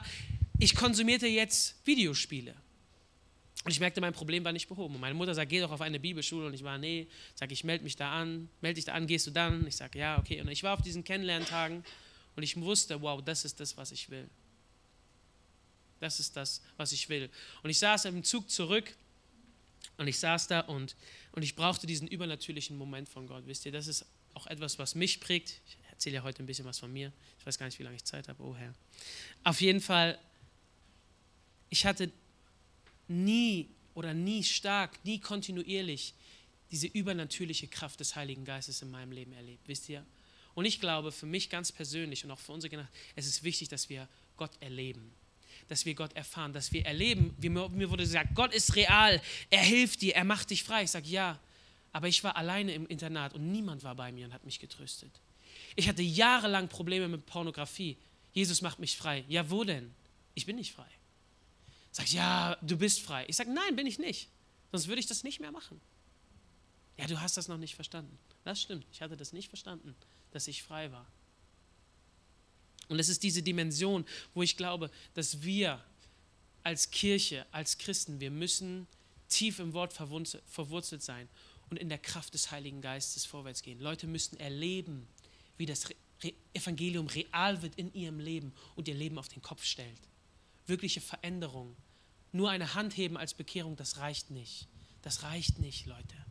ich 0.60 0.76
konsumierte 0.76 1.26
jetzt 1.26 1.76
Videospiele. 1.84 2.54
Und 3.64 3.72
ich 3.72 3.80
merkte, 3.80 4.00
mein 4.02 4.14
Problem 4.14 4.46
war 4.46 4.54
nicht 4.54 4.70
behoben. 4.70 4.96
Und 4.96 5.02
meine 5.02 5.16
Mutter 5.16 5.34
sagt, 5.34 5.50
geh 5.50 5.60
doch 5.60 5.72
auf 5.72 5.82
eine 5.82 6.00
Bibelschule. 6.00 6.46
Und 6.46 6.54
ich 6.54 6.64
war, 6.64 6.78
nee. 6.78 7.08
Sag, 7.34 7.52
ich 7.52 7.64
melde 7.64 7.84
mich 7.84 7.96
da 7.96 8.12
an. 8.12 8.50
Melde 8.62 8.76
dich 8.76 8.86
da 8.86 8.94
an, 8.94 9.08
gehst 9.08 9.26
du 9.26 9.32
dann? 9.32 9.66
Ich 9.66 9.76
sage, 9.76 9.98
ja, 9.98 10.20
okay. 10.20 10.40
Und 10.40 10.48
ich 10.50 10.62
war 10.62 10.76
auf 10.76 10.82
diesen 10.84 11.04
Kennenlerntagen 11.04 11.84
und 12.36 12.44
ich 12.44 12.56
wusste, 12.56 13.02
wow, 13.02 13.20
das 13.22 13.46
ist 13.46 13.60
das, 13.60 13.76
was 13.76 13.92
ich 13.92 14.12
will. 14.12 14.30
Das 16.00 16.20
ist 16.20 16.38
das, 16.38 16.62
was 16.78 16.92
ich 16.92 17.10
will. 17.10 17.32
Und 17.64 17.72
ich 17.72 17.80
saß 17.80 18.06
im 18.06 18.24
Zug 18.24 18.48
zurück 18.50 18.96
und 19.98 20.08
ich 20.08 20.20
saß 20.20 20.48
da 20.48 20.60
und, 20.62 20.96
und 21.38 21.44
ich 21.44 21.56
brauchte 21.56 21.86
diesen 21.86 22.08
übernatürlichen 22.08 22.76
Moment 22.76 23.08
von 23.08 23.28
Gott. 23.28 23.46
Wisst 23.46 23.68
ihr, 23.68 23.72
das 23.72 23.86
ist 23.86 24.08
auch 24.34 24.48
etwas, 24.48 24.80
was 24.80 24.96
mich 24.96 25.20
prägt. 25.20 25.62
Ich 25.68 25.78
erzähle 25.92 26.16
ja 26.16 26.24
heute 26.24 26.42
ein 26.42 26.48
bisschen 26.48 26.66
was 26.66 26.80
von 26.80 26.92
mir. 26.92 27.14
Ich 27.38 27.46
weiß 27.46 27.60
gar 27.60 27.68
nicht, 27.68 27.78
wie 27.78 27.84
lange 27.84 27.96
ich 27.96 28.04
Zeit 28.06 28.28
habe. 28.28 28.42
Oh 28.42 28.56
Herr. 28.56 28.74
Auf 29.44 29.62
jeden 29.62 29.80
Fall, 29.80 30.18
ich 31.70 31.86
hatte 31.86 32.12
nie 33.08 33.70
oder 33.94 34.16
nie 34.16 34.44
stark, 34.44 34.98
nie 35.06 35.20
kontinuierlich 35.20 36.16
diese 36.72 36.88
übernatürliche 36.88 37.68
Kraft 37.68 38.00
des 38.00 38.16
Heiligen 38.16 38.44
Geistes 38.44 38.82
in 38.82 38.90
meinem 38.90 39.12
Leben 39.12 39.34
erlebt. 39.34 39.62
Wisst 39.68 39.90
ihr? 39.90 40.04
Und 40.56 40.66
ich 40.66 40.80
glaube, 40.80 41.12
für 41.12 41.28
mich 41.28 41.52
ganz 41.52 41.72
persönlich 41.72 42.26
und 42.26 42.32
auch 42.32 42.40
für 42.40 42.54
unsere 42.54 42.72
Generation, 42.72 43.00
es 43.16 43.28
ist 43.28 43.44
wichtig, 43.44 43.70
dass 43.70 43.90
wir 43.90 44.10
Gott 44.38 44.60
erleben 44.60 45.14
dass 45.68 45.86
wir 45.86 45.96
Gott 45.96 46.14
erfahren, 46.14 46.54
dass 46.54 46.72
wir 46.72 46.86
erleben, 46.86 47.36
wie 47.38 47.50
mir, 47.50 47.90
wurde 47.90 48.04
gesagt, 48.04 48.36
Gott 48.36 48.54
ist 48.54 48.76
real, 48.76 49.22
er 49.50 49.62
hilft 49.62 50.02
dir, 50.02 50.16
er 50.16 50.24
macht 50.24 50.50
dich 50.50 50.64
frei. 50.64 50.84
Ich 50.84 50.92
sage 50.92 51.08
ja, 51.08 51.40
aber 51.92 52.08
ich 52.08 52.24
war 52.24 52.36
alleine 52.36 52.74
im 52.74 52.88
Internat 52.88 53.34
und 53.34 53.52
niemand 53.52 53.84
war 53.84 53.96
bei 53.96 54.12
mir 54.12 54.26
und 54.26 54.34
hat 54.34 54.46
mich 54.46 54.60
getröstet. 54.60 55.12
Ich 55.76 55.88
hatte 55.88 56.02
jahrelang 56.02 56.68
Probleme 56.68 57.08
mit 57.08 57.26
Pornografie. 57.26 57.98
Jesus 58.34 58.62
macht 58.62 58.80
mich 58.80 58.98
frei. 58.98 59.26
Ja, 59.28 59.50
wo 59.50 59.64
denn? 59.64 59.94
Ich 60.34 60.46
bin 60.46 60.56
nicht 60.56 60.74
frei. 60.74 60.88
Sagt, 61.92 62.10
ja, 62.10 62.58
du 62.62 62.78
bist 62.78 63.02
frei. 63.02 63.26
Ich 63.28 63.36
sage, 63.36 63.52
nein, 63.52 63.76
bin 63.76 63.88
ich 63.88 63.98
nicht. 63.98 64.30
Sonst 64.72 64.88
würde 64.88 65.00
ich 65.00 65.08
das 65.08 65.24
nicht 65.24 65.40
mehr 65.40 65.52
machen. 65.52 65.82
Ja, 66.98 67.08
du 67.08 67.20
hast 67.20 67.38
das 67.38 67.48
noch 67.48 67.58
nicht 67.58 67.76
verstanden. 67.76 68.18
Das 68.44 68.62
stimmt. 68.62 68.86
Ich 68.92 69.02
hatte 69.02 69.18
das 69.18 69.34
nicht 69.34 69.50
verstanden, 69.50 69.96
dass 70.32 70.48
ich 70.48 70.64
frei 70.64 70.92
war. 70.92 71.06
Und 72.90 73.00
es 73.00 73.10
ist 73.10 73.24
diese 73.24 73.44
Dimension, 73.44 74.06
wo 74.34 74.44
ich 74.44 74.58
glaube, 74.58 74.90
dass 75.14 75.42
wir 75.44 75.84
als 76.64 76.92
Kirche, 76.92 77.46
als 77.52 77.78
Christen, 77.78 78.20
wir 78.20 78.32
müssen 78.32 78.88
tief 79.30 79.60
im 79.60 79.74
Wort 79.74 79.94
verwurzelt 79.94 81.04
sein 81.04 81.28
und 81.70 81.78
in 81.78 81.90
der 81.90 81.98
Kraft 81.98 82.34
des 82.34 82.52
Heiligen 82.52 82.82
Geistes 82.82 83.26
vorwärts 83.26 83.62
gehen. 83.62 83.80
Leute 83.80 84.08
müssen 84.08 84.38
erleben, 84.38 85.08
wie 85.58 85.66
das 85.66 85.86
Evangelium 86.54 87.08
real 87.08 87.62
wird 87.62 87.76
in 87.76 87.94
ihrem 87.94 88.20
Leben 88.20 88.54
und 88.76 88.88
ihr 88.88 88.96
Leben 88.96 89.18
auf 89.18 89.28
den 89.28 89.42
Kopf 89.42 89.64
stellt. 89.64 90.00
Wirkliche 90.66 91.02
Veränderung. 91.02 91.76
Nur 92.32 92.50
eine 92.50 92.74
Hand 92.74 92.98
heben 92.98 93.18
als 93.18 93.34
Bekehrung, 93.34 93.76
das 93.76 93.98
reicht 93.98 94.32
nicht. 94.32 94.68
Das 95.02 95.24
reicht 95.24 95.60
nicht, 95.60 95.86
Leute. 95.86 96.27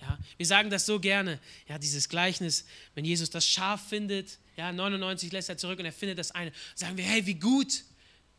Ja, 0.00 0.18
wir 0.36 0.46
sagen 0.46 0.70
das 0.70 0.86
so 0.86 0.98
gerne, 0.98 1.38
ja, 1.68 1.78
dieses 1.78 2.08
Gleichnis, 2.08 2.66
wenn 2.94 3.04
Jesus 3.04 3.30
das 3.30 3.46
Schaf 3.46 3.88
findet, 3.88 4.38
ja, 4.56 4.72
99 4.72 5.30
lässt 5.32 5.48
er 5.48 5.58
zurück 5.58 5.78
und 5.78 5.84
er 5.84 5.92
findet 5.92 6.18
das 6.18 6.30
eine. 6.30 6.52
Sagen 6.74 6.96
wir, 6.96 7.04
hey, 7.04 7.26
wie 7.26 7.34
gut, 7.34 7.84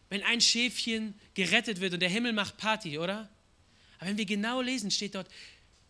wenn 0.09 0.23
ein 0.23 0.41
Schäfchen 0.41 1.13
gerettet 1.33 1.79
wird 1.79 1.93
und 1.93 1.99
der 1.99 2.09
Himmel 2.09 2.33
macht 2.33 2.57
Party, 2.57 2.97
oder? 2.97 3.29
Aber 3.99 4.09
wenn 4.09 4.17
wir 4.17 4.25
genau 4.25 4.61
lesen, 4.61 4.91
steht 4.91 5.15
dort, 5.15 5.27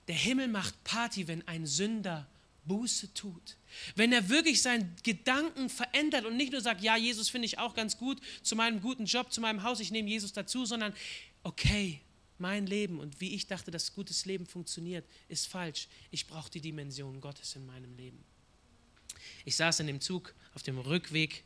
der 0.08 0.16
Himmel 0.16 0.48
macht 0.48 0.84
Party, 0.84 1.28
wenn 1.28 1.48
ein 1.48 1.66
Sünder 1.66 2.28
Buße 2.66 3.14
tut. 3.14 3.58
Wenn 3.96 4.14
er 4.14 4.30
wirklich 4.30 4.62
seinen 4.62 4.96
Gedanken 5.04 5.70
verändert 5.70 6.26
und 6.26 6.38
nicht 6.38 6.52
nur 6.52 6.62
sagt, 6.62 6.82
ja, 6.84 6.96
Jesus 6.96 7.30
finde 7.30 7.46
ich 7.48 7.58
auch 7.58 7.74
ganz 7.74 7.98
gut 7.98 8.20
zu 8.44 8.56
meinem 8.56 8.82
guten 8.82 9.06
Job, 9.06 9.32
zu 9.34 9.42
meinem 9.42 9.64
Haus, 9.64 9.80
ich 9.80 9.92
nehme 9.92 10.10
Jesus 10.10 10.34
dazu, 10.34 10.66
sondern 10.66 10.94
okay, 11.44 12.02
mein 12.42 12.66
Leben 12.66 13.00
und 13.00 13.22
wie 13.22 13.36
ich 13.36 13.48
dachte, 13.48 13.72
dass 13.72 13.94
gutes 13.94 14.26
Leben 14.26 14.46
funktioniert, 14.46 15.06
ist 15.30 15.48
falsch. 15.48 15.88
Ich 16.10 16.28
brauche 16.28 16.52
die 16.52 16.60
Dimension 16.60 17.22
Gottes 17.22 17.56
in 17.56 17.66
meinem 17.66 17.96
Leben. 17.96 18.22
Ich 19.46 19.56
saß 19.56 19.80
in 19.80 19.88
dem 19.88 20.02
Zug 20.02 20.34
auf 20.54 20.64
dem 20.64 20.78
Rückweg 20.80 21.44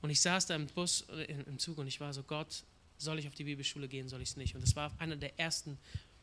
und 0.00 0.10
ich 0.10 0.20
saß 0.20 0.46
da 0.46 0.54
im 0.54 0.66
Bus, 0.68 1.02
äh, 1.10 1.24
im 1.24 1.58
Zug 1.58 1.78
und 1.78 1.88
ich 1.88 2.00
war 2.00 2.14
so, 2.14 2.22
Gott, 2.22 2.62
soll 2.96 3.18
ich 3.18 3.28
auf 3.28 3.34
die 3.34 3.44
Bibelschule 3.44 3.88
gehen, 3.88 4.08
soll 4.08 4.22
ich 4.22 4.30
es 4.30 4.36
nicht? 4.36 4.54
Und 4.54 4.62
das 4.62 4.74
war 4.76 4.94
einer 4.98 5.16
der 5.16 5.38
ersten 5.38 5.76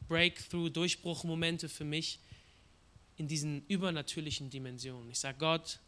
Breakthrough, 0.08 0.70
Durchbruchmomente 0.70 1.70
für 1.70 1.86
mich 1.86 2.20
in 3.18 3.28
diesen 3.28 3.66
übernatürlichen 3.68 4.50
Dimensionen. 4.50 5.12
Ich 5.12 5.20
sage, 5.20 5.38
Gott, 5.38 5.80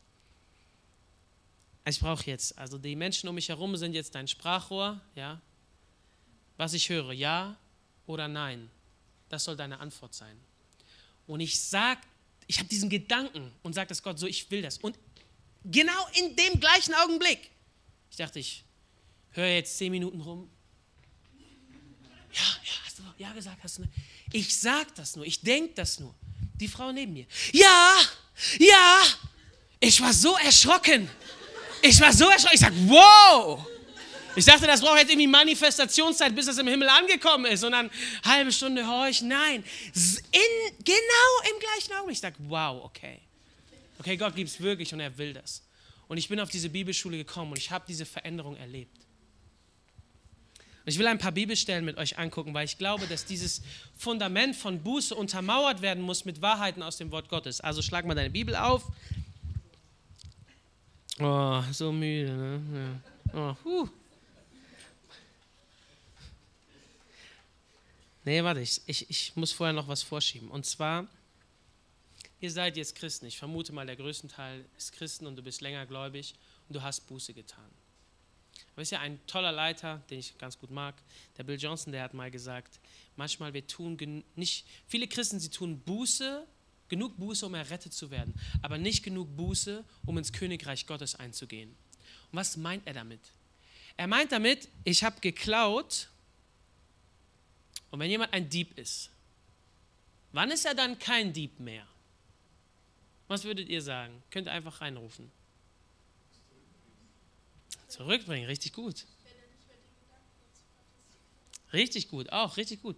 ich 1.88 2.00
brauche 2.00 2.26
jetzt, 2.26 2.58
also 2.58 2.78
die 2.78 2.96
Menschen 2.96 3.30
um 3.30 3.36
mich 3.36 3.50
herum 3.50 3.76
sind 3.78 3.94
jetzt 3.94 4.16
dein 4.16 4.28
Sprachrohr, 4.28 5.02
ja. 5.16 5.42
Was 6.58 6.74
ich 6.74 6.90
höre, 6.90 7.12
ja 7.12 7.58
oder 8.08 8.28
nein? 8.28 8.70
Das 9.30 9.44
soll 9.44 9.56
deine 9.56 9.80
Antwort 9.80 10.14
sein. 10.14 10.38
Und 11.28 11.40
ich 11.40 11.60
sage, 11.60 12.02
ich 12.48 12.60
habe 12.60 12.70
diesen 12.70 12.90
Gedanken 12.90 13.52
und 13.64 13.74
sage 13.74 13.88
das 13.88 14.02
Gott 14.04 14.20
so, 14.20 14.28
ich 14.28 14.50
will 14.52 14.62
das. 14.62 14.78
Und 14.78 14.98
genau 15.64 16.08
in 16.14 16.36
dem 16.36 16.60
gleichen 16.60 16.94
Augenblick, 16.94 17.50
ich 18.12 18.18
dachte, 18.18 18.40
ich 18.40 18.64
höre 19.32 19.48
jetzt 19.48 19.78
zehn 19.78 19.92
Minuten 19.92 20.22
rum. 20.22 20.50
Ja, 22.32 22.42
ja, 22.64 22.74
hast 22.86 23.00
du 23.00 23.04
ja 23.18 23.34
gesagt, 23.34 23.64
hast 23.64 23.78
du. 23.78 23.82
Ne? 23.84 23.90
Ich 24.32 24.58
sage 24.58 24.88
das 24.96 25.16
nur, 25.16 25.26
ich 25.26 25.42
denke 25.42 25.74
das 25.74 26.00
nur. 26.00 26.14
Die 26.56 26.68
Frau 26.68 26.92
neben 26.92 27.14
mir. 27.14 27.26
Ja, 27.52 27.98
ja. 28.60 29.02
Ich 29.80 30.00
war 30.00 30.14
so 30.14 30.36
erschrocken. 30.38 31.10
Ich 31.82 32.00
war 32.00 32.14
so 32.14 32.30
erschrocken. 32.30 32.56
Ich 32.56 32.62
sage, 32.62 32.76
wow. 32.88 33.66
Ich 34.36 34.46
dachte, 34.46 34.68
das 34.68 34.82
braucht 34.82 35.00
jetzt 35.00 35.10
irgendwie 35.10 35.28
Manifestationszeit, 35.28 36.36
bis 36.36 36.46
das 36.48 36.58
im 36.58 36.68
Himmel 36.68 36.90
angekommen 36.90 37.46
ist 37.46 37.64
und 37.64 37.72
dann 37.72 37.90
halbe 38.24 38.52
Stunde 38.52 38.86
horchen. 38.86 39.30
Nein, 39.30 39.64
in, 39.94 40.76
genau 40.84 41.52
im 41.54 41.60
gleichen 41.60 41.94
Augenblick. 41.94 42.16
Ich 42.16 42.22
dachte, 42.22 42.38
wow, 42.40 42.84
okay. 42.84 43.20
Okay, 44.00 44.18
Gott 44.18 44.36
gibt 44.36 44.50
es 44.50 44.60
wirklich 44.60 44.94
und 44.94 45.00
er 45.00 45.18
will 45.18 45.34
das. 45.34 45.64
Und 46.08 46.18
ich 46.18 46.28
bin 46.28 46.40
auf 46.40 46.50
diese 46.50 46.70
Bibelschule 46.70 47.18
gekommen 47.18 47.52
und 47.52 47.58
ich 47.58 47.72
habe 47.72 47.86
diese 47.88 48.06
Veränderung 48.06 48.58
erlebt. 48.58 48.96
Und 50.86 50.92
ich 50.92 51.00
will 51.00 51.08
ein 51.08 51.18
paar 51.18 51.32
Bibelstellen 51.32 51.84
mit 51.84 51.98
euch 51.98 52.20
angucken, 52.20 52.54
weil 52.54 52.66
ich 52.66 52.78
glaube, 52.78 53.08
dass 53.08 53.26
dieses 53.26 53.64
Fundament 53.98 54.56
von 54.56 54.84
Buße 54.84 55.16
untermauert 55.16 55.82
werden 55.82 56.04
muss 56.04 56.26
mit 56.26 56.42
Wahrheiten 56.42 56.84
aus 56.84 56.98
dem 56.98 57.10
Wort 57.10 57.30
Gottes. 57.30 57.60
Also 57.60 57.82
schlag 57.82 58.06
mal 58.06 58.14
deine 58.14 58.30
Bibel 58.30 58.56
auf. 58.56 58.84
Oh, 61.20 61.64
so 61.72 61.92
müde, 61.92 62.32
ne? 62.32 63.02
Ja. 63.34 63.40
Oh, 63.40 63.56
huh. 63.64 63.90
Nee, 68.26 68.44
warte, 68.44 68.60
ich, 68.60 68.82
ich, 68.88 69.08
ich 69.10 69.36
muss 69.36 69.52
vorher 69.52 69.72
noch 69.74 69.88
was 69.88 70.02
vorschieben. 70.02 70.50
Und 70.50 70.66
zwar, 70.66 71.08
ihr 72.42 72.52
seid 72.52 72.76
jetzt 72.76 72.96
Christen. 72.96 73.28
Ich 73.28 73.38
vermute 73.38 73.72
mal, 73.72 73.86
der 73.86 73.96
größte 73.96 74.28
Teil 74.28 74.66
ist 74.76 74.94
Christen 74.94 75.28
und 75.28 75.36
du 75.36 75.44
bist 75.44 75.62
länger 75.62 75.86
gläubig 75.86 76.34
und 76.68 76.76
du 76.76 76.82
hast 76.82 77.02
Buße 77.02 77.36
getan. 77.36 77.70
Aber 78.74 78.82
ist 78.82 78.92
ja 78.92 79.00
ein 79.00 79.20
toller 79.28 79.52
Leiter, 79.52 80.02
den 80.10 80.20
ich 80.20 80.36
ganz 80.40 80.58
gut 80.58 80.72
mag, 80.72 80.96
der 81.38 81.44
Bill 81.44 81.58
Johnson, 81.58 81.94
der 81.94 82.02
hat 82.02 82.16
mal 82.16 82.32
gesagt, 82.32 82.80
manchmal 83.16 83.54
wir 83.54 83.66
tun 83.68 84.24
nicht, 84.36 84.66
viele 84.88 85.08
Christen, 85.08 85.40
sie 85.40 85.50
tun 85.50 85.80
Buße, 85.80 86.48
genug 86.90 87.16
Buße, 87.18 87.46
um 87.46 87.54
errettet 87.54 87.94
zu 87.94 88.10
werden, 88.10 88.34
aber 88.64 88.80
nicht 88.80 89.04
genug 89.04 89.36
Buße, 89.38 89.84
um 90.06 90.18
ins 90.18 90.34
Königreich 90.34 90.88
Gottes 90.88 91.14
einzugehen. 91.14 91.70
Und 92.32 92.40
was 92.40 92.58
meint 92.58 92.88
er 92.88 92.94
damit? 92.94 93.22
Er 93.98 94.08
meint 94.08 94.32
damit, 94.32 94.68
ich 94.84 95.04
habe 95.04 95.22
geklaut 95.22 96.10
und 97.96 98.02
wenn 98.02 98.10
jemand 98.10 98.34
ein 98.34 98.50
Dieb 98.50 98.78
ist, 98.78 99.10
wann 100.34 100.52
ist 100.52 100.66
er 100.66 100.76
dann 100.76 101.00
kein 101.00 101.32
Dieb 101.32 101.62
mehr? 101.62 101.88
Was 103.30 103.46
würdet 103.46 103.70
ihr 103.70 103.82
sagen? 103.82 104.22
Könnt 104.32 104.50
ihr 104.50 104.52
einfach 104.52 104.82
reinrufen. 104.82 105.32
Zurückbringen, 107.88 108.48
richtig 108.48 108.74
gut. 108.74 109.06
Richtig 111.72 112.10
gut, 112.10 112.34
auch 112.34 112.58
richtig 112.58 112.82
gut. 112.82 112.98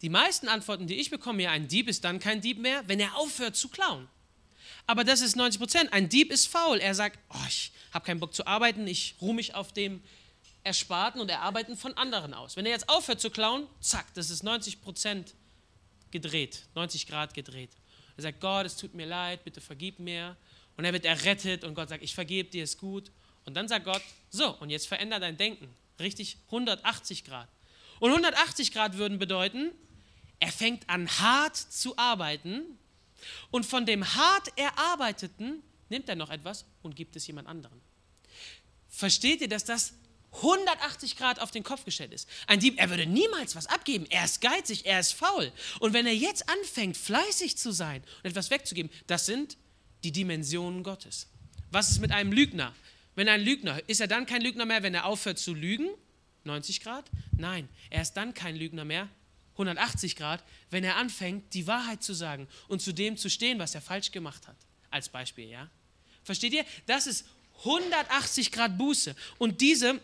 Die 0.00 0.10
meisten 0.10 0.46
Antworten, 0.46 0.86
die 0.86 1.00
ich 1.00 1.10
bekomme, 1.10 1.42
ja, 1.42 1.50
ein 1.50 1.66
Dieb 1.66 1.88
ist 1.88 2.04
dann 2.04 2.20
kein 2.20 2.40
Dieb 2.40 2.58
mehr, 2.58 2.86
wenn 2.86 3.00
er 3.00 3.16
aufhört 3.16 3.56
zu 3.56 3.68
klauen. 3.68 4.06
Aber 4.86 5.02
das 5.02 5.22
ist 5.22 5.34
90 5.34 5.58
Prozent. 5.58 5.92
Ein 5.92 6.08
Dieb 6.08 6.30
ist 6.30 6.46
faul. 6.46 6.78
Er 6.78 6.94
sagt, 6.94 7.18
oh, 7.30 7.46
ich 7.48 7.72
habe 7.90 8.06
keinen 8.06 8.20
Bock 8.20 8.32
zu 8.32 8.46
arbeiten, 8.46 8.86
ich 8.86 9.16
ruhe 9.20 9.34
mich 9.34 9.56
auf 9.56 9.72
dem 9.72 10.04
Ersparten 10.66 11.20
und 11.20 11.30
Erarbeiten 11.30 11.76
von 11.76 11.94
anderen 11.94 12.34
aus. 12.34 12.56
Wenn 12.56 12.66
er 12.66 12.72
jetzt 12.72 12.88
aufhört 12.88 13.20
zu 13.20 13.30
klauen, 13.30 13.68
zack, 13.80 14.12
das 14.14 14.30
ist 14.30 14.42
90 14.42 14.82
Prozent 14.82 15.34
gedreht, 16.10 16.64
90 16.74 17.06
Grad 17.06 17.34
gedreht. 17.34 17.70
Er 18.16 18.24
sagt, 18.24 18.40
Gott, 18.40 18.66
es 18.66 18.76
tut 18.76 18.92
mir 18.92 19.06
leid, 19.06 19.44
bitte 19.44 19.60
vergib 19.60 20.00
mir. 20.00 20.36
Und 20.76 20.84
er 20.84 20.92
wird 20.92 21.04
errettet 21.04 21.64
und 21.64 21.74
Gott 21.74 21.88
sagt, 21.88 22.02
ich 22.02 22.14
vergebe 22.14 22.50
dir, 22.50 22.64
ist 22.64 22.78
gut. 22.78 23.12
Und 23.44 23.54
dann 23.54 23.68
sagt 23.68 23.84
Gott, 23.84 24.02
so, 24.28 24.56
und 24.58 24.70
jetzt 24.70 24.88
verändert 24.88 25.22
dein 25.22 25.36
Denken. 25.36 25.72
Richtig 26.00 26.38
180 26.46 27.24
Grad. 27.24 27.48
Und 28.00 28.10
180 28.10 28.72
Grad 28.72 28.98
würden 28.98 29.18
bedeuten, 29.18 29.70
er 30.40 30.52
fängt 30.52 30.88
an 30.90 31.08
hart 31.08 31.56
zu 31.56 31.96
arbeiten 31.96 32.62
und 33.50 33.64
von 33.64 33.86
dem 33.86 34.04
hart 34.04 34.48
erarbeiteten 34.58 35.62
nimmt 35.88 36.08
er 36.08 36.16
noch 36.16 36.30
etwas 36.30 36.66
und 36.82 36.96
gibt 36.96 37.16
es 37.16 37.26
jemand 37.26 37.48
anderen. 37.48 37.80
Versteht 38.88 39.40
ihr, 39.40 39.48
dass 39.48 39.64
das 39.64 39.94
180 40.36 41.16
Grad 41.16 41.40
auf 41.40 41.50
den 41.50 41.62
Kopf 41.62 41.84
gestellt 41.84 42.12
ist? 42.12 42.28
Ein 42.46 42.60
Dieb, 42.60 42.78
er 42.78 42.90
würde 42.90 43.06
niemals 43.06 43.56
was 43.56 43.66
abgeben. 43.66 44.06
Er 44.10 44.24
ist 44.24 44.40
geizig, 44.40 44.86
er 44.86 45.00
ist 45.00 45.12
faul. 45.12 45.52
Und 45.80 45.92
wenn 45.92 46.06
er 46.06 46.14
jetzt 46.14 46.48
anfängt, 46.48 46.96
fleißig 46.96 47.56
zu 47.56 47.72
sein 47.72 48.02
und 48.22 48.30
etwas 48.30 48.50
wegzugeben, 48.50 48.90
das 49.06 49.26
sind 49.26 49.56
die 50.04 50.12
Dimensionen 50.12 50.82
Gottes. 50.82 51.28
Was 51.70 51.90
ist 51.90 52.00
mit 52.00 52.12
einem 52.12 52.32
Lügner? 52.32 52.74
Wenn 53.14 53.28
ein 53.28 53.42
Lügner, 53.42 53.80
ist 53.88 54.00
er 54.00 54.06
dann 54.06 54.26
kein 54.26 54.42
Lügner 54.42 54.66
mehr, 54.66 54.82
wenn 54.82 54.94
er 54.94 55.06
aufhört 55.06 55.38
zu 55.38 55.54
lügen? 55.54 55.88
90 56.44 56.80
Grad? 56.80 57.10
Nein, 57.36 57.68
er 57.90 58.02
ist 58.02 58.12
dann 58.12 58.34
kein 58.34 58.56
Lügner 58.56 58.84
mehr, 58.84 59.08
180 59.52 60.16
Grad, 60.16 60.44
wenn 60.70 60.84
er 60.84 60.96
anfängt, 60.96 61.54
die 61.54 61.66
Wahrheit 61.66 62.02
zu 62.02 62.12
sagen 62.14 62.46
und 62.68 62.82
zu 62.82 62.92
dem 62.92 63.16
zu 63.16 63.30
stehen, 63.30 63.58
was 63.58 63.74
er 63.74 63.80
falsch 63.80 64.12
gemacht 64.12 64.46
hat. 64.46 64.56
Als 64.90 65.08
Beispiel, 65.08 65.48
ja? 65.48 65.68
Versteht 66.22 66.52
ihr? 66.52 66.64
Das 66.86 67.06
ist 67.06 67.26
180 67.60 68.52
Grad 68.52 68.76
Buße. 68.76 69.16
Und 69.38 69.60
diese, 69.60 70.00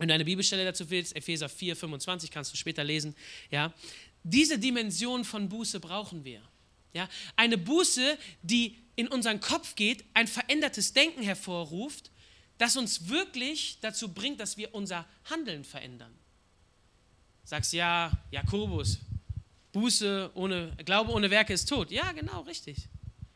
wenn 0.00 0.08
du 0.08 0.14
eine 0.14 0.24
Bibelstelle 0.24 0.64
dazu 0.64 0.90
willst, 0.90 1.14
Epheser 1.14 1.48
4, 1.48 1.76
25, 1.76 2.32
kannst 2.32 2.52
du 2.52 2.56
später 2.56 2.82
lesen, 2.82 3.14
ja? 3.50 3.72
Diese 4.24 4.58
Dimension 4.58 5.24
von 5.24 5.48
Buße 5.48 5.78
brauchen 5.80 6.24
wir. 6.24 6.42
Ja? 6.92 7.08
Eine 7.36 7.56
Buße, 7.56 8.18
die 8.42 8.76
in 8.96 9.06
unseren 9.08 9.40
Kopf 9.40 9.76
geht, 9.76 10.04
ein 10.12 10.26
verändertes 10.26 10.92
Denken 10.92 11.22
hervorruft 11.22 12.10
das 12.60 12.76
uns 12.76 13.08
wirklich 13.08 13.78
dazu 13.80 14.12
bringt, 14.12 14.38
dass 14.38 14.58
wir 14.58 14.74
unser 14.74 15.06
Handeln 15.30 15.64
verändern. 15.64 16.14
Sagst 17.42 17.72
ja, 17.72 18.12
Jakobus, 18.30 18.98
Buße 19.72 20.30
ohne, 20.34 20.76
Glaube 20.84 21.12
ohne 21.12 21.30
Werke 21.30 21.54
ist 21.54 21.70
tot. 21.70 21.90
Ja, 21.90 22.12
genau, 22.12 22.42
richtig. 22.42 22.76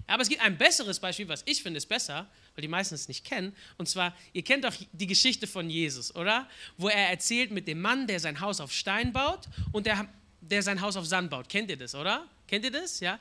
Aber 0.07 0.23
es 0.23 0.29
gibt 0.29 0.43
ein 0.43 0.59
besseres 0.59 1.01
Beispiel, 1.01 1.29
was 1.29 1.43
ich 1.47 1.63
finde 1.63 1.79
ist 1.79 1.87
besser, 1.87 2.29
weil 2.55 2.63
die 2.63 2.69
meisten 2.69 2.95
es 2.95 3.09
nicht 3.09 3.25
kennen. 3.25 3.55
Und 3.79 3.89
zwar, 3.89 4.15
ihr 4.33 4.43
kennt 4.43 4.65
doch 4.65 4.75
die 4.93 5.07
Geschichte 5.07 5.47
von 5.47 5.71
Jesus, 5.71 6.15
oder? 6.15 6.49
Wo 6.77 6.89
er 6.89 7.09
erzählt 7.09 7.51
mit 7.51 7.67
dem 7.67 7.81
Mann, 7.81 8.07
der 8.07 8.21
sein 8.21 8.41
Haus 8.41 8.61
auf 8.61 8.73
Stein 8.73 9.13
baut 9.13 9.49
und 9.73 9.87
der, 9.87 10.07
der 10.41 10.63
sein 10.63 10.81
Haus 10.81 10.97
auf 10.97 11.07
Sand 11.07 11.31
baut. 11.31 11.49
Kennt 11.49 11.71
ihr 11.71 11.77
das, 11.77 11.95
oder? 11.95 12.29
Kennt 12.47 12.65
ihr 12.65 12.71
das? 12.71 13.01
Ja? 13.01 13.19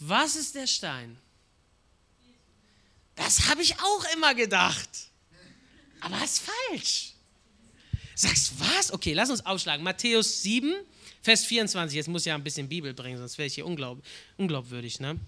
Was 0.00 0.36
ist 0.36 0.54
der 0.54 0.66
Stein? 0.66 1.16
Das 3.16 3.48
habe 3.48 3.62
ich 3.62 3.78
auch 3.80 4.04
immer 4.14 4.34
gedacht. 4.34 4.88
Aber 6.00 6.18
das 6.18 6.32
ist 6.32 6.42
falsch. 6.42 7.12
Sagst 8.14 8.52
was? 8.58 8.92
Okay, 8.92 9.12
lass 9.12 9.30
uns 9.30 9.44
aufschlagen. 9.44 9.82
Matthäus 9.82 10.42
7, 10.42 10.74
Vers 11.22 11.44
24. 11.46 11.96
Jetzt 11.96 12.08
muss 12.08 12.22
ich 12.22 12.26
ja 12.26 12.34
ein 12.34 12.44
bisschen 12.44 12.68
Bibel 12.68 12.92
bringen, 12.92 13.18
sonst 13.18 13.38
wäre 13.38 13.46
ich 13.46 13.54
hier 13.54 13.66
unglaub, 13.66 14.04
unglaubwürdig. 14.36 15.00
Ne? 15.00 15.18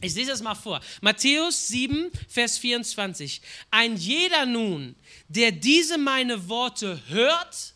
Ich 0.00 0.14
lese 0.14 0.30
das 0.30 0.42
mal 0.42 0.54
vor. 0.54 0.80
Matthäus 1.00 1.68
7, 1.68 2.10
Vers 2.28 2.58
24. 2.58 3.40
Ein 3.70 3.96
jeder 3.96 4.46
nun, 4.46 4.94
der 5.28 5.50
diese 5.50 5.98
meine 5.98 6.48
Worte 6.48 7.00
hört 7.08 7.74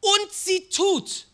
und 0.00 0.32
sie 0.32 0.68
tut. 0.70 1.26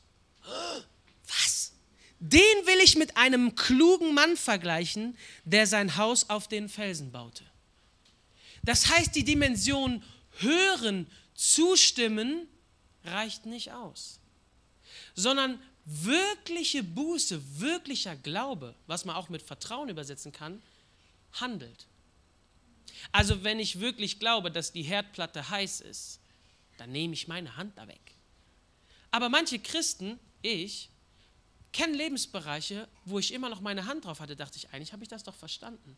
Was? 1.28 1.72
Den 2.18 2.40
will 2.40 2.80
ich 2.82 2.96
mit 2.96 3.16
einem 3.16 3.54
klugen 3.54 4.14
Mann 4.14 4.36
vergleichen, 4.36 5.16
der 5.44 5.66
sein 5.66 5.96
Haus 5.96 6.30
auf 6.30 6.48
den 6.48 6.68
Felsen 6.68 7.12
baute. 7.12 7.44
Das 8.62 8.88
heißt, 8.88 9.14
die 9.14 9.24
Dimension 9.24 10.02
hören, 10.38 11.06
zustimmen 11.34 12.48
reicht 13.04 13.46
nicht 13.46 13.72
aus, 13.72 14.18
sondern 15.14 15.60
wirkliche 15.86 16.82
Buße, 16.82 17.60
wirklicher 17.60 18.16
Glaube, 18.16 18.74
was 18.86 19.04
man 19.04 19.16
auch 19.16 19.28
mit 19.28 19.40
Vertrauen 19.40 19.88
übersetzen 19.88 20.32
kann, 20.32 20.60
handelt. 21.32 21.86
Also 23.12 23.44
wenn 23.44 23.60
ich 23.60 23.80
wirklich 23.80 24.18
glaube, 24.18 24.50
dass 24.50 24.72
die 24.72 24.82
Herdplatte 24.82 25.48
heiß 25.48 25.80
ist, 25.80 26.20
dann 26.76 26.90
nehme 26.92 27.14
ich 27.14 27.28
meine 27.28 27.56
Hand 27.56 27.78
da 27.78 27.86
weg. 27.88 28.14
Aber 29.10 29.28
manche 29.28 29.58
Christen, 29.58 30.18
ich, 30.42 30.90
kenne 31.72 31.96
Lebensbereiche, 31.96 32.88
wo 33.04 33.18
ich 33.18 33.32
immer 33.32 33.48
noch 33.48 33.60
meine 33.60 33.86
Hand 33.86 34.04
drauf 34.04 34.20
hatte, 34.20 34.34
dachte 34.34 34.58
ich, 34.58 34.70
eigentlich 34.70 34.92
habe 34.92 35.04
ich 35.04 35.08
das 35.08 35.22
doch 35.22 35.34
verstanden. 35.34 35.96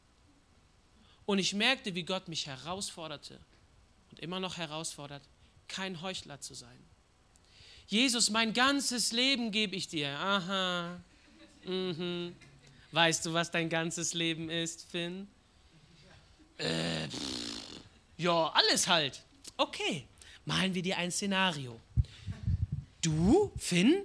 Und 1.25 1.39
ich 1.39 1.55
merkte, 1.55 1.95
wie 1.95 2.05
Gott 2.05 2.29
mich 2.29 2.47
herausforderte 2.47 3.41
und 4.11 4.21
immer 4.21 4.41
noch 4.41 4.57
herausfordert, 4.57 5.23
kein 5.67 6.01
Heuchler 6.03 6.41
zu 6.41 6.55
sein. 6.55 6.79
Jesus, 7.89 8.29
mein 8.29 8.53
ganzes 8.53 9.13
Leben 9.13 9.51
gebe 9.51 9.75
ich 9.75 9.89
dir. 9.89 10.11
Aha. 10.11 11.01
Mhm. 11.65 12.37
Weißt 12.93 13.25
du, 13.25 13.33
was 13.33 13.51
dein 13.51 13.71
ganzes 13.71 14.13
Leben 14.13 14.51
ist, 14.51 14.91
Finn? 14.91 15.27
Äh, 16.59 17.09
ja, 18.19 18.49
alles 18.49 18.89
halt. 18.89 19.23
Okay, 19.57 20.07
malen 20.45 20.75
wir 20.75 20.83
dir 20.83 20.99
ein 20.99 21.11
Szenario. 21.11 21.81
Du, 23.01 23.51
Finn, 23.57 24.03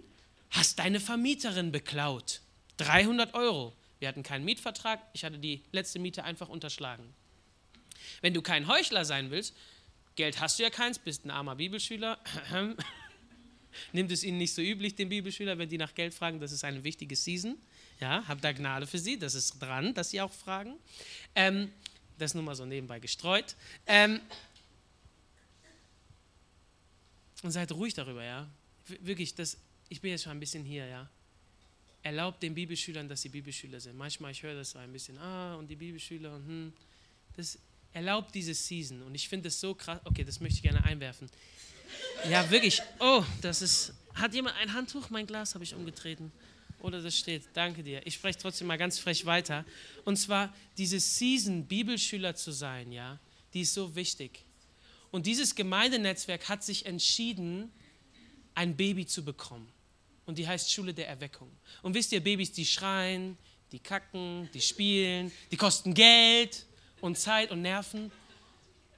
hast 0.51 0.79
deine 0.79 1.01
Vermieterin 1.01 1.73
beklaut. 1.73 2.39
300 2.77 3.33
Euro. 3.33 3.73
Wir 3.99 4.07
hatten 4.07 4.23
keinen 4.23 4.45
Mietvertrag, 4.45 5.01
ich 5.13 5.25
hatte 5.25 5.39
die 5.39 5.61
letzte 5.71 5.99
Miete 5.99 6.23
einfach 6.23 6.47
unterschlagen. 6.47 7.13
Wenn 8.21 8.33
du 8.33 8.41
kein 8.41 8.67
Heuchler 8.67 9.03
sein 9.03 9.29
willst, 9.29 9.55
Geld 10.15 10.39
hast 10.39 10.59
du 10.59 10.63
ja 10.63 10.69
keins, 10.69 10.99
bist 10.99 11.25
ein 11.25 11.31
armer 11.31 11.55
Bibelschüler, 11.55 12.17
nimmt 13.91 14.11
es 14.11 14.23
ihnen 14.23 14.37
nicht 14.37 14.53
so 14.53 14.61
üblich, 14.61 14.95
den 14.95 15.09
Bibelschüler, 15.09 15.57
wenn 15.57 15.69
die 15.69 15.77
nach 15.77 15.93
Geld 15.95 16.13
fragen, 16.13 16.39
das 16.39 16.51
ist 16.51 16.63
eine 16.63 16.83
wichtige 16.83 17.15
Season. 17.15 17.57
Ja, 17.99 18.27
hab 18.27 18.41
da 18.41 18.51
Gnade 18.51 18.87
für 18.87 18.99
sie, 18.99 19.17
das 19.17 19.35
ist 19.35 19.59
dran, 19.59 19.93
dass 19.93 20.09
sie 20.09 20.21
auch 20.21 20.31
fragen. 20.31 20.75
Ähm, 21.35 21.71
das 22.17 22.33
nur 22.33 22.43
mal 22.43 22.55
so 22.55 22.65
nebenbei 22.65 22.99
gestreut. 22.99 23.55
Ähm, 23.87 24.19
und 27.43 27.51
seid 27.51 27.71
ruhig 27.71 27.93
darüber, 27.93 28.23
ja. 28.23 28.49
Wirklich, 29.01 29.35
das, 29.35 29.57
ich 29.89 30.01
bin 30.01 30.11
jetzt 30.11 30.23
schon 30.23 30.31
ein 30.31 30.39
bisschen 30.39 30.63
hier, 30.63 30.85
ja. 30.85 31.09
Erlaubt 32.01 32.43
den 32.43 32.53
Bibelschülern, 32.53 33.07
dass 33.07 33.21
sie 33.21 33.29
Bibelschüler 33.29 33.79
sind. 33.79 33.97
Manchmal, 33.97 34.31
ich 34.31 34.43
höre 34.43 34.55
das 34.55 34.71
so 34.71 34.79
ein 34.79 34.91
bisschen, 34.91 35.17
ah, 35.17 35.55
und 35.55 35.67
die 35.67 35.75
Bibelschüler, 35.75 36.35
und 36.35 36.45
hm. 36.45 36.73
Das 37.35 37.57
erlaubt 37.93 38.33
diese 38.35 38.53
Season. 38.53 39.01
Und 39.03 39.15
ich 39.15 39.27
finde 39.27 39.45
das 39.45 39.59
so 39.59 39.73
krass. 39.73 39.99
Okay, 40.03 40.23
das 40.23 40.39
möchte 40.39 40.57
ich 40.57 40.63
gerne 40.63 40.83
einwerfen. 40.83 41.29
Ja, 42.29 42.49
wirklich. 42.49 42.81
Oh, 42.99 43.23
das 43.41 43.61
ist. 43.61 43.93
Hat 44.15 44.33
jemand 44.33 44.55
ein 44.57 44.73
Handtuch? 44.73 45.09
Mein 45.09 45.25
Glas 45.25 45.55
habe 45.55 45.63
ich 45.63 45.73
umgetreten. 45.73 46.31
Oder 46.79 47.01
das 47.01 47.17
steht. 47.17 47.43
Danke 47.53 47.81
dir. 47.81 48.05
Ich 48.05 48.15
spreche 48.15 48.37
trotzdem 48.37 48.67
mal 48.67 48.77
ganz 48.77 48.99
frech 48.99 49.25
weiter. 49.25 49.65
Und 50.05 50.17
zwar 50.17 50.53
diese 50.77 50.99
Season, 50.99 51.65
Bibelschüler 51.65 52.35
zu 52.35 52.51
sein, 52.51 52.91
ja, 52.91 53.19
die 53.53 53.61
ist 53.61 53.73
so 53.73 53.95
wichtig. 53.95 54.45
Und 55.09 55.25
dieses 55.25 55.55
Gemeindenetzwerk 55.55 56.49
hat 56.49 56.63
sich 56.63 56.85
entschieden, 56.85 57.71
ein 58.55 58.75
Baby 58.75 59.05
zu 59.05 59.23
bekommen. 59.23 59.71
Und 60.25 60.37
die 60.37 60.47
heißt 60.47 60.71
Schule 60.71 60.93
der 60.93 61.07
Erweckung. 61.07 61.51
Und 61.81 61.93
wisst 61.93 62.11
ihr, 62.11 62.21
Babys, 62.21 62.51
die 62.51 62.65
schreien, 62.65 63.37
die 63.71 63.79
kacken, 63.79 64.49
die 64.53 64.61
spielen, 64.61 65.31
die 65.51 65.57
kosten 65.57 65.93
Geld 65.93 66.65
und 67.01 67.17
Zeit 67.17 67.51
und 67.51 67.61
Nerven. 67.61 68.11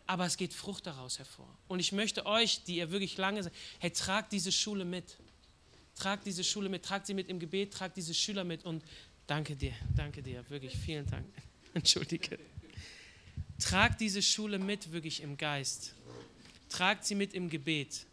Aber 0.08 0.26
es 0.26 0.38
geht 0.38 0.54
Frucht 0.54 0.86
daraus 0.86 1.18
hervor. 1.18 1.48
Und 1.68 1.80
ich 1.80 1.92
möchte 1.92 2.26
euch, 2.26 2.64
die 2.64 2.78
ihr 2.78 2.92
wirklich 2.92 3.18
lange 3.18 3.44
seid, 3.44 3.54
hey, 3.80 3.92
tragt 3.92 4.32
diese 4.32 4.52
Schule 4.52 4.86
mit. 4.86 5.18
Tragt 5.96 6.26
diese 6.26 6.44
Schule 6.44 6.70
mit, 6.70 6.84
tragt 6.84 7.08
sie 7.08 7.14
mit 7.14 7.30
im 7.30 7.40
Gebet, 7.40 7.74
tragt 7.74 7.98
diese 7.98 8.14
Schüler 8.14 8.44
mit 8.44 8.66
und 8.66 8.84
danke 9.28 9.56
dir, 9.56 9.74
danke 9.96 10.22
dir, 10.22 10.48
wirklich, 10.50 10.76
vielen 10.76 11.06
Dank. 11.10 11.26
Entschuldige. 11.74 12.38
Tragt 13.60 14.02
diese 14.02 14.22
Schule 14.22 14.60
mit, 14.60 14.92
wirklich 14.92 15.22
im 15.22 15.38
Geist. 15.38 15.96
Tragt 16.70 17.06
sie 17.06 17.16
mit 17.16 17.34
im 17.34 17.50
Gebet 17.50 18.06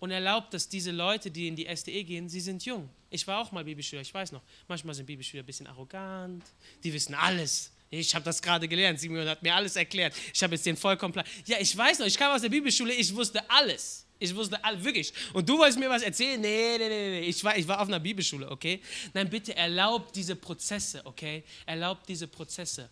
und 0.00 0.10
erlaubt, 0.10 0.52
dass 0.52 0.68
diese 0.68 0.90
Leute, 0.90 1.30
die 1.30 1.48
in 1.48 1.56
die 1.56 1.66
SDE 1.66 2.04
gehen, 2.04 2.28
sie 2.28 2.40
sind 2.40 2.64
jung. 2.64 2.90
Ich 3.10 3.26
war 3.26 3.38
auch 3.38 3.52
mal 3.52 3.64
Bibelschüler, 3.64 4.02
ich 4.02 4.12
weiß 4.12 4.32
noch. 4.32 4.42
Manchmal 4.66 4.94
sind 4.94 5.06
Bibelschüler 5.06 5.44
ein 5.44 5.46
bisschen 5.46 5.68
arrogant, 5.68 6.44
die 6.82 6.92
wissen 6.92 7.14
alles. 7.14 7.70
Ich 8.00 8.14
habe 8.14 8.24
das 8.24 8.40
gerade 8.40 8.68
gelernt, 8.68 9.00
Simon 9.00 9.28
hat 9.28 9.42
mir 9.42 9.54
alles 9.54 9.76
erklärt. 9.76 10.14
Ich 10.32 10.42
habe 10.42 10.54
jetzt 10.54 10.66
den 10.66 10.76
vollkommen 10.76 11.12
Plan. 11.12 11.26
Ja, 11.46 11.56
ich 11.60 11.76
weiß 11.76 11.98
noch, 11.98 12.06
ich 12.06 12.16
kam 12.16 12.34
aus 12.34 12.42
der 12.42 12.48
Bibelschule, 12.48 12.92
ich 12.92 13.14
wusste 13.14 13.42
alles. 13.50 14.06
Ich 14.18 14.34
wusste 14.34 14.62
alles, 14.64 14.82
wirklich. 14.84 15.12
Und 15.32 15.48
du 15.48 15.58
wolltest 15.58 15.78
mir 15.78 15.90
was 15.90 16.02
erzählen? 16.02 16.40
Nee, 16.40 16.78
nee, 16.78 16.88
nee, 16.88 17.20
nee. 17.20 17.28
Ich 17.28 17.42
war, 17.42 17.56
ich 17.58 17.66
war 17.66 17.80
auf 17.80 17.88
einer 17.88 18.00
Bibelschule, 18.00 18.50
okay? 18.50 18.80
Nein, 19.12 19.28
bitte 19.28 19.54
erlaubt 19.56 20.14
diese 20.16 20.36
Prozesse, 20.36 21.04
okay? 21.04 21.42
Erlaubt 21.66 22.08
diese 22.08 22.26
Prozesse. 22.26 22.88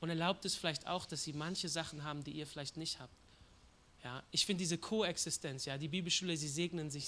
Und 0.00 0.10
erlaubt 0.10 0.44
es 0.44 0.54
vielleicht 0.54 0.86
auch, 0.86 1.06
dass 1.06 1.24
sie 1.24 1.32
manche 1.32 1.68
Sachen 1.68 2.04
haben, 2.04 2.22
die 2.22 2.32
ihr 2.32 2.46
vielleicht 2.46 2.76
nicht 2.76 2.98
habt. 2.98 3.14
Ja, 4.04 4.22
ich 4.30 4.46
finde 4.46 4.60
diese 4.60 4.78
Koexistenz, 4.78 5.64
ja, 5.64 5.76
die 5.76 5.88
Bibelschule, 5.88 6.36
sie 6.36 6.48
segnen 6.48 6.88
sich, 6.88 7.06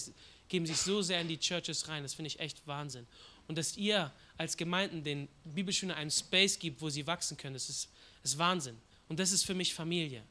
geben 0.49 0.67
sich 0.67 0.77
so 0.79 1.03
sehr 1.03 1.21
in 1.21 1.29
die 1.29 1.39
Churches 1.39 1.87
rein, 1.89 2.03
das 2.03 2.15
finde 2.15 2.29
ich 2.29 2.41
echt 2.41 2.67
Wahnsinn. 2.67 3.07
Und 3.51 3.59
dass 3.59 3.77
ihr 3.77 4.13
als 4.39 4.57
Gemeinden 4.57 5.03
den 5.03 5.29
Bibelschülern 5.45 5.97
einen 5.97 6.11
Space 6.11 6.59
gibt, 6.59 6.81
wo 6.81 6.89
sie 6.89 7.05
wachsen 7.07 7.37
können, 7.37 7.55
das 7.55 7.69
ist 7.69 7.89
ist 8.23 8.39
Wahnsinn. 8.39 8.77
Und 9.09 9.19
das 9.19 9.33
ist 9.33 9.45
für 9.45 9.55
mich 9.55 9.75
Familie. 9.75 10.23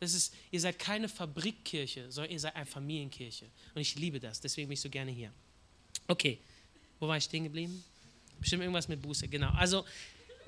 Das 0.00 0.12
ist, 0.12 0.34
ihr 0.50 0.60
seid 0.60 0.78
keine 0.78 1.08
Fabrikkirche, 1.08 2.10
sondern 2.10 2.32
ihr 2.32 2.40
seid 2.40 2.54
eine 2.54 2.66
Familienkirche. 2.66 3.46
Und 3.74 3.80
ich 3.80 3.94
liebe 3.96 4.20
das, 4.20 4.40
deswegen 4.40 4.68
bin 4.68 4.74
ich 4.74 4.80
so 4.80 4.90
gerne 4.90 5.10
hier. 5.10 5.32
Okay, 6.06 6.38
wo 7.00 7.08
war 7.08 7.16
ich 7.16 7.24
stehen 7.24 7.44
geblieben? 7.44 7.82
Bestimmt 8.38 8.62
irgendwas 8.62 8.88
mit 8.88 9.00
Buße, 9.00 9.28
genau. 9.28 9.50
Also, 9.52 9.84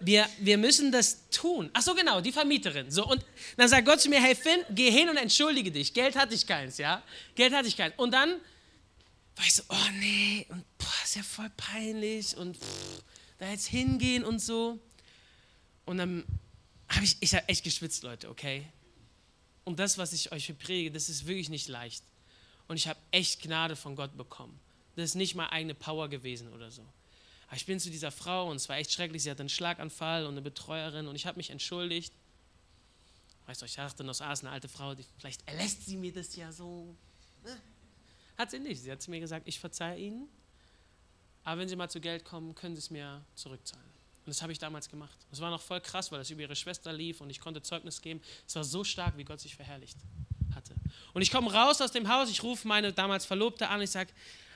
wir, 0.01 0.29
wir 0.39 0.59
müssen 0.59 0.93
das 0.93 1.29
tun. 1.31 1.71
Ach 1.73 1.83
so, 1.83 1.95
genau, 1.95 2.21
die 2.21 2.31
Vermieterin. 2.31 2.91
So, 2.91 3.07
und 3.07 3.25
dann 3.57 3.69
sagt 3.69 3.85
Gott 3.87 4.01
zu 4.01 4.09
mir, 4.09 4.23
hey 4.23 4.35
Finn, 4.35 4.61
geh 4.71 4.91
hin 4.91 5.09
und 5.09 5.17
entschuldige 5.17 5.73
dich. 5.73 5.93
Geld 5.93 6.15
hatte 6.15 6.35
ich 6.35 6.47
keins, 6.47 6.79
ja? 6.79 7.03
Geld 7.35 7.53
hatte 7.53 7.67
ich 7.67 7.77
keins. 7.77 7.95
Und 7.97 8.13
dann 8.13 8.37
war 9.39 9.47
ich 9.47 9.55
so, 9.55 9.63
oh 9.69 9.91
nee, 9.95 10.47
und 10.49 10.65
boah, 10.79 10.93
ist 11.05 11.17
ja 11.17 11.23
voll 11.23 11.51
peinlich 11.57 12.37
und 12.37 12.57
pff, 12.57 13.03
da 13.39 13.49
jetzt 13.51 13.67
hingehen 13.67 14.25
und 14.25 14.41
so. 14.41 14.79
Und 15.87 15.99
dann 15.99 16.25
habe 16.89 17.05
ich, 17.05 17.17
ich 17.21 17.35
hab 17.35 17.49
echt 17.49 17.65
geschwitzt, 17.65 18.03
Leute, 18.03 18.29
okay? 18.29 18.67
Und 19.65 19.79
das, 19.79 19.97
was 19.97 20.13
ich 20.13 20.33
euch 20.33 20.57
predige, 20.59 20.91
das 20.91 21.09
ist 21.09 21.27
wirklich 21.27 21.51
nicht 21.51 21.69
leicht. 21.69 22.03
Und 22.67 22.77
ich 22.77 22.89
habe 22.89 22.99
echt 23.11 23.41
Gnade 23.43 23.77
von 23.77 23.97
Gott 23.97 24.17
bekommen. 24.17 24.59
Das 24.97 25.11
ist 25.11 25.15
nicht 25.15 25.35
mal 25.35 25.49
eigene 25.49 25.75
Power 25.75 26.09
gewesen 26.09 26.53
oder 26.53 26.71
so. 26.71 26.83
Aber 27.47 27.57
ich 27.57 27.65
bin 27.65 27.79
zu 27.79 27.91
dieser 27.91 28.11
Frau 28.11 28.51
und 28.51 28.57
es 28.57 28.69
war 28.69 28.77
echt 28.77 28.93
schrecklich. 28.93 29.23
Sie 29.23 29.31
hatte 29.31 29.41
einen 29.41 29.49
Schlaganfall 29.49 30.27
und 30.27 30.33
eine 30.33 30.43
Betreuerin 30.43 31.07
und 31.07 31.15
ich 31.15 31.27
habe 31.27 31.37
mich 31.37 31.51
entschuldigt. 31.51 32.13
Weißt 33.47 33.63
du, 33.63 33.67
ich 33.67 33.77
dachte 33.77 34.05
noch, 34.05 34.21
ah, 34.21 34.33
ist 34.33 34.41
eine 34.41 34.51
alte 34.51 34.69
Frau, 34.69 34.95
die, 34.95 35.05
vielleicht 35.19 35.47
erlässt 35.49 35.87
sie 35.87 35.97
mir 35.97 36.13
das 36.13 36.35
ja 36.37 36.53
so. 36.53 36.95
Ne? 37.45 37.57
Hat 38.39 38.53
sie 38.53 38.61
nicht. 38.61 38.81
Sie 38.81 38.91
hat 38.91 39.03
zu 39.03 39.11
mir 39.11 39.21
gesagt, 39.21 39.47
ich 39.49 39.59
verzeihe 39.59 39.99
Ihnen, 39.99 40.29
aber 41.43 41.61
wenn 41.61 41.69
Sie 41.69 41.77
mal 41.77 41.91
zu 41.91 42.01
Geld 42.01 42.25
kommen, 42.25 42.55
können 42.55 42.77
Sie 42.77 42.81
es 42.81 42.91
mir 42.91 43.25
zurückzahlen. 43.35 43.87
Und 44.25 44.31
das 44.31 44.43
habe 44.43 44.53
ich 44.53 44.59
damals 44.59 44.89
gemacht. 44.89 45.19
Das 45.31 45.41
war 45.41 45.51
noch 45.51 45.61
voll 45.61 45.81
krass, 45.81 46.13
weil 46.13 46.19
das 46.19 46.31
über 46.31 46.43
ihre 46.43 46.55
Schwester 46.55 46.93
lief 46.93 47.21
und 47.21 47.31
ich 47.31 47.41
konnte 47.41 47.63
Zeugnis 47.63 48.01
geben. 48.01 48.21
Es 48.47 48.55
war 48.55 48.63
so 48.63 48.85
stark, 48.85 49.17
wie 49.17 49.25
Gott 49.25 49.41
sich 49.41 49.57
verherrlicht 49.57 49.97
hatte. 50.55 50.75
Und 51.15 51.23
ich 51.23 51.31
komme 51.31 51.53
raus 51.53 51.81
aus 51.81 51.91
dem 51.91 52.09
Haus, 52.09 52.31
ich 52.31 52.43
rufe 52.43 52.69
meine 52.69 52.93
damals 52.93 53.25
Verlobte 53.25 53.69
an, 53.69 53.81
ich 53.81 53.91
sage, 53.91 54.11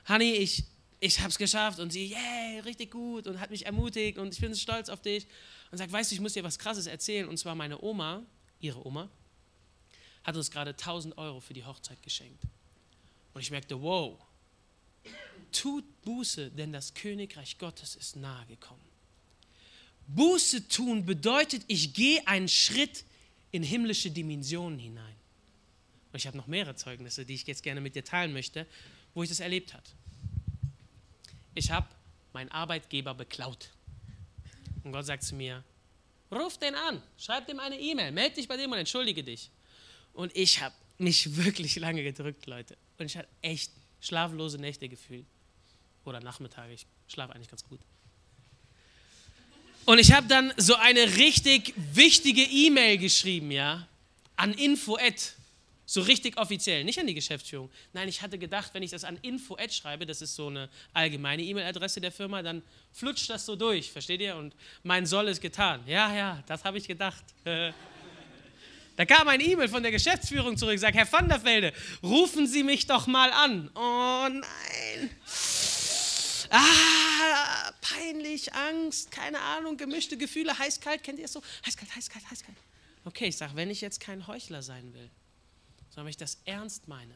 Honey, 0.08 0.32
ich, 0.32 0.64
ich 1.00 1.18
habe 1.20 1.30
es 1.30 1.38
geschafft. 1.38 1.80
Und 1.80 1.92
sie, 1.92 2.10
yeah, 2.10 2.60
richtig 2.64 2.90
gut 2.90 3.26
und 3.26 3.40
hat 3.40 3.50
mich 3.50 3.66
ermutigt 3.66 4.18
und 4.18 4.32
ich 4.32 4.40
bin 4.40 4.54
stolz 4.54 4.88
auf 4.88 5.00
dich. 5.00 5.26
Und 5.70 5.78
sagt, 5.78 5.90
weißt 5.90 6.10
du, 6.10 6.14
ich 6.14 6.20
muss 6.20 6.34
dir 6.34 6.44
was 6.44 6.58
Krasses 6.58 6.86
erzählen. 6.86 7.28
Und 7.28 7.38
zwar 7.38 7.54
meine 7.54 7.82
Oma, 7.82 8.22
ihre 8.60 8.86
Oma, 8.86 9.08
hat 10.22 10.36
uns 10.36 10.50
gerade 10.50 10.70
1000 10.70 11.16
Euro 11.18 11.40
für 11.40 11.54
die 11.54 11.64
Hochzeit 11.64 12.02
geschenkt. 12.02 12.42
Und 13.34 13.40
ich 13.40 13.50
merkte, 13.50 13.80
wow, 13.80 14.18
tut 15.52 15.84
Buße, 16.02 16.50
denn 16.50 16.72
das 16.72 16.94
Königreich 16.94 17.58
Gottes 17.58 17.96
ist 17.96 18.16
nahe 18.16 18.46
gekommen. 18.46 18.80
Buße 20.08 20.68
tun 20.68 21.06
bedeutet, 21.06 21.62
ich 21.68 21.94
gehe 21.94 22.26
einen 22.26 22.48
Schritt 22.48 23.04
in 23.50 23.62
himmlische 23.62 24.10
Dimensionen 24.10 24.78
hinein. 24.78 25.14
Und 26.12 26.18
ich 26.18 26.26
habe 26.26 26.36
noch 26.36 26.46
mehrere 26.46 26.74
Zeugnisse, 26.74 27.24
die 27.24 27.34
ich 27.34 27.46
jetzt 27.46 27.62
gerne 27.62 27.80
mit 27.80 27.94
dir 27.94 28.04
teilen 28.04 28.32
möchte, 28.32 28.66
wo 29.14 29.22
ich 29.22 29.28
das 29.28 29.40
erlebt 29.40 29.72
habe. 29.72 29.84
Ich 31.54 31.70
habe 31.70 31.86
meinen 32.32 32.50
Arbeitgeber 32.50 33.14
beklaut. 33.14 33.70
Und 34.84 34.92
Gott 34.92 35.06
sagt 35.06 35.22
zu 35.22 35.34
mir, 35.34 35.62
ruf 36.30 36.58
den 36.58 36.74
an, 36.74 37.02
schreib 37.18 37.46
dem 37.46 37.60
eine 37.60 37.78
E-Mail, 37.78 38.10
melde 38.10 38.36
dich 38.36 38.48
bei 38.48 38.56
dem 38.56 38.72
und 38.72 38.78
entschuldige 38.78 39.22
dich. 39.22 39.50
Und 40.12 40.34
ich 40.36 40.60
habe 40.60 40.74
mich 40.98 41.36
wirklich 41.44 41.76
lange 41.76 42.02
gedrückt, 42.02 42.46
Leute. 42.46 42.76
Und 42.98 43.06
ich 43.06 43.16
hatte 43.16 43.28
echt 43.42 43.72
schlaflose 44.00 44.58
Nächte 44.58 44.88
gefühlt. 44.88 45.26
Oder 46.04 46.20
Nachmittage, 46.20 46.72
ich 46.72 46.86
schlafe 47.08 47.34
eigentlich 47.34 47.48
ganz 47.48 47.64
gut. 47.64 47.80
Und 49.84 49.98
ich 49.98 50.12
habe 50.12 50.26
dann 50.28 50.52
so 50.56 50.74
eine 50.76 51.16
richtig 51.16 51.74
wichtige 51.76 52.42
E-Mail 52.42 52.98
geschrieben, 52.98 53.50
ja, 53.50 53.88
an 54.36 54.54
info@ 54.54 54.96
so 55.92 56.00
richtig 56.00 56.38
offiziell, 56.38 56.84
nicht 56.84 56.98
an 56.98 57.06
die 57.06 57.14
Geschäftsführung. 57.14 57.70
Nein, 57.92 58.08
ich 58.08 58.22
hatte 58.22 58.38
gedacht, 58.38 58.72
wenn 58.72 58.82
ich 58.82 58.90
das 58.90 59.04
an 59.04 59.18
info 59.20 59.58
schreibe, 59.70 60.06
das 60.06 60.22
ist 60.22 60.34
so 60.34 60.46
eine 60.46 60.70
allgemeine 60.94 61.42
E-Mail-Adresse 61.42 62.00
der 62.00 62.10
Firma, 62.10 62.42
dann 62.42 62.62
flutscht 62.92 63.28
das 63.28 63.44
so 63.44 63.56
durch, 63.56 63.90
versteht 63.90 64.22
ihr? 64.22 64.36
Und 64.36 64.54
mein 64.82 65.04
Soll 65.04 65.28
ist 65.28 65.42
getan. 65.42 65.82
Ja, 65.86 66.14
ja, 66.14 66.42
das 66.46 66.64
habe 66.64 66.78
ich 66.78 66.88
gedacht. 66.88 67.22
Da 68.96 69.06
kam 69.06 69.26
ein 69.28 69.40
E-Mail 69.40 69.68
von 69.68 69.82
der 69.82 69.90
Geschäftsführung 69.92 70.56
zurück, 70.56 70.78
sagt, 70.78 70.96
Herr 70.96 71.10
van 71.10 71.28
der 71.28 71.42
Velde, 71.42 71.72
rufen 72.02 72.46
Sie 72.46 72.62
mich 72.62 72.86
doch 72.86 73.06
mal 73.06 73.32
an. 73.32 73.70
Oh 73.74 74.28
nein. 74.28 75.10
Ah, 76.50 77.72
peinlich, 77.80 78.52
Angst, 78.52 79.10
keine 79.10 79.40
Ahnung, 79.40 79.78
gemischte 79.78 80.18
Gefühle, 80.18 80.58
heiß, 80.58 80.80
kalt, 80.80 81.02
kennt 81.02 81.18
ihr 81.18 81.24
es 81.24 81.32
so? 81.32 81.42
Heiß, 81.64 81.76
kalt, 81.76 81.96
heiß, 81.96 82.10
kalt, 82.10 82.30
heiß, 82.30 82.42
kalt. 82.42 82.58
Okay, 83.06 83.28
ich 83.28 83.36
sage, 83.38 83.56
wenn 83.56 83.70
ich 83.70 83.80
jetzt 83.80 84.00
kein 84.00 84.26
Heuchler 84.26 84.62
sein 84.62 84.92
will, 84.92 85.08
sondern 85.88 86.06
wenn 86.06 86.10
ich 86.10 86.18
das 86.18 86.38
ernst 86.44 86.88
meine, 86.88 87.14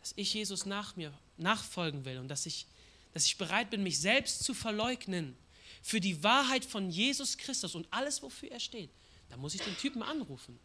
dass 0.00 0.12
ich 0.16 0.34
Jesus 0.34 0.66
nach 0.66 0.96
mir 0.96 1.12
nachfolgen 1.36 2.04
will 2.04 2.18
und 2.18 2.26
dass 2.26 2.44
ich, 2.46 2.66
dass 3.14 3.26
ich 3.26 3.38
bereit 3.38 3.70
bin, 3.70 3.84
mich 3.84 4.00
selbst 4.00 4.42
zu 4.42 4.54
verleugnen 4.54 5.36
für 5.80 6.00
die 6.00 6.24
Wahrheit 6.24 6.64
von 6.64 6.90
Jesus 6.90 7.38
Christus 7.38 7.76
und 7.76 7.86
alles, 7.92 8.22
wofür 8.22 8.50
er 8.50 8.60
steht, 8.60 8.90
dann 9.30 9.38
muss 9.38 9.54
ich 9.54 9.62
den 9.62 9.76
Typen 9.76 10.02
anrufen. 10.02 10.58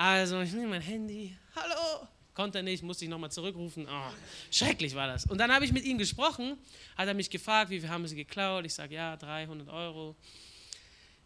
Also, 0.00 0.40
ich 0.40 0.50
nehme 0.52 0.68
mein 0.68 0.80
Handy, 0.80 1.36
hallo, 1.54 2.08
konnte 2.32 2.56
er 2.56 2.62
nicht, 2.62 2.82
musste 2.82 3.04
ich 3.04 3.10
nochmal 3.10 3.30
zurückrufen. 3.30 3.86
Oh, 3.86 4.10
schrecklich 4.50 4.94
war 4.94 5.06
das. 5.06 5.26
Und 5.26 5.36
dann 5.36 5.52
habe 5.52 5.66
ich 5.66 5.72
mit 5.72 5.84
ihm 5.84 5.98
gesprochen, 5.98 6.56
hat 6.96 7.06
er 7.06 7.12
mich 7.12 7.28
gefragt, 7.28 7.68
wie 7.68 7.80
viel 7.80 7.90
haben 7.90 8.08
sie 8.08 8.16
geklaut? 8.16 8.64
Ich 8.64 8.72
sage, 8.72 8.94
ja, 8.94 9.14
300 9.18 9.68
Euro. 9.68 10.16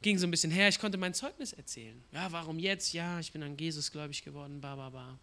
Ging 0.03 0.19
so 0.19 0.27
ein 0.27 0.33
bisschen 0.33 0.51
her, 0.51 0.69
ich 0.69 0.81
konnte 0.81 0.99
mein 0.99 1.15
Zeugnis 1.15 1.53
erzählen. 1.53 2.03
Ja, 2.11 2.33
warum 2.33 2.59
jetzt? 2.59 2.93
Ja, 2.93 3.21
ich 3.21 3.31
bin 3.31 3.45
an 3.45 3.57
Jesus 3.57 3.93
gläubig 3.93 4.25
geworden, 4.25 4.61
ba, 4.61 4.75
ba, 4.75 4.91
ba. 4.91 5.21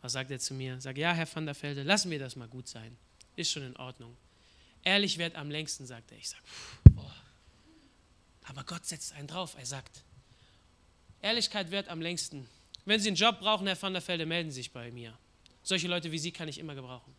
Was 0.00 0.14
sagt 0.14 0.32
er 0.32 0.40
zu 0.40 0.52
mir? 0.52 0.80
Sag, 0.80 0.98
ja, 0.98 1.12
Herr 1.12 1.32
van 1.32 1.46
der 1.46 1.54
Velde, 1.54 1.84
lassen 1.84 2.10
wir 2.10 2.18
das 2.18 2.34
mal 2.34 2.48
gut 2.48 2.66
sein. 2.66 2.98
Ist 3.36 3.52
schon 3.52 3.62
in 3.62 3.76
Ordnung. 3.76 4.16
Ehrlich 4.82 5.18
wird 5.18 5.36
am 5.36 5.48
längsten, 5.48 5.86
sagt 5.86 6.10
er. 6.10 6.18
Ich 6.18 6.30
sage, 6.30 6.42
aber 8.48 8.64
Gott 8.64 8.84
setzt 8.84 9.12
einen 9.12 9.28
drauf. 9.28 9.54
Er 9.56 9.66
sagt, 9.66 10.02
Ehrlichkeit 11.26 11.70
wird 11.70 11.88
am 11.88 12.00
längsten. 12.00 12.48
Wenn 12.84 13.00
Sie 13.00 13.08
einen 13.08 13.16
Job 13.16 13.40
brauchen, 13.40 13.66
Herr 13.66 13.80
van 13.80 13.92
der 13.92 14.06
Velde, 14.06 14.26
melden 14.26 14.50
Sie 14.50 14.58
sich 14.60 14.70
bei 14.70 14.92
mir. 14.92 15.12
Solche 15.64 15.88
Leute 15.88 16.12
wie 16.12 16.18
Sie 16.18 16.30
kann 16.30 16.46
ich 16.46 16.58
immer 16.58 16.76
gebrauchen. 16.76 17.12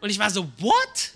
Und 0.00 0.10
ich 0.10 0.18
war 0.18 0.30
so, 0.30 0.44
what? 0.58 1.12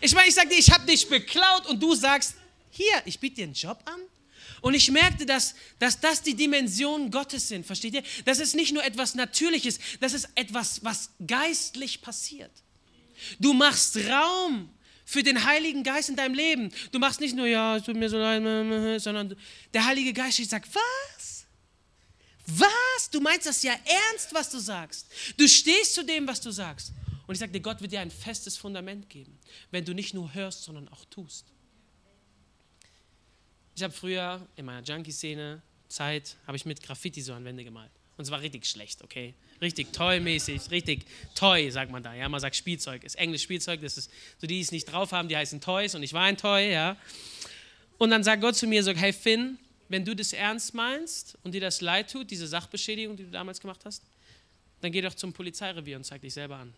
Ich 0.00 0.12
meine, 0.12 0.28
ich 0.28 0.34
dir, 0.34 0.58
ich 0.58 0.70
habe 0.72 0.84
dich 0.84 1.08
beklaut 1.08 1.66
und 1.66 1.80
du 1.80 1.94
sagst, 1.94 2.34
hier, 2.70 3.02
ich 3.04 3.20
biete 3.20 3.36
dir 3.36 3.44
einen 3.44 3.54
Job 3.54 3.78
an. 3.84 4.00
Und 4.60 4.74
ich 4.74 4.90
merkte, 4.90 5.24
dass, 5.24 5.54
dass 5.78 6.00
das 6.00 6.20
die 6.22 6.34
Dimensionen 6.34 7.10
Gottes 7.12 7.46
sind, 7.48 7.64
versteht 7.64 7.94
ihr? 7.94 8.02
Das 8.24 8.40
ist 8.40 8.54
nicht 8.54 8.72
nur 8.72 8.82
etwas 8.82 9.14
Natürliches, 9.14 9.78
das 10.00 10.14
ist 10.14 10.28
etwas, 10.34 10.82
was 10.82 11.10
geistlich 11.24 12.02
passiert. 12.02 12.50
Du 13.38 13.52
machst 13.52 13.96
Raum 14.08 14.68
für 15.14 15.22
den 15.22 15.44
Heiligen 15.44 15.84
Geist 15.84 16.08
in 16.08 16.16
deinem 16.16 16.34
Leben. 16.34 16.72
Du 16.90 16.98
machst 16.98 17.20
nicht 17.20 17.36
nur, 17.36 17.46
ja, 17.46 17.76
es 17.76 17.84
tut 17.84 17.94
mir 17.94 18.10
so 18.10 18.18
leid, 18.18 19.00
sondern 19.00 19.36
der 19.72 19.86
Heilige 19.86 20.12
Geist 20.12 20.44
sagt, 20.50 20.68
was? 20.74 21.46
Was? 22.48 23.10
Du 23.12 23.20
meinst 23.20 23.46
das 23.46 23.62
ja 23.62 23.74
ernst, 23.84 24.34
was 24.34 24.50
du 24.50 24.58
sagst. 24.58 25.06
Du 25.36 25.46
stehst 25.46 25.94
zu 25.94 26.04
dem, 26.04 26.26
was 26.26 26.40
du 26.40 26.50
sagst. 26.50 26.92
Und 27.28 27.34
ich 27.34 27.38
sage 27.38 27.52
dir, 27.52 27.60
Gott 27.60 27.80
wird 27.80 27.92
dir 27.92 28.00
ein 28.00 28.10
festes 28.10 28.56
Fundament 28.56 29.08
geben, 29.08 29.38
wenn 29.70 29.84
du 29.84 29.94
nicht 29.94 30.14
nur 30.14 30.34
hörst, 30.34 30.64
sondern 30.64 30.88
auch 30.88 31.04
tust. 31.04 31.46
Ich 33.76 33.84
habe 33.84 33.94
früher 33.94 34.44
in 34.56 34.64
meiner 34.64 34.82
Junkie-Szene 34.82 35.62
Zeit, 35.88 36.36
habe 36.44 36.56
ich 36.56 36.66
mit 36.66 36.82
Graffiti 36.82 37.22
so 37.22 37.34
an 37.34 37.44
Wände 37.44 37.62
gemalt. 37.62 37.92
Und 38.16 38.24
es 38.24 38.30
war 38.30 38.40
richtig 38.40 38.66
schlecht, 38.66 39.02
okay? 39.02 39.34
Richtig 39.60 39.92
toy-mäßig, 39.92 40.70
richtig 40.70 41.06
toy, 41.34 41.70
sagt 41.70 41.90
man 41.90 42.02
da. 42.02 42.14
Ja, 42.14 42.28
man 42.28 42.40
sagt 42.40 42.54
Spielzeug, 42.54 43.02
ist 43.02 43.16
Englisch 43.16 43.42
Spielzeug, 43.42 43.80
das 43.80 43.96
ist 43.96 44.10
so 44.40 44.46
die, 44.46 44.54
die 44.54 44.60
es 44.60 44.70
nicht 44.72 44.84
drauf 44.84 45.12
haben, 45.12 45.28
die 45.28 45.36
heißen 45.36 45.60
Toys 45.60 45.94
und 45.94 46.02
ich 46.02 46.12
war 46.12 46.22
ein 46.22 46.36
Toy, 46.36 46.70
ja. 46.72 46.96
Und 47.98 48.10
dann 48.10 48.22
sagt 48.22 48.40
Gott 48.42 48.56
zu 48.56 48.66
mir 48.66 48.82
so, 48.84 48.92
hey 48.92 49.12
Finn, 49.12 49.58
wenn 49.88 50.04
du 50.04 50.14
das 50.14 50.32
ernst 50.32 50.74
meinst 50.74 51.36
und 51.42 51.52
dir 51.52 51.60
das 51.60 51.80
leid 51.80 52.10
tut, 52.10 52.30
diese 52.30 52.46
Sachbeschädigung, 52.46 53.16
die 53.16 53.24
du 53.24 53.30
damals 53.30 53.60
gemacht 53.60 53.80
hast, 53.84 54.02
dann 54.80 54.92
geh 54.92 55.00
doch 55.00 55.14
zum 55.14 55.32
Polizeirevier 55.32 55.96
und 55.96 56.04
zeig 56.04 56.20
dich 56.20 56.34
selber 56.34 56.56
an. 56.56 56.74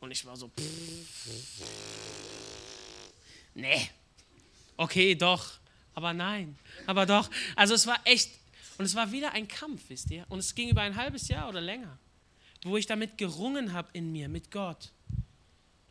Und 0.00 0.10
ich 0.10 0.24
war 0.24 0.36
so, 0.36 0.50
nee, 3.54 3.90
okay, 4.76 5.14
doch, 5.14 5.58
aber 5.94 6.12
nein, 6.14 6.58
aber 6.86 7.04
doch. 7.04 7.30
Also 7.54 7.74
es 7.74 7.86
war 7.86 8.00
echt, 8.04 8.30
und 8.80 8.86
es 8.86 8.94
war 8.94 9.12
wieder 9.12 9.32
ein 9.32 9.46
Kampf, 9.46 9.82
wisst 9.88 10.10
ihr? 10.10 10.24
Und 10.30 10.38
es 10.38 10.54
ging 10.54 10.70
über 10.70 10.80
ein 10.80 10.96
halbes 10.96 11.28
Jahr 11.28 11.50
oder 11.50 11.60
länger, 11.60 11.98
wo 12.64 12.78
ich 12.78 12.86
damit 12.86 13.18
gerungen 13.18 13.74
habe 13.74 13.90
in 13.92 14.10
mir, 14.10 14.26
mit 14.30 14.50
Gott. 14.50 14.90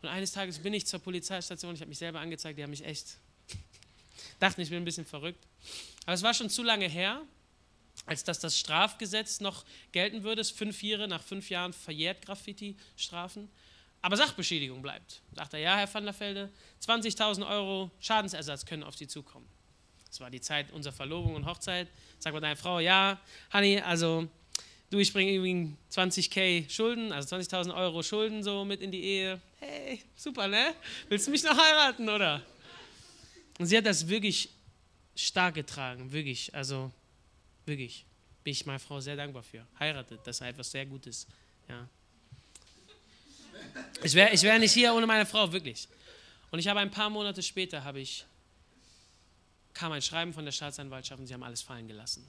Und 0.02 0.08
eines 0.08 0.32
Tages 0.32 0.58
bin 0.58 0.74
ich 0.74 0.88
zur 0.88 0.98
Polizeistation, 0.98 1.72
ich 1.72 1.82
habe 1.82 1.88
mich 1.88 1.98
selber 1.98 2.18
angezeigt, 2.18 2.58
die 2.58 2.64
haben 2.64 2.70
mich 2.70 2.84
echt, 2.84 3.18
dachten, 4.40 4.60
ich 4.60 4.70
bin 4.70 4.78
ein 4.78 4.84
bisschen 4.84 5.06
verrückt. 5.06 5.46
Aber 6.04 6.14
es 6.14 6.24
war 6.24 6.34
schon 6.34 6.50
zu 6.50 6.64
lange 6.64 6.88
her, 6.88 7.22
als 8.06 8.24
dass 8.24 8.40
das 8.40 8.58
Strafgesetz 8.58 9.38
noch 9.38 9.64
gelten 9.92 10.24
würde. 10.24 10.40
Es 10.40 10.50
fünf 10.50 10.82
Jahre, 10.82 11.06
nach 11.06 11.22
fünf 11.22 11.48
Jahren 11.48 11.72
verjährt 11.72 12.26
Graffiti-Strafen. 12.26 13.48
Aber 14.02 14.16
Sachbeschädigung 14.16 14.82
bleibt. 14.82 15.22
Sagt 15.36 15.54
er, 15.54 15.60
ja, 15.60 15.76
Herr 15.76 15.94
van 15.94 16.06
der 16.06 16.18
Velde, 16.18 16.50
20.000 16.84 17.48
Euro 17.48 17.92
Schadensersatz 18.00 18.66
können 18.66 18.82
auf 18.82 18.96
Sie 18.96 19.06
zukommen. 19.06 19.46
Das 20.10 20.20
war 20.20 20.28
die 20.28 20.40
Zeit 20.40 20.72
unserer 20.72 20.92
Verlobung 20.92 21.36
und 21.36 21.46
Hochzeit. 21.46 21.88
Sag 22.18 22.32
mal 22.32 22.40
deine 22.40 22.56
Frau, 22.56 22.80
ja, 22.80 23.18
Honey, 23.52 23.80
also 23.80 24.28
du, 24.90 24.98
ich 24.98 25.12
bringe 25.12 25.30
irgendwie 25.30 25.72
20k 25.92 26.68
Schulden, 26.68 27.12
also 27.12 27.36
20.000 27.36 27.74
Euro 27.74 28.02
Schulden 28.02 28.42
so 28.42 28.64
mit 28.64 28.82
in 28.82 28.90
die 28.90 29.02
Ehe. 29.02 29.40
Hey, 29.60 30.02
super, 30.16 30.48
ne? 30.48 30.74
Willst 31.08 31.28
du 31.28 31.30
mich 31.30 31.44
noch 31.44 31.56
heiraten, 31.56 32.08
oder? 32.08 32.42
Und 33.58 33.66
sie 33.66 33.76
hat 33.76 33.86
das 33.86 34.08
wirklich 34.08 34.48
stark 35.14 35.54
getragen, 35.54 36.10
wirklich, 36.10 36.52
also 36.54 36.90
wirklich. 37.66 38.04
Bin 38.42 38.52
ich 38.52 38.64
meiner 38.66 38.78
Frau 38.78 39.00
sehr 39.00 39.16
dankbar 39.16 39.42
für. 39.42 39.66
Heiratet, 39.78 40.20
das 40.24 40.40
ist 40.40 40.46
etwas 40.46 40.70
sehr 40.70 40.86
Gutes. 40.86 41.26
Ja. 41.68 41.86
Ich 44.02 44.14
wäre 44.14 44.32
ich 44.32 44.42
wär 44.42 44.58
nicht 44.58 44.72
hier 44.72 44.92
ohne 44.94 45.06
meine 45.06 45.26
Frau, 45.26 45.52
wirklich. 45.52 45.86
Und 46.50 46.58
ich 46.58 46.66
habe 46.66 46.80
ein 46.80 46.90
paar 46.90 47.10
Monate 47.10 47.42
später, 47.42 47.84
habe 47.84 48.00
ich, 48.00 48.24
kam 49.80 49.92
ein 49.92 50.02
Schreiben 50.02 50.34
von 50.34 50.44
der 50.44 50.52
Staatsanwaltschaft 50.52 51.18
und 51.18 51.26
sie 51.26 51.32
haben 51.32 51.42
alles 51.42 51.62
fallen 51.62 51.88
gelassen. 51.88 52.26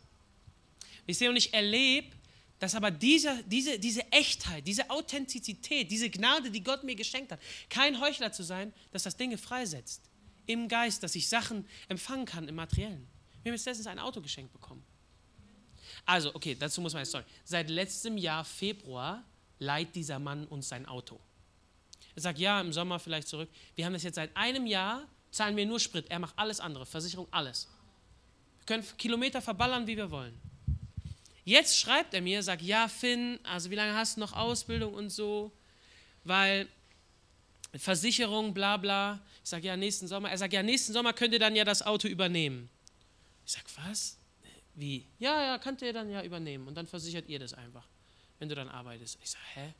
Ich 1.05 1.17
sehe 1.17 1.29
und 1.29 1.35
ich 1.35 1.53
erlebe, 1.53 2.15
dass 2.59 2.75
aber 2.75 2.91
diese, 2.91 3.43
diese, 3.43 3.77
diese 3.77 4.09
Echtheit, 4.13 4.65
diese 4.65 4.89
Authentizität, 4.89 5.91
diese 5.91 6.09
Gnade, 6.09 6.49
die 6.49 6.63
Gott 6.63 6.85
mir 6.85 6.95
geschenkt 6.95 7.29
hat, 7.29 7.41
kein 7.69 7.99
Heuchler 7.99 8.31
zu 8.31 8.43
sein, 8.43 8.71
dass 8.91 9.03
das 9.03 9.17
Dinge 9.17 9.37
freisetzt. 9.37 10.09
Im 10.45 10.69
Geist, 10.69 11.03
dass 11.03 11.13
ich 11.13 11.27
Sachen 11.27 11.67
empfangen 11.89 12.25
kann 12.25 12.47
im 12.47 12.55
Materiellen. 12.55 13.05
Wir 13.43 13.51
haben 13.51 13.57
jetzt 13.57 13.65
letztens 13.65 13.87
ein 13.87 13.99
Auto 13.99 14.21
geschenkt 14.21 14.53
bekommen. 14.53 14.85
Also, 16.05 16.33
okay, 16.33 16.55
dazu 16.57 16.79
muss 16.79 16.93
man 16.93 17.01
jetzt, 17.01 17.11
sorry. 17.11 17.25
Seit 17.43 17.69
letztem 17.69 18.17
Jahr 18.17 18.45
Februar 18.45 19.25
leiht 19.59 19.93
dieser 19.93 20.19
Mann 20.19 20.47
uns 20.47 20.69
sein 20.69 20.85
Auto. 20.85 21.19
Er 22.15 22.21
sagt, 22.21 22.39
ja, 22.39 22.61
im 22.61 22.71
Sommer 22.71 22.97
vielleicht 22.97 23.27
zurück. 23.27 23.49
Wir 23.75 23.85
haben 23.85 23.93
das 23.93 24.03
jetzt 24.03 24.15
seit 24.15 24.35
einem 24.37 24.65
Jahr, 24.65 25.05
zahlen 25.31 25.55
wir 25.55 25.65
nur 25.65 25.79
Sprit. 25.79 26.05
Er 26.09 26.19
macht 26.19 26.37
alles 26.37 26.59
andere, 26.59 26.85
Versicherung, 26.85 27.27
alles. 27.31 27.67
Wir 28.59 28.65
können 28.65 28.97
Kilometer 28.97 29.41
verballern, 29.41 29.87
wie 29.87 29.97
wir 29.97 30.11
wollen. 30.11 30.39
Jetzt 31.43 31.79
schreibt 31.79 32.13
er 32.13 32.21
mir, 32.21 32.43
sagt, 32.43 32.61
ja, 32.61 32.87
Finn, 32.87 33.39
also 33.43 33.71
wie 33.71 33.75
lange 33.75 33.95
hast 33.95 34.17
du 34.17 34.19
noch 34.19 34.33
Ausbildung 34.33 34.93
und 34.93 35.09
so? 35.09 35.51
Weil 36.23 36.67
Versicherung, 37.75 38.53
bla 38.53 38.77
bla. 38.77 39.19
Ich 39.43 39.49
sage, 39.49 39.65
ja, 39.65 39.75
nächsten 39.75 40.07
Sommer. 40.07 40.29
Er 40.29 40.37
sagt, 40.37 40.53
ja, 40.53 40.61
nächsten 40.61 40.93
Sommer 40.93 41.13
könnt 41.13 41.33
ihr 41.33 41.39
dann 41.39 41.55
ja 41.55 41.63
das 41.63 41.81
Auto 41.81 42.07
übernehmen. 42.07 42.69
Ich 43.45 43.53
sage, 43.53 43.65
was? 43.85 44.17
Wie? 44.75 45.07
Ja, 45.19 45.41
ja, 45.43 45.57
könnt 45.57 45.81
ihr 45.81 45.93
dann 45.93 46.09
ja 46.09 46.23
übernehmen 46.23 46.67
und 46.67 46.75
dann 46.75 46.87
versichert 46.87 47.27
ihr 47.27 47.39
das 47.39 47.53
einfach, 47.53 47.87
wenn 48.39 48.47
du 48.47 48.55
dann 48.55 48.69
arbeitest. 48.69 49.17
Ich 49.23 49.31
sage, 49.31 49.43
hä? 49.55 49.73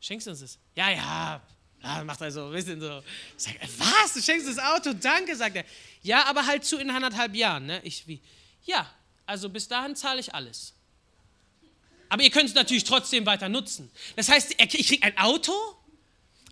Schenkst 0.00 0.26
du 0.26 0.30
uns 0.30 0.40
das? 0.40 0.58
Ja, 0.76 0.90
ja. 0.90 1.42
Ja, 1.82 2.02
macht 2.04 2.20
er 2.20 2.30
so 2.30 2.46
ein 2.46 2.52
bisschen 2.52 2.80
so. 2.80 3.02
Ich 3.38 3.78
was? 3.78 4.14
Du 4.14 4.20
schenkst 4.20 4.48
das 4.48 4.58
Auto? 4.58 4.92
Danke, 4.92 5.36
sagt 5.36 5.56
er. 5.56 5.64
Ja, 6.02 6.24
aber 6.26 6.46
halt 6.46 6.64
zu 6.64 6.78
in 6.78 6.90
anderthalb 6.90 7.34
Jahren. 7.34 7.66
Ne? 7.66 7.80
Ich 7.84 8.06
wie? 8.06 8.20
Ja, 8.64 8.92
also 9.26 9.48
bis 9.48 9.68
dahin 9.68 9.94
zahle 9.94 10.20
ich 10.20 10.34
alles. 10.34 10.74
Aber 12.08 12.22
ihr 12.22 12.30
könnt 12.30 12.48
es 12.48 12.54
natürlich 12.54 12.84
trotzdem 12.84 13.26
weiter 13.26 13.48
nutzen. 13.48 13.90
Das 14.16 14.28
heißt, 14.28 14.54
ich 14.58 14.88
kriege 14.88 15.04
ein 15.04 15.16
Auto 15.18 15.52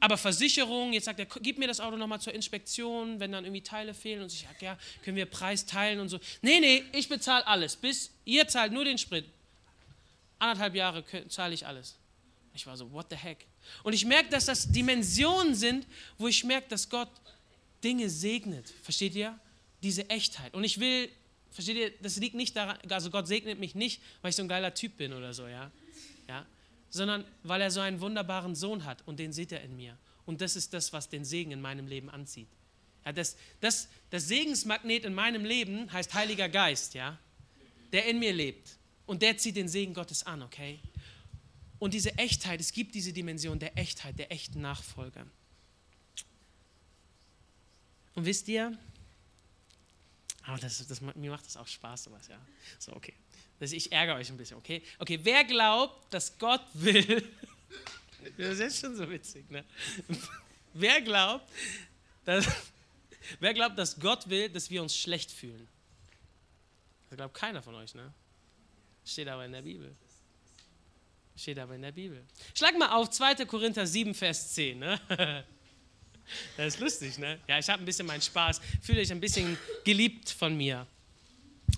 aber 0.01 0.19
Versicherung, 0.19 0.93
jetzt 0.93 1.05
sagt 1.05 1.19
er, 1.19 1.27
gib 1.27 1.59
mir 1.59 1.69
das 1.69 1.81
Auto 1.81 1.97
nochmal 1.97 2.21
zur 2.21 2.35
Inspektion, 2.35 3.19
wenn 3.19 3.33
dann 3.33 3.45
irgendwie 3.45 3.63
Teile 3.63 3.95
fehlen. 3.95 4.23
Und 4.23 4.33
ich 4.33 4.41
sage, 4.41 4.65
ja, 4.65 4.79
können 5.03 5.17
wir 5.17 5.27
Preis 5.27 5.65
teilen 5.65 6.01
und 6.01 6.09
so. 6.09 6.21
Nee, 6.43 6.61
nee, 6.61 6.85
ich 6.93 7.09
bezahle 7.09 7.47
alles. 7.47 7.77
Bis 7.77 8.11
ihr 8.25 8.47
zahlt 8.47 8.73
nur 8.73 8.85
den 8.85 8.99
Sprit. 8.99 9.25
Anderthalb 10.39 10.75
Jahre 10.75 11.05
zahle 11.29 11.55
ich 11.55 11.67
alles. 11.67 11.97
Ich 12.57 12.67
war 12.67 12.77
so, 12.77 12.91
what 12.93 13.07
the 13.11 13.17
heck? 13.17 13.47
Und 13.83 13.93
ich 13.93 14.05
merke, 14.05 14.31
dass 14.31 14.47
das 14.47 14.71
Dimensionen 14.71 15.55
sind, 15.55 15.87
wo 16.19 16.27
ich 16.27 16.43
merke, 16.43 16.69
dass 16.69 16.89
Gott 16.89 17.11
Dinge 17.85 18.11
segnet. 18.11 18.73
Versteht 18.83 19.15
ihr? 19.15 19.39
Diese 19.83 20.09
Echtheit. 20.11 20.55
Und 20.55 20.65
ich 20.65 20.81
will, 20.81 21.11
versteht 21.51 21.77
ihr, 21.77 21.93
das 22.03 22.17
liegt 22.17 22.35
nicht 22.35 22.57
daran, 22.57 22.79
also 22.91 23.11
Gott 23.11 23.27
segnet 23.27 23.59
mich 23.59 23.75
nicht, 23.75 24.01
weil 24.23 24.31
ich 24.31 24.37
so 24.37 24.43
ein 24.43 24.49
geiler 24.49 24.75
Typ 24.75 24.97
bin 24.97 25.13
oder 25.13 25.35
so, 25.35 25.47
ja. 25.47 25.71
ja? 26.29 26.47
sondern 26.91 27.25
weil 27.43 27.61
er 27.61 27.71
so 27.71 27.81
einen 27.81 28.01
wunderbaren 28.01 28.55
Sohn 28.55 28.85
hat 28.85 29.07
und 29.07 29.19
den 29.19 29.33
sieht 29.33 29.53
er 29.53 29.63
in 29.63 29.77
mir. 29.77 29.97
Und 30.25 30.41
das 30.41 30.57
ist 30.57 30.73
das, 30.73 30.93
was 30.93 31.09
den 31.09 31.25
Segen 31.25 31.53
in 31.53 31.61
meinem 31.61 31.87
Leben 31.87 32.11
anzieht. 32.11 32.49
Ja, 33.05 33.13
das, 33.13 33.37
das, 33.61 33.89
das 34.11 34.27
Segensmagnet 34.27 35.05
in 35.05 35.15
meinem 35.15 35.45
Leben 35.45 35.93
heißt 35.93 36.15
Heiliger 36.15 36.49
Geist, 36.49 36.95
ja, 36.95 37.19
der 37.93 38.07
in 38.07 38.19
mir 38.19 38.33
lebt. 38.33 38.77
Und 39.07 39.23
der 39.23 39.39
zieht 39.39 39.55
den 39.55 39.69
Segen 39.69 39.95
Gottes 39.95 40.27
an, 40.27 40.43
okay? 40.43 40.81
Und 41.79 41.95
diese 41.95 42.17
Echtheit, 42.17 42.61
es 42.61 42.73
gibt 42.73 42.95
diese 42.95 43.13
Dimension 43.13 43.59
der 43.59 43.77
Echtheit, 43.77 44.19
der 44.19 44.33
echten 44.33 44.61
Nachfolger. 44.61 45.27
Und 48.15 48.25
wisst 48.25 48.49
ihr, 48.49 48.77
oh, 50.49 50.57
das, 50.59 50.87
das, 50.87 51.01
mir 51.01 51.31
macht 51.31 51.45
das 51.45 51.57
auch 51.57 51.67
Spaß, 51.67 52.05
sowas, 52.05 52.29
ja. 52.29 52.41
So, 52.79 52.93
okay. 52.95 53.13
Also 53.61 53.77
ich 53.77 53.93
ärgere 53.93 54.17
euch 54.17 54.31
ein 54.31 54.37
bisschen, 54.37 54.57
okay? 54.57 54.83
Okay, 54.99 55.21
wer 55.23 55.45
glaubt, 55.45 56.13
dass 56.13 56.39
Gott 56.39 56.65
will, 56.75 57.27
das 58.39 58.59
ist 58.59 58.81
schon 58.81 58.97
so 58.97 59.09
witzig, 59.11 59.51
ne? 59.51 59.65
Wer 60.79 61.01
glaubt, 61.01 61.51
dass, 62.27 62.47
wer 63.41 63.55
glaubt, 63.55 63.79
dass 63.79 63.99
Gott 63.99 64.29
will, 64.29 64.51
dass 64.51 64.69
wir 64.69 64.83
uns 64.83 64.95
schlecht 64.95 65.31
fühlen? 65.31 65.67
Das 67.09 67.17
glaubt 67.17 67.33
keiner 67.33 67.63
von 67.63 67.75
euch, 67.77 67.95
ne? 67.95 68.13
Steht 69.07 69.27
aber 69.29 69.47
in 69.47 69.53
der 69.53 69.63
Bibel. 69.63 69.97
Steht 71.37 71.59
aber 71.59 71.75
in 71.75 71.83
der 71.83 71.93
Bibel. 71.93 72.25
Schlag 72.55 72.79
mal 72.79 72.89
auf 72.91 73.11
2. 73.11 73.45
Korinther 73.45 73.87
7, 73.87 74.15
Vers 74.15 74.55
10. 74.55 74.79
Ne? 74.79 75.01
Das 76.57 76.75
ist 76.75 76.81
lustig, 76.81 77.19
ne? 77.19 77.39
Ja, 77.47 77.57
ich 77.61 77.69
habe 77.69 77.81
ein 77.81 77.85
bisschen 77.85 78.05
meinen 78.05 78.21
Spaß. 78.21 78.61
Fühle 78.83 79.01
euch 79.01 79.13
ein 79.13 79.21
bisschen 79.21 79.57
geliebt 79.85 80.29
von 80.29 80.57
mir. 80.57 80.85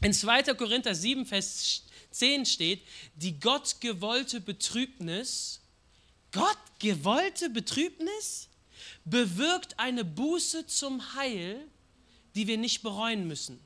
In 0.00 0.14
2. 0.14 0.54
Korinther 0.54 0.94
7, 0.94 1.26
Vers 1.26 1.84
10 2.12 2.46
steht, 2.46 2.82
die 3.14 3.38
Gott 3.38 3.78
gewollte 3.80 4.40
Betrübnis, 4.40 5.60
Gott 6.32 6.56
gewollte 6.78 7.50
Betrübnis 7.50 8.48
bewirkt 9.04 9.78
eine 9.78 10.04
Buße 10.04 10.66
zum 10.66 11.14
Heil, 11.14 11.66
die 12.34 12.46
wir 12.46 12.56
nicht 12.56 12.82
bereuen 12.82 13.26
müssen. 13.26 13.60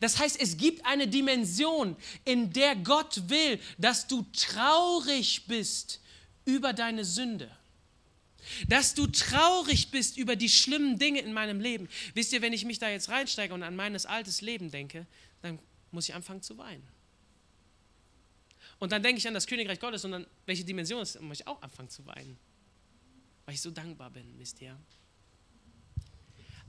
Das 0.00 0.18
heißt, 0.18 0.40
es 0.40 0.56
gibt 0.56 0.84
eine 0.84 1.08
Dimension, 1.08 1.96
in 2.24 2.52
der 2.52 2.76
Gott 2.76 3.28
will, 3.28 3.60
dass 3.78 4.06
du 4.06 4.24
traurig 4.32 5.46
bist 5.46 6.00
über 6.44 6.72
deine 6.72 7.04
Sünde. 7.04 7.50
Dass 8.68 8.94
du 8.94 9.06
traurig 9.06 9.90
bist 9.90 10.16
über 10.16 10.34
die 10.34 10.48
schlimmen 10.48 10.98
Dinge 10.98 11.20
in 11.20 11.32
meinem 11.32 11.60
Leben. 11.60 11.88
Wisst 12.14 12.32
ihr, 12.32 12.42
wenn 12.42 12.52
ich 12.52 12.64
mich 12.64 12.78
da 12.78 12.88
jetzt 12.88 13.08
reinsteige 13.08 13.54
und 13.54 13.62
an 13.62 13.76
meines 13.76 14.06
altes 14.06 14.40
Leben 14.40 14.70
denke, 14.70 15.06
dann 15.42 15.58
muss 15.90 16.08
ich 16.08 16.14
anfangen 16.14 16.42
zu 16.42 16.58
weinen. 16.58 16.86
Und 18.78 18.92
dann 18.92 19.02
denke 19.02 19.18
ich 19.18 19.28
an 19.28 19.34
das 19.34 19.46
Königreich 19.46 19.78
Gottes 19.78 20.04
und 20.04 20.12
dann, 20.12 20.26
welche 20.46 20.64
Dimension 20.64 21.02
ist, 21.02 21.20
muss 21.20 21.40
ich 21.40 21.46
auch 21.46 21.60
anfangen 21.62 21.90
zu 21.90 22.04
weinen. 22.06 22.38
Weil 23.44 23.54
ich 23.54 23.60
so 23.60 23.70
dankbar 23.70 24.10
bin, 24.10 24.38
wisst 24.38 24.60
ihr. 24.62 24.76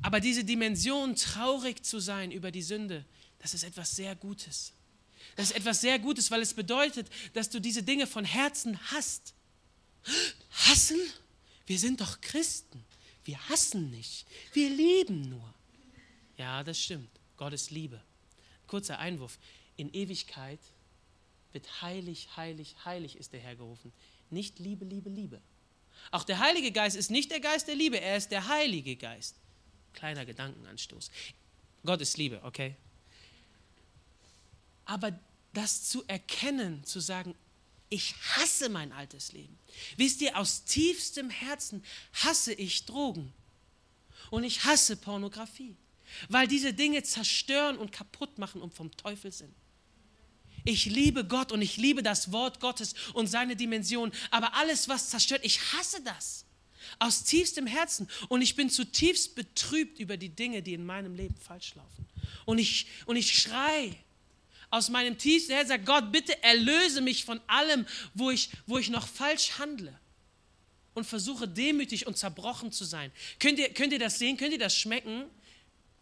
Aber 0.01 0.19
diese 0.19 0.43
Dimension, 0.43 1.15
traurig 1.15 1.83
zu 1.83 1.99
sein 1.99 2.31
über 2.31 2.51
die 2.51 2.61
Sünde, 2.61 3.05
das 3.39 3.53
ist 3.53 3.63
etwas 3.63 3.95
sehr 3.95 4.15
Gutes. 4.15 4.73
Das 5.35 5.51
ist 5.51 5.55
etwas 5.55 5.81
sehr 5.81 5.99
Gutes, 5.99 6.31
weil 6.31 6.41
es 6.41 6.53
bedeutet, 6.53 7.07
dass 7.33 7.49
du 7.49 7.59
diese 7.59 7.83
Dinge 7.83 8.07
von 8.07 8.25
Herzen 8.25 8.79
hast. 8.91 9.33
Hassen? 10.51 10.99
Wir 11.65 11.79
sind 11.79 12.01
doch 12.01 12.19
Christen. 12.21 12.83
Wir 13.23 13.39
hassen 13.49 13.91
nicht. 13.91 14.25
Wir 14.53 14.69
lieben 14.69 15.29
nur. 15.29 15.53
Ja, 16.37 16.63
das 16.63 16.79
stimmt. 16.81 17.09
Gott 17.37 17.53
ist 17.53 17.71
Liebe. 17.71 18.01
Kurzer 18.67 18.99
Einwurf. 18.99 19.37
In 19.77 19.93
Ewigkeit 19.93 20.59
wird 21.51 21.81
heilig, 21.81 22.29
heilig, 22.35 22.75
heilig 22.85 23.17
ist 23.17 23.33
der 23.33 23.39
Herr 23.39 23.55
gerufen. 23.55 23.93
Nicht 24.29 24.59
Liebe, 24.59 24.85
Liebe, 24.85 25.09
Liebe. 25.09 25.41
Auch 26.09 26.23
der 26.23 26.39
Heilige 26.39 26.71
Geist 26.71 26.95
ist 26.95 27.11
nicht 27.11 27.31
der 27.31 27.39
Geist 27.39 27.67
der 27.67 27.75
Liebe, 27.75 27.99
er 27.99 28.17
ist 28.17 28.31
der 28.31 28.47
Heilige 28.47 28.95
Geist. 28.95 29.35
Kleiner 29.93 30.25
Gedankenanstoß. 30.25 31.11
Gott 31.85 32.01
ist 32.01 32.17
Liebe, 32.17 32.41
okay? 32.43 32.75
Aber 34.85 35.17
das 35.53 35.83
zu 35.83 36.03
erkennen, 36.07 36.83
zu 36.83 36.99
sagen, 36.99 37.35
ich 37.89 38.15
hasse 38.35 38.69
mein 38.69 38.91
altes 38.91 39.33
Leben. 39.33 39.57
Wisst 39.97 40.21
ihr, 40.21 40.37
aus 40.37 40.63
tiefstem 40.63 41.29
Herzen 41.29 41.83
hasse 42.13 42.53
ich 42.53 42.85
Drogen. 42.85 43.33
Und 44.29 44.43
ich 44.43 44.63
hasse 44.63 44.95
Pornografie 44.95 45.75
weil 46.29 46.47
diese 46.47 46.73
Dinge 46.73 47.03
zerstören 47.03 47.77
und 47.77 47.91
kaputt 47.91 48.37
machen 48.37 48.61
und 48.61 48.73
vom 48.73 48.91
Teufel 48.97 49.31
sind. 49.31 49.53
Ich 50.63 50.85
liebe 50.85 51.25
Gott 51.25 51.51
und 51.51 51.61
ich 51.61 51.77
liebe 51.77 52.03
das 52.03 52.31
Wort 52.31 52.59
Gottes 52.59 52.93
und 53.13 53.27
seine 53.27 53.55
Dimension, 53.55 54.11
aber 54.29 54.53
alles, 54.55 54.87
was 54.87 55.09
zerstört, 55.09 55.41
ich 55.43 55.59
hasse 55.73 56.01
das 56.03 56.45
aus 56.99 57.23
tiefstem 57.23 57.67
Herzen 57.67 58.09
und 58.29 58.41
ich 58.41 58.55
bin 58.55 58.69
zutiefst 58.69 59.35
betrübt 59.35 59.99
über 59.99 60.17
die 60.17 60.29
Dinge, 60.29 60.61
die 60.61 60.73
in 60.73 60.85
meinem 60.85 61.15
Leben 61.15 61.35
falsch 61.35 61.75
laufen. 61.75 62.07
Und 62.45 62.59
ich, 62.59 62.87
und 63.05 63.15
ich 63.15 63.33
schrei 63.33 63.95
aus 64.69 64.89
meinem 64.89 65.17
tiefsten 65.17 65.53
Herzen, 65.53 65.69
sage 65.69 65.83
Gott, 65.83 66.11
bitte 66.11 66.41
erlöse 66.43 67.01
mich 67.01 67.25
von 67.25 67.41
allem, 67.47 67.85
wo 68.13 68.31
ich, 68.31 68.49
wo 68.65 68.77
ich 68.77 68.89
noch 68.89 69.07
falsch 69.07 69.59
handle 69.59 69.97
und 70.93 71.05
versuche 71.05 71.47
demütig 71.47 72.07
und 72.07 72.17
zerbrochen 72.17 72.71
zu 72.71 72.85
sein. 72.85 73.11
Könnt 73.39 73.59
ihr, 73.59 73.73
könnt 73.73 73.93
ihr 73.93 73.99
das 73.99 74.19
sehen? 74.19 74.37
Könnt 74.37 74.53
ihr 74.53 74.59
das 74.59 74.75
schmecken? 74.75 75.25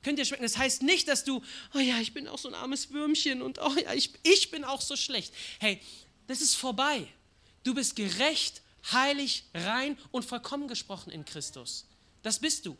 Könnt 0.04 0.18
ihr 0.18 0.26
schmecken? 0.26 0.44
Das 0.44 0.58
heißt 0.58 0.84
nicht, 0.84 1.08
dass 1.08 1.24
du, 1.24 1.44
oh 1.74 1.80
ja, 1.80 2.00
ich 2.00 2.14
bin 2.14 2.28
auch 2.28 2.38
so 2.38 2.48
ein 2.48 2.56
armes 2.56 2.92
Würmchen 2.92 3.42
und 3.42 3.60
oh 3.60 3.76
ja, 3.84 3.94
ich, 3.94 4.12
ich 4.24 4.50
bin 4.52 4.64
auch 4.64 4.82
so 4.82 4.96
schlecht. 4.96 5.34
Hey, 5.60 5.82
das 6.28 6.42
ist 6.42 6.56
vorbei. 6.56 7.08
Du 7.64 7.74
bist 7.74 7.96
gerecht, 7.96 8.62
heilig, 8.92 9.46
rein 9.54 9.98
und 10.12 10.26
vollkommen 10.26 10.68
gesprochen 10.68 11.12
in 11.12 11.26
Christus. 11.26 11.86
Das 12.22 12.40
bist 12.40 12.66
du. 12.66 12.78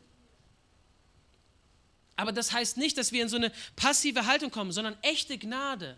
Aber 2.16 2.32
das 2.34 2.52
heißt 2.52 2.78
nicht, 2.78 2.98
dass 2.98 3.12
wir 3.12 3.22
in 3.22 3.30
so 3.30 3.38
eine 3.38 3.52
passive 3.76 4.26
Haltung 4.26 4.52
kommen, 4.52 4.72
sondern 4.72 4.98
echte 5.02 5.38
Gnade 5.38 5.98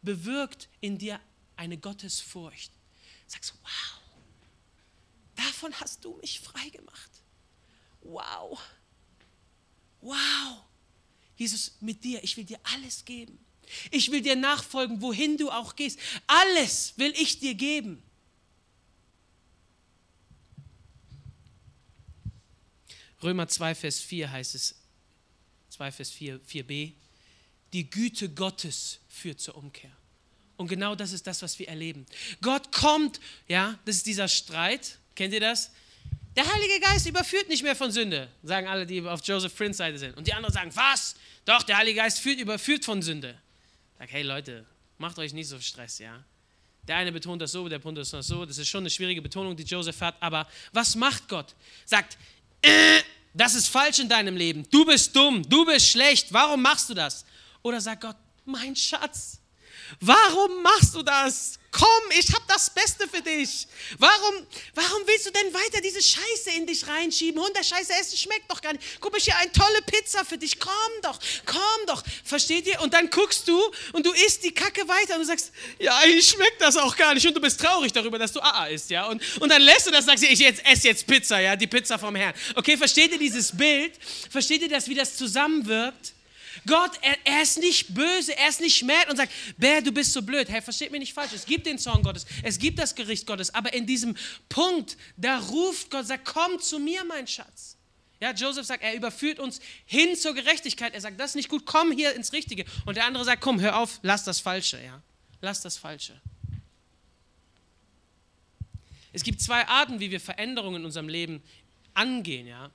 bewirkt 0.00 0.68
in 0.80 0.96
dir 0.96 1.20
eine 1.56 1.76
Gottesfurcht. 1.76 2.72
Sagst, 3.26 3.54
wow, 3.62 4.00
davon 5.36 5.78
hast 5.78 6.04
du 6.04 6.16
mich 6.16 6.40
frei 6.40 6.68
gemacht. 6.70 7.10
Wow, 8.00 8.58
wow. 10.00 10.64
Jesus, 11.36 11.72
mit 11.80 12.02
dir, 12.02 12.22
ich 12.24 12.36
will 12.36 12.44
dir 12.44 12.60
alles 12.74 13.04
geben. 13.04 13.38
Ich 13.90 14.10
will 14.10 14.20
dir 14.20 14.36
nachfolgen, 14.36 15.00
wohin 15.00 15.36
du 15.36 15.50
auch 15.50 15.76
gehst. 15.76 15.98
Alles 16.26 16.94
will 16.96 17.12
ich 17.16 17.38
dir 17.38 17.54
geben. 17.54 18.02
Römer 23.22 23.48
2, 23.48 23.74
Vers 23.74 24.00
4 24.00 24.30
heißt 24.30 24.54
es, 24.54 24.74
2, 25.70 25.92
Vers 25.92 26.10
4, 26.10 26.40
4b, 26.40 26.92
die 27.72 27.90
Güte 27.90 28.28
Gottes 28.28 29.00
führt 29.08 29.40
zur 29.40 29.56
Umkehr. 29.56 29.90
Und 30.56 30.68
genau 30.68 30.94
das 30.94 31.12
ist 31.12 31.26
das, 31.26 31.42
was 31.42 31.58
wir 31.58 31.68
erleben. 31.68 32.06
Gott 32.40 32.72
kommt, 32.72 33.20
ja, 33.48 33.78
das 33.84 33.96
ist 33.96 34.06
dieser 34.06 34.28
Streit, 34.28 34.98
kennt 35.14 35.32
ihr 35.34 35.40
das? 35.40 35.70
Der 36.36 36.50
Heilige 36.50 36.80
Geist 36.80 37.06
überführt 37.06 37.48
nicht 37.48 37.62
mehr 37.62 37.76
von 37.76 37.90
Sünde, 37.90 38.28
sagen 38.42 38.66
alle, 38.66 38.86
die 38.86 39.02
auf 39.02 39.20
Joseph 39.24 39.54
Prince 39.54 39.78
Seite 39.78 39.98
sind. 39.98 40.16
Und 40.16 40.26
die 40.26 40.32
anderen 40.32 40.52
sagen, 40.52 40.70
was? 40.74 41.14
Doch, 41.44 41.62
der 41.62 41.76
Heilige 41.76 41.98
Geist 41.98 42.20
führt, 42.20 42.38
überführt 42.38 42.84
von 42.84 43.02
Sünde. 43.02 43.38
Sag, 43.98 44.12
hey 44.12 44.22
Leute, 44.22 44.64
macht 44.98 45.18
euch 45.18 45.32
nicht 45.32 45.48
so 45.48 45.60
Stress, 45.60 45.98
ja. 45.98 46.24
Der 46.88 46.96
eine 46.96 47.12
betont 47.12 47.40
das 47.40 47.52
so, 47.52 47.68
der 47.68 47.78
betont 47.78 47.98
das 47.98 48.10
so. 48.10 48.44
Das 48.44 48.58
ist 48.58 48.68
schon 48.68 48.82
eine 48.82 48.90
schwierige 48.90 49.22
Betonung, 49.22 49.56
die 49.56 49.62
Joseph 49.62 50.00
hat. 50.00 50.16
Aber 50.20 50.48
was 50.72 50.96
macht 50.96 51.28
Gott? 51.28 51.54
Sagt, 51.84 52.18
äh, 52.62 53.02
das 53.34 53.54
ist 53.54 53.68
falsch 53.68 53.98
in 53.98 54.08
deinem 54.08 54.36
Leben. 54.36 54.66
Du 54.70 54.84
bist 54.84 55.14
dumm, 55.14 55.42
du 55.48 55.64
bist 55.64 55.88
schlecht. 55.88 56.32
Warum 56.32 56.62
machst 56.62 56.88
du 56.90 56.94
das? 56.94 57.24
Oder 57.62 57.80
sagt 57.80 58.02
Gott, 58.02 58.16
mein 58.44 58.76
Schatz, 58.76 59.38
warum 60.00 60.62
machst 60.62 60.94
du 60.94 61.02
das? 61.02 61.58
Komm, 61.72 61.88
ich 62.18 62.28
habe 62.34 62.44
das 62.48 62.68
Beste 62.68 63.08
für 63.08 63.22
dich. 63.22 63.66
Warum, 63.98 64.46
warum 64.74 65.06
willst 65.06 65.24
du 65.24 65.30
denn 65.30 65.54
weiter 65.54 65.80
diese 65.80 66.02
Scheiße 66.02 66.50
in 66.54 66.66
dich 66.66 66.86
reinschieben? 66.86 67.42
Hunderscheiße 67.42 67.94
essen 67.98 68.18
schmeckt 68.18 68.50
doch 68.50 68.60
gar 68.60 68.74
nicht. 68.74 69.00
Guck, 69.00 69.16
ich 69.16 69.24
hier 69.24 69.36
eine 69.38 69.50
tolle 69.52 69.80
Pizza 69.86 70.22
für 70.22 70.36
dich. 70.36 70.60
Komm 70.60 70.70
doch, 71.00 71.18
komm 71.46 71.86
doch. 71.86 72.04
Versteht 72.24 72.66
ihr? 72.66 72.78
Und 72.82 72.92
dann 72.92 73.08
guckst 73.08 73.48
du 73.48 73.58
und 73.94 74.04
du 74.04 74.12
isst 74.12 74.44
die 74.44 74.52
Kacke 74.52 74.86
weiter 74.86 75.14
und 75.14 75.20
du 75.20 75.26
sagst, 75.26 75.50
ja, 75.78 75.96
eigentlich 75.96 76.28
schmeckt 76.28 76.60
das 76.60 76.76
auch 76.76 76.94
gar 76.94 77.14
nicht. 77.14 77.26
Und 77.26 77.34
du 77.34 77.40
bist 77.40 77.58
traurig 77.58 77.90
darüber, 77.90 78.18
dass 78.18 78.32
du 78.32 78.40
AA 78.40 78.66
isst, 78.66 78.90
ja. 78.90 79.06
Und, 79.06 79.22
und 79.40 79.48
dann 79.48 79.62
lässt 79.62 79.86
du 79.86 79.90
das, 79.90 80.04
sagst 80.04 80.24
du, 80.24 80.28
ich 80.28 80.40
jetzt, 80.40 80.62
esse 80.66 80.88
jetzt 80.88 81.06
Pizza, 81.06 81.40
ja, 81.40 81.56
die 81.56 81.66
Pizza 81.66 81.98
vom 81.98 82.14
Herrn. 82.14 82.34
Okay, 82.54 82.76
versteht 82.76 83.12
ihr 83.12 83.18
dieses 83.18 83.56
Bild? 83.56 83.94
Versteht 84.30 84.60
ihr 84.60 84.68
das, 84.68 84.88
wie 84.88 84.94
das 84.94 85.16
zusammenwirkt? 85.16 86.12
Gott, 86.66 86.92
er, 87.02 87.16
er, 87.24 87.42
ist 87.42 87.58
nicht 87.58 87.94
böse, 87.94 88.36
er 88.36 88.48
ist 88.48 88.60
nicht 88.60 88.76
schmäht 88.76 89.08
und 89.10 89.16
sagt, 89.16 89.32
Bär, 89.56 89.82
du 89.82 89.92
bist 89.92 90.12
so 90.12 90.22
blöd. 90.22 90.48
Hey, 90.48 90.62
versteht 90.62 90.92
mich 90.92 91.00
nicht 91.00 91.12
falsch. 91.12 91.32
Es 91.32 91.46
gibt 91.46 91.66
den 91.66 91.78
Zorn 91.78 92.02
Gottes, 92.02 92.26
es 92.42 92.58
gibt 92.58 92.78
das 92.78 92.94
Gericht 92.94 93.26
Gottes, 93.26 93.52
aber 93.54 93.72
in 93.72 93.86
diesem 93.86 94.16
Punkt, 94.48 94.96
da 95.16 95.38
ruft 95.38 95.90
Gott, 95.90 96.06
sagt, 96.06 96.24
komm 96.24 96.60
zu 96.60 96.78
mir, 96.78 97.04
mein 97.04 97.26
Schatz. 97.26 97.76
Ja, 98.20 98.32
Joseph 98.32 98.66
sagt, 98.66 98.84
er 98.84 98.94
überführt 98.94 99.40
uns 99.40 99.60
hin 99.84 100.14
zur 100.14 100.32
Gerechtigkeit. 100.34 100.94
Er 100.94 101.00
sagt, 101.00 101.18
das 101.18 101.30
ist 101.30 101.34
nicht 101.34 101.48
gut, 101.48 101.66
komm 101.66 101.90
hier 101.90 102.14
ins 102.14 102.32
Richtige. 102.32 102.64
Und 102.86 102.96
der 102.96 103.04
andere 103.04 103.24
sagt, 103.24 103.42
komm, 103.42 103.60
hör 103.60 103.78
auf, 103.78 103.98
lass 104.02 104.22
das 104.22 104.38
Falsche. 104.38 104.80
Ja, 104.80 105.02
lass 105.40 105.60
das 105.60 105.76
Falsche. 105.76 106.20
Es 109.12 109.24
gibt 109.24 109.40
zwei 109.40 109.66
Arten, 109.66 109.98
wie 109.98 110.12
wir 110.12 110.20
Veränderungen 110.20 110.82
in 110.82 110.84
unserem 110.84 111.08
Leben 111.08 111.42
angehen. 111.94 112.46
Ja, 112.46 112.70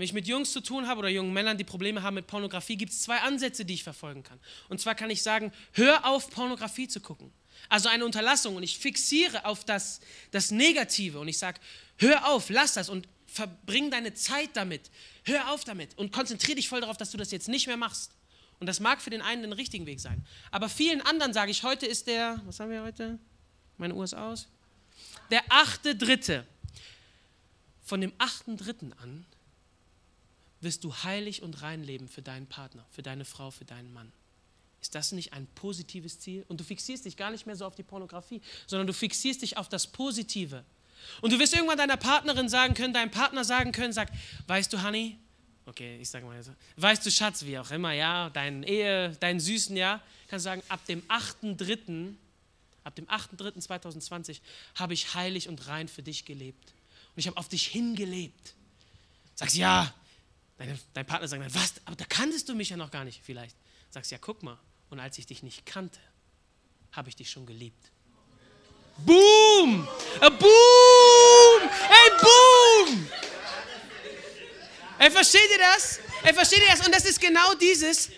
wenn 0.00 0.06
ich 0.06 0.14
mit 0.14 0.26
Jungs 0.26 0.50
zu 0.50 0.62
tun 0.62 0.86
habe 0.86 1.00
oder 1.00 1.10
jungen 1.10 1.30
Männern, 1.34 1.58
die 1.58 1.64
Probleme 1.64 2.02
haben 2.02 2.14
mit 2.14 2.26
Pornografie, 2.26 2.74
gibt 2.74 2.90
es 2.90 3.02
zwei 3.02 3.18
Ansätze, 3.18 3.66
die 3.66 3.74
ich 3.74 3.84
verfolgen 3.84 4.22
kann. 4.22 4.40
Und 4.70 4.80
zwar 4.80 4.94
kann 4.94 5.10
ich 5.10 5.22
sagen, 5.22 5.52
hör 5.72 6.06
auf, 6.06 6.30
Pornografie 6.30 6.88
zu 6.88 7.00
gucken. 7.00 7.30
Also 7.68 7.90
eine 7.90 8.06
Unterlassung 8.06 8.56
und 8.56 8.62
ich 8.62 8.78
fixiere 8.78 9.44
auf 9.44 9.62
das, 9.62 10.00
das 10.30 10.52
Negative 10.52 11.20
und 11.20 11.28
ich 11.28 11.36
sage, 11.36 11.60
hör 11.98 12.30
auf, 12.30 12.48
lass 12.48 12.72
das 12.72 12.88
und 12.88 13.06
verbring 13.26 13.90
deine 13.90 14.14
Zeit 14.14 14.48
damit. 14.54 14.90
Hör 15.24 15.50
auf 15.52 15.64
damit 15.64 15.98
und 15.98 16.12
konzentriere 16.12 16.56
dich 16.56 16.70
voll 16.70 16.80
darauf, 16.80 16.96
dass 16.96 17.10
du 17.10 17.18
das 17.18 17.30
jetzt 17.30 17.48
nicht 17.48 17.66
mehr 17.66 17.76
machst. 17.76 18.12
Und 18.58 18.68
das 18.68 18.80
mag 18.80 19.02
für 19.02 19.10
den 19.10 19.20
einen 19.20 19.42
den 19.42 19.52
richtigen 19.52 19.84
Weg 19.84 20.00
sein. 20.00 20.24
Aber 20.50 20.70
vielen 20.70 21.02
anderen 21.02 21.34
sage 21.34 21.50
ich, 21.50 21.62
heute 21.62 21.84
ist 21.84 22.06
der, 22.06 22.40
was 22.46 22.58
haben 22.58 22.70
wir 22.70 22.82
heute? 22.84 23.18
Meine 23.76 23.94
Uhr 23.94 24.04
ist 24.04 24.14
aus. 24.14 24.48
Der 25.30 25.42
achte 25.50 25.94
Dritte. 25.94 26.46
Von 27.82 28.00
dem 28.00 28.14
achten 28.16 28.56
Dritten 28.56 28.94
an 28.94 29.26
wirst 30.60 30.84
du 30.84 30.94
heilig 30.94 31.42
und 31.42 31.62
rein 31.62 31.82
leben 31.82 32.08
für 32.08 32.22
deinen 32.22 32.46
Partner, 32.46 32.84
für 32.90 33.02
deine 33.02 33.24
Frau, 33.24 33.50
für 33.50 33.64
deinen 33.64 33.92
Mann. 33.92 34.12
Ist 34.80 34.94
das 34.94 35.12
nicht 35.12 35.32
ein 35.32 35.46
positives 35.54 36.18
Ziel? 36.20 36.44
Und 36.48 36.60
du 36.60 36.64
fixierst 36.64 37.04
dich 37.04 37.16
gar 37.16 37.30
nicht 37.30 37.46
mehr 37.46 37.56
so 37.56 37.66
auf 37.66 37.74
die 37.74 37.82
Pornografie, 37.82 38.40
sondern 38.66 38.86
du 38.86 38.92
fixierst 38.92 39.42
dich 39.42 39.56
auf 39.56 39.68
das 39.68 39.86
Positive. 39.86 40.64
Und 41.20 41.32
du 41.32 41.38
wirst 41.38 41.54
irgendwann 41.54 41.78
deiner 41.78 41.96
Partnerin 41.96 42.48
sagen 42.48 42.74
können, 42.74 42.92
deinem 42.94 43.10
Partner 43.10 43.44
sagen 43.44 43.72
können, 43.72 43.92
sag, 43.92 44.10
weißt 44.46 44.72
du, 44.72 44.82
Honey, 44.82 45.18
okay, 45.66 45.98
ich 46.00 46.08
sage 46.08 46.24
mal 46.26 46.42
so, 46.42 46.52
weißt 46.76 47.04
du, 47.04 47.10
Schatz, 47.10 47.44
wie 47.44 47.58
auch 47.58 47.70
immer, 47.70 47.92
ja, 47.92 48.30
deinen 48.30 48.62
Ehe, 48.62 49.10
deinen 49.20 49.40
Süßen, 49.40 49.76
ja, 49.76 50.02
kannst 50.28 50.44
sagen, 50.44 50.62
ab 50.68 50.84
dem 50.86 51.02
8.3., 51.02 52.14
ab 52.84 52.94
dem 52.94 53.06
8.3.2020 53.06 54.40
habe 54.74 54.94
ich 54.94 55.14
heilig 55.14 55.48
und 55.48 55.66
rein 55.66 55.88
für 55.88 56.02
dich 56.02 56.24
gelebt. 56.24 56.72
Und 57.14 57.18
ich 57.18 57.26
habe 57.26 57.36
auf 57.36 57.48
dich 57.48 57.66
hingelebt. 57.66 58.54
Sagst, 59.34 59.56
ja, 59.56 59.92
Deine, 60.60 60.78
dein 60.92 61.06
Partner 61.06 61.26
sagt 61.26 61.42
dann, 61.42 61.54
was, 61.54 61.72
aber 61.86 61.96
da 61.96 62.04
kanntest 62.04 62.46
du 62.50 62.54
mich 62.54 62.68
ja 62.68 62.76
noch 62.76 62.90
gar 62.90 63.02
nicht 63.02 63.22
vielleicht. 63.24 63.56
Sagst 63.88 64.10
ja, 64.10 64.18
guck 64.20 64.42
mal, 64.42 64.58
und 64.90 65.00
als 65.00 65.16
ich 65.16 65.24
dich 65.24 65.42
nicht 65.42 65.64
kannte, 65.64 65.98
habe 66.92 67.08
ich 67.08 67.16
dich 67.16 67.30
schon 67.30 67.46
geliebt. 67.46 67.90
Boom! 68.98 69.88
A 70.20 70.28
boom! 70.28 71.62
Ey, 71.62 72.10
boom! 72.20 73.08
Ey, 74.98 75.10
versteht 75.10 75.50
ihr 75.50 75.58
das? 75.60 75.98
Ey, 76.24 76.34
versteht 76.34 76.58
ihr 76.58 76.68
das? 76.76 76.84
Und 76.84 76.94
das 76.94 77.06
ist 77.06 77.22
genau 77.22 77.54
dieses. 77.54 78.10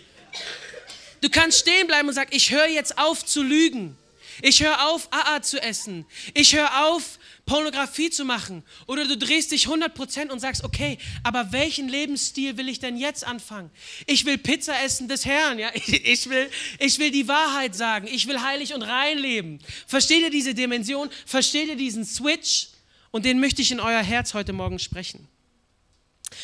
Du 1.21 1.29
kannst 1.29 1.59
stehen 1.59 1.87
bleiben 1.87 2.09
und 2.09 2.13
sagen, 2.13 2.31
ich 2.33 2.51
höre 2.51 2.67
jetzt 2.67 2.97
auf 2.97 3.25
zu 3.25 3.41
lügen. 3.41 3.97
Ich 4.41 4.61
höre 4.61 4.89
auf, 4.89 5.07
AA 5.11 5.41
zu 5.41 5.61
essen. 5.61 6.05
Ich 6.33 6.53
höre 6.53 6.87
auf, 6.87 7.19
Pornografie 7.45 8.09
zu 8.09 8.23
machen. 8.23 8.63
Oder 8.87 9.05
du 9.05 9.17
drehst 9.17 9.51
dich 9.51 9.67
100% 9.67 10.29
und 10.29 10.39
sagst, 10.39 10.63
okay, 10.63 10.97
aber 11.23 11.51
welchen 11.51 11.89
Lebensstil 11.89 12.57
will 12.57 12.69
ich 12.69 12.79
denn 12.79 12.97
jetzt 12.97 13.25
anfangen? 13.25 13.69
Ich 14.07 14.25
will 14.25 14.37
Pizza 14.37 14.81
essen 14.81 15.07
des 15.07 15.25
Herrn, 15.25 15.59
ja? 15.59 15.71
Ich, 15.75 16.29
will, 16.29 16.49
ich 16.79 16.99
will 16.99 17.11
die 17.11 17.27
Wahrheit 17.27 17.75
sagen. 17.75 18.07
Ich 18.07 18.27
will 18.27 18.41
heilig 18.41 18.73
und 18.73 18.81
rein 18.81 19.17
leben. 19.17 19.59
Versteht 19.87 20.21
ihr 20.21 20.29
diese 20.29 20.53
Dimension? 20.53 21.09
Versteht 21.25 21.67
ihr 21.67 21.75
diesen 21.75 22.05
Switch? 22.05 22.69
Und 23.11 23.25
den 23.25 23.39
möchte 23.39 23.61
ich 23.61 23.71
in 23.71 23.79
euer 23.79 24.01
Herz 24.01 24.33
heute 24.33 24.53
Morgen 24.53 24.79
sprechen. 24.79 25.27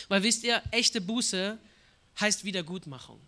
Weil 0.08 0.24
wisst 0.24 0.43
ihr, 0.43 0.62
echte 0.72 1.02
Buße 1.02 1.58
heißt 2.20 2.43
Wiedergutmachung. 2.43 3.20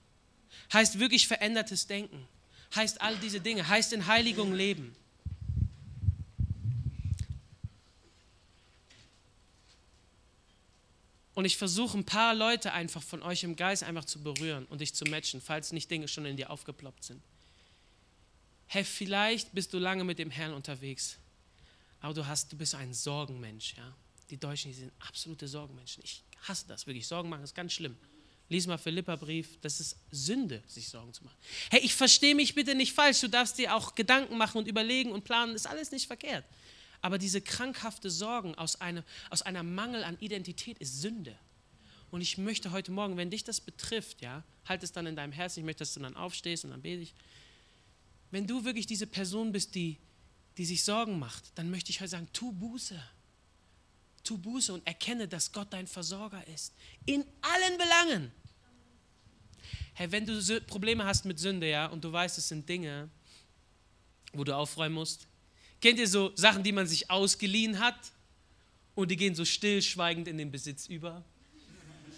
Heißt 0.73 0.99
wirklich 0.99 1.27
verändertes 1.27 1.87
Denken. 1.87 2.27
Heißt 2.75 3.01
all 3.01 3.15
diese 3.17 3.39
Dinge. 3.39 3.67
Heißt 3.67 3.93
in 3.93 4.07
Heiligung 4.07 4.53
leben. 4.53 4.95
Und 11.41 11.45
ich 11.45 11.57
versuche 11.57 11.97
ein 11.97 12.05
paar 12.05 12.35
Leute 12.35 12.71
einfach 12.71 13.01
von 13.01 13.23
euch 13.23 13.43
im 13.43 13.55
Geist 13.55 13.81
einfach 13.81 14.05
zu 14.05 14.21
berühren 14.21 14.67
und 14.67 14.79
dich 14.79 14.93
zu 14.93 15.05
matchen, 15.05 15.41
falls 15.41 15.71
nicht 15.71 15.89
Dinge 15.89 16.07
schon 16.07 16.23
in 16.27 16.37
dir 16.37 16.51
aufgeploppt 16.51 17.03
sind. 17.03 17.19
Hey, 18.67 18.83
vielleicht 18.83 19.51
bist 19.51 19.73
du 19.73 19.79
lange 19.79 20.03
mit 20.03 20.19
dem 20.19 20.29
Herrn 20.29 20.53
unterwegs, 20.53 21.17
aber 21.99 22.13
du, 22.13 22.27
hast, 22.27 22.53
du 22.53 22.57
bist 22.57 22.75
ein 22.75 22.93
Sorgenmensch. 22.93 23.73
Ja? 23.75 23.91
Die 24.29 24.37
Deutschen 24.37 24.69
die 24.69 24.77
sind 24.77 24.91
absolute 24.99 25.47
Sorgenmenschen. 25.47 26.03
Ich 26.03 26.21
hasse 26.43 26.65
das 26.67 26.85
wirklich. 26.85 27.07
Sorgen 27.07 27.29
machen 27.29 27.43
ist 27.43 27.55
ganz 27.55 27.73
schlimm. 27.73 27.97
Lies 28.47 28.67
mal 28.67 28.77
Philippa-Brief, 28.77 29.57
das 29.61 29.79
ist 29.79 29.97
Sünde, 30.11 30.61
sich 30.67 30.89
Sorgen 30.89 31.11
zu 31.11 31.23
machen. 31.23 31.37
Hey, 31.71 31.79
ich 31.79 31.95
verstehe 31.95 32.35
mich 32.35 32.53
bitte 32.53 32.75
nicht 32.75 32.93
falsch. 32.93 33.19
Du 33.19 33.27
darfst 33.27 33.57
dir 33.57 33.75
auch 33.75 33.95
Gedanken 33.95 34.37
machen 34.37 34.59
und 34.59 34.67
überlegen 34.67 35.11
und 35.11 35.23
planen, 35.23 35.55
ist 35.55 35.65
alles 35.65 35.89
nicht 35.89 36.05
verkehrt. 36.05 36.45
Aber 37.01 37.17
diese 37.17 37.41
krankhafte 37.41 38.09
Sorgen 38.09 38.55
aus, 38.55 38.79
eine, 38.79 39.03
aus 39.29 39.41
einer 39.41 39.63
Mangel 39.63 40.03
an 40.03 40.17
Identität 40.19 40.77
ist 40.79 41.01
Sünde. 41.01 41.35
Und 42.11 42.21
ich 42.21 42.37
möchte 42.37 42.71
heute 42.71 42.91
Morgen, 42.91 43.17
wenn 43.17 43.31
dich 43.31 43.43
das 43.43 43.61
betrifft, 43.61 44.21
ja, 44.21 44.43
halt 44.65 44.83
es 44.83 44.91
dann 44.91 45.07
in 45.07 45.15
deinem 45.15 45.31
Herzen, 45.31 45.59
ich 45.59 45.65
möchte, 45.65 45.79
dass 45.79 45.93
du 45.93 46.01
dann 46.01 46.15
aufstehst 46.15 46.65
und 46.65 46.71
dann 46.71 46.81
bete 46.81 47.01
ich. 47.01 47.13
Wenn 48.29 48.47
du 48.47 48.63
wirklich 48.63 48.85
diese 48.85 49.07
Person 49.07 49.51
bist, 49.51 49.75
die, 49.75 49.97
die 50.57 50.65
sich 50.65 50.83
Sorgen 50.83 51.17
macht, 51.19 51.57
dann 51.57 51.69
möchte 51.71 51.89
ich 51.89 52.01
heute 52.01 52.09
sagen, 52.09 52.27
tu 52.33 52.51
Buße. 52.51 53.01
Tu 54.23 54.37
Buße 54.37 54.73
und 54.73 54.85
erkenne, 54.85 55.27
dass 55.27 55.51
Gott 55.51 55.73
dein 55.73 55.87
Versorger 55.87 56.45
ist. 56.47 56.73
In 57.05 57.25
allen 57.41 57.77
Belangen. 57.77 58.31
Hey, 59.93 60.11
wenn 60.11 60.25
du 60.25 60.61
Probleme 60.61 61.05
hast 61.05 61.25
mit 61.25 61.39
Sünde, 61.39 61.69
ja, 61.69 61.87
und 61.87 62.03
du 62.03 62.11
weißt, 62.11 62.37
es 62.37 62.47
sind 62.47 62.67
Dinge, 62.67 63.09
wo 64.33 64.43
du 64.43 64.55
aufräumen 64.55 64.95
musst. 64.95 65.27
Kennt 65.81 65.97
ihr 65.99 66.07
so 66.07 66.31
Sachen, 66.35 66.63
die 66.63 66.71
man 66.71 66.87
sich 66.87 67.09
ausgeliehen 67.09 67.79
hat 67.79 67.97
und 68.93 69.09
die 69.09 69.17
gehen 69.17 69.33
so 69.33 69.43
stillschweigend 69.43 70.27
in 70.27 70.37
den 70.37 70.51
Besitz 70.51 70.85
über? 70.85 71.25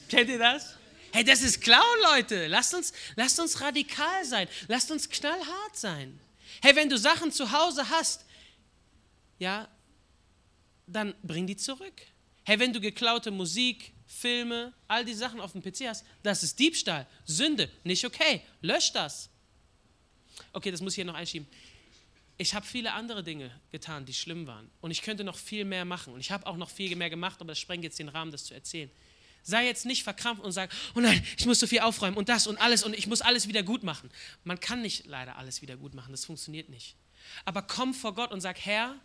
Kennt 0.09 0.29
ihr 0.29 0.37
das? 0.37 0.75
Hey, 1.13 1.23
das 1.23 1.41
ist 1.41 1.61
Clown, 1.61 1.81
Leute. 2.11 2.47
Lasst 2.47 2.73
uns, 2.73 2.91
lasst 3.15 3.39
uns 3.39 3.61
radikal 3.61 4.25
sein. 4.25 4.47
Lasst 4.67 4.91
uns 4.91 5.09
knallhart 5.09 5.75
sein. 5.75 6.19
Hey, 6.61 6.75
wenn 6.75 6.89
du 6.89 6.97
Sachen 6.97 7.31
zu 7.31 7.51
Hause 7.51 7.89
hast, 7.89 8.25
ja, 9.39 9.67
dann 10.87 11.13
bring 11.23 11.47
die 11.47 11.55
zurück. 11.55 12.01
Hey, 12.43 12.59
wenn 12.59 12.73
du 12.73 12.81
geklaute 12.81 13.31
Musik, 13.31 13.93
Filme, 14.05 14.73
all 14.87 15.05
die 15.05 15.13
Sachen 15.13 15.39
auf 15.39 15.53
dem 15.53 15.61
PC 15.61 15.87
hast, 15.87 16.05
das 16.21 16.43
ist 16.43 16.59
Diebstahl, 16.59 17.07
Sünde, 17.25 17.69
nicht 17.83 18.05
okay. 18.05 18.41
Lösch 18.61 18.91
das. 18.91 19.29
Okay, 20.51 20.71
das 20.71 20.81
muss 20.81 20.93
ich 20.93 20.95
hier 20.95 21.05
noch 21.05 21.13
einschieben. 21.13 21.47
Ich 22.37 22.55
habe 22.55 22.65
viele 22.65 22.93
andere 22.93 23.23
Dinge 23.23 23.51
getan, 23.71 24.05
die 24.05 24.13
schlimm 24.13 24.47
waren. 24.47 24.69
Und 24.81 24.91
ich 24.91 25.01
könnte 25.01 25.23
noch 25.23 25.37
viel 25.37 25.65
mehr 25.65 25.85
machen. 25.85 26.13
Und 26.13 26.19
ich 26.19 26.31
habe 26.31 26.47
auch 26.47 26.57
noch 26.57 26.69
viel 26.69 26.95
mehr 26.95 27.09
gemacht, 27.09 27.41
aber 27.41 27.49
das 27.49 27.59
sprengt 27.59 27.83
jetzt 27.83 27.99
den 27.99 28.09
Rahmen, 28.09 28.31
das 28.31 28.45
zu 28.45 28.53
erzählen. 28.53 28.89
Sei 29.43 29.65
jetzt 29.65 29.85
nicht 29.85 30.03
verkrampft 30.03 30.43
und 30.43 30.51
sag, 30.51 30.71
oh 30.95 30.99
nein, 30.99 31.23
ich 31.37 31.45
muss 31.45 31.59
so 31.59 31.67
viel 31.67 31.79
aufräumen 31.79 32.17
und 32.17 32.29
das 32.29 32.47
und 32.47 32.57
alles 32.57 32.83
und 32.83 32.95
ich 32.95 33.07
muss 33.07 33.21
alles 33.21 33.47
wieder 33.47 33.61
gut 33.61 33.83
machen. 33.83 34.09
Man 34.45 34.59
kann 34.59 34.81
nicht 34.81 35.05
leider 35.05 35.35
alles 35.37 35.61
wieder 35.61 35.75
gut 35.75 35.93
machen, 35.93 36.11
das 36.11 36.25
funktioniert 36.25 36.69
nicht. 36.69 36.95
Aber 37.43 37.61
komm 37.61 37.93
vor 37.93 38.15
Gott 38.15 38.31
und 38.31 38.41
sag, 38.41 38.57
Herr, 38.59 38.95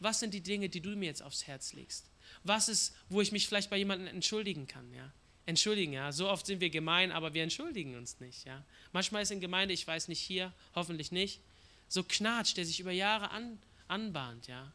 was 0.00 0.20
sind 0.20 0.34
die 0.34 0.42
Dinge, 0.42 0.68
die 0.68 0.80
du 0.80 0.90
mir 0.90 1.06
jetzt 1.06 1.22
aufs 1.22 1.46
Herz 1.46 1.72
legst? 1.72 2.10
Was 2.42 2.68
ist, 2.68 2.94
wo 3.08 3.20
ich 3.20 3.32
mich 3.32 3.46
vielleicht 3.46 3.70
bei 3.70 3.76
jemandem 3.76 4.08
entschuldigen 4.08 4.66
kann, 4.66 4.92
ja? 4.92 5.12
Entschuldigen, 5.46 5.92
ja. 5.92 6.10
So 6.10 6.28
oft 6.28 6.46
sind 6.46 6.60
wir 6.60 6.70
gemein, 6.70 7.12
aber 7.12 7.34
wir 7.34 7.42
entschuldigen 7.42 7.96
uns 7.96 8.18
nicht, 8.18 8.44
ja. 8.44 8.64
Manchmal 8.92 9.22
ist 9.22 9.30
in 9.30 9.40
Gemeinde, 9.40 9.74
ich 9.74 9.86
weiß 9.86 10.08
nicht 10.08 10.20
hier, 10.20 10.52
hoffentlich 10.74 11.12
nicht, 11.12 11.40
so 11.88 12.02
Knatsch, 12.02 12.56
der 12.56 12.64
sich 12.64 12.80
über 12.80 12.92
Jahre 12.92 13.30
an, 13.30 13.58
anbahnt, 13.88 14.46
ja. 14.46 14.72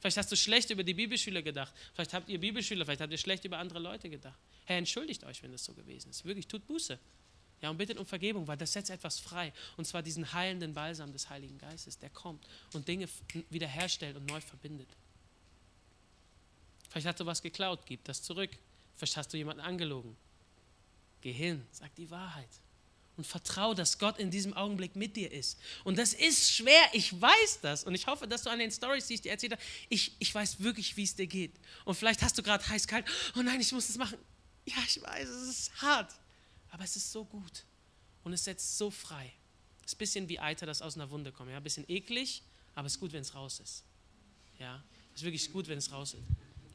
Vielleicht 0.00 0.16
hast 0.16 0.32
du 0.32 0.36
schlecht 0.36 0.70
über 0.70 0.82
die 0.82 0.94
Bibelschüler 0.94 1.42
gedacht. 1.42 1.72
Vielleicht 1.94 2.12
habt 2.12 2.28
ihr 2.28 2.40
Bibelschüler, 2.40 2.84
vielleicht 2.84 3.00
habt 3.00 3.12
ihr 3.12 3.18
schlecht 3.18 3.44
über 3.44 3.58
andere 3.58 3.78
Leute 3.78 4.10
gedacht. 4.10 4.38
Herr, 4.64 4.78
entschuldigt 4.78 5.22
euch, 5.24 5.42
wenn 5.42 5.52
das 5.52 5.64
so 5.64 5.74
gewesen 5.74 6.10
ist. 6.10 6.24
Wirklich, 6.24 6.48
tut 6.48 6.66
Buße. 6.66 6.98
Ja, 7.60 7.70
und 7.70 7.78
bittet 7.78 7.98
um 7.98 8.04
Vergebung, 8.06 8.48
weil 8.48 8.56
das 8.56 8.72
setzt 8.72 8.90
etwas 8.90 9.20
frei. 9.20 9.52
Und 9.76 9.86
zwar 9.86 10.02
diesen 10.02 10.32
heilenden 10.32 10.74
Balsam 10.74 11.12
des 11.12 11.30
Heiligen 11.30 11.56
Geistes, 11.58 11.96
der 11.98 12.10
kommt 12.10 12.44
und 12.72 12.88
Dinge 12.88 13.08
wiederherstellt 13.50 14.16
und 14.16 14.26
neu 14.26 14.40
verbindet. 14.40 14.88
Vielleicht 16.90 17.06
hast 17.06 17.20
du 17.20 17.26
was 17.26 17.40
geklaut, 17.40 17.86
gib 17.86 18.02
das 18.04 18.22
zurück. 18.22 18.50
Vielleicht 18.96 19.16
hast 19.16 19.32
du 19.32 19.36
jemanden 19.36 19.62
angelogen. 19.62 20.16
Geh 21.20 21.32
hin, 21.32 21.64
sag 21.70 21.94
die 21.94 22.10
Wahrheit. 22.10 22.50
Und 23.16 23.26
vertrau, 23.26 23.74
dass 23.74 23.98
Gott 23.98 24.18
in 24.18 24.30
diesem 24.30 24.54
Augenblick 24.54 24.96
mit 24.96 25.16
dir 25.16 25.30
ist. 25.30 25.58
Und 25.84 25.98
das 25.98 26.14
ist 26.14 26.50
schwer, 26.50 26.82
ich 26.92 27.20
weiß 27.20 27.60
das. 27.60 27.84
Und 27.84 27.94
ich 27.94 28.06
hoffe, 28.06 28.26
dass 28.26 28.42
du 28.42 28.50
an 28.50 28.58
den 28.58 28.70
Stories, 28.70 29.06
die 29.06 29.28
erzählt 29.28 29.52
habe, 29.52 29.62
ich, 29.90 30.16
ich 30.18 30.34
weiß 30.34 30.60
wirklich, 30.60 30.96
wie 30.96 31.04
es 31.04 31.14
dir 31.14 31.26
geht. 31.26 31.52
Und 31.84 31.94
vielleicht 31.94 32.22
hast 32.22 32.38
du 32.38 32.42
gerade 32.42 32.66
heiß 32.66 32.86
kalt, 32.86 33.06
oh 33.36 33.42
nein, 33.42 33.60
ich 33.60 33.70
muss 33.72 33.86
das 33.86 33.98
machen. 33.98 34.18
Ja, 34.64 34.76
ich 34.86 35.02
weiß, 35.02 35.28
es 35.28 35.48
ist 35.48 35.82
hart. 35.82 36.14
Aber 36.70 36.84
es 36.84 36.96
ist 36.96 37.12
so 37.12 37.24
gut. 37.24 37.64
Und 38.24 38.32
es 38.32 38.44
setzt 38.44 38.78
so 38.78 38.90
frei. 38.90 39.32
Es 39.84 39.92
ist 39.92 39.96
ein 39.96 39.98
bisschen 39.98 40.28
wie 40.28 40.38
Eiter, 40.38 40.64
das 40.64 40.80
aus 40.80 40.94
einer 40.96 41.10
Wunde 41.10 41.32
kommt. 41.32 41.50
Ja? 41.50 41.58
Ein 41.58 41.62
bisschen 41.62 41.84
eklig, 41.88 42.42
aber 42.74 42.86
es 42.86 42.94
ist 42.94 43.00
gut, 43.00 43.12
wenn 43.12 43.22
es 43.22 43.34
raus 43.34 43.60
ist. 43.60 43.84
Ja? 44.58 44.82
Es 45.14 45.20
ist 45.20 45.24
wirklich 45.24 45.52
gut, 45.52 45.68
wenn 45.68 45.78
es 45.78 45.92
raus 45.92 46.14
ist. 46.14 46.22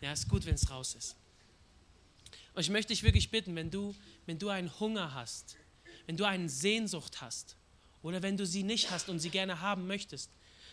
Ja, 0.01 0.11
es 0.11 0.19
ist 0.19 0.29
gut, 0.29 0.45
wenn 0.45 0.55
es 0.55 0.69
raus 0.69 0.95
ist. 0.95 1.15
Und 2.53 2.61
ich 2.61 2.69
möchte 2.69 2.89
dich 2.89 3.03
wirklich 3.03 3.31
bitten, 3.31 3.55
wenn 3.55 3.71
du, 3.71 3.95
wenn 4.25 4.39
du 4.39 4.49
einen 4.49 4.79
Hunger 4.79 5.13
hast, 5.13 5.55
wenn 6.08 6.18
du 6.18 6.26
eine 6.26 6.49
Sehnsucht 6.49 7.22
hast 7.22 7.55
oder 8.01 8.24
wenn 8.24 8.38
du 8.38 8.45
sie 8.45 8.64
nicht 8.64 8.89
hast 8.89 9.10
und 9.10 9.20
sie 9.20 9.30
gerne 9.30 9.62
haben 9.62 9.86
möchtest, 9.86 10.32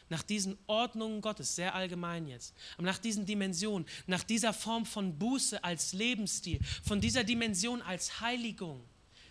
nach 0.08 0.22
diesen 0.22 0.56
Ordnungen 0.66 1.20
Gottes, 1.20 1.54
sehr 1.54 1.74
allgemein 1.74 2.26
jetzt, 2.28 2.54
aber 2.76 2.86
nach 2.86 2.98
diesen 2.98 3.26
Dimensionen, 3.26 3.86
nach 4.06 4.22
dieser 4.22 4.52
Form 4.52 4.86
von 4.86 5.18
Buße 5.18 5.62
als 5.62 5.92
Lebensstil, 5.92 6.60
von 6.82 7.00
dieser 7.00 7.24
Dimension 7.24 7.82
als 7.82 8.20
Heiligung, 8.20 8.82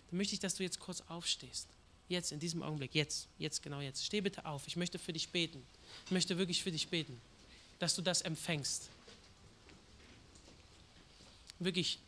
dann 0.09 0.17
möchte 0.17 0.35
ich, 0.35 0.39
dass 0.39 0.55
du 0.55 0.63
jetzt 0.63 0.79
kurz 0.79 1.01
aufstehst. 1.07 1.67
Jetzt, 2.09 2.31
in 2.31 2.39
diesem 2.39 2.61
Augenblick, 2.61 2.93
jetzt, 2.93 3.27
jetzt, 3.39 3.63
genau 3.63 3.79
jetzt. 3.79 4.05
Steh 4.05 4.21
bitte 4.21 4.45
auf. 4.45 4.67
Ich 4.67 4.75
möchte 4.75 4.99
für 4.99 5.13
dich 5.13 5.29
beten. 5.29 5.65
Ich 6.05 6.11
möchte 6.11 6.37
wirklich 6.37 6.61
für 6.61 6.71
dich 6.71 6.89
beten, 6.89 7.19
dass 7.79 7.95
du 7.95 8.01
das 8.01 8.21
empfängst 8.21 8.89
wirklich, 11.63 11.99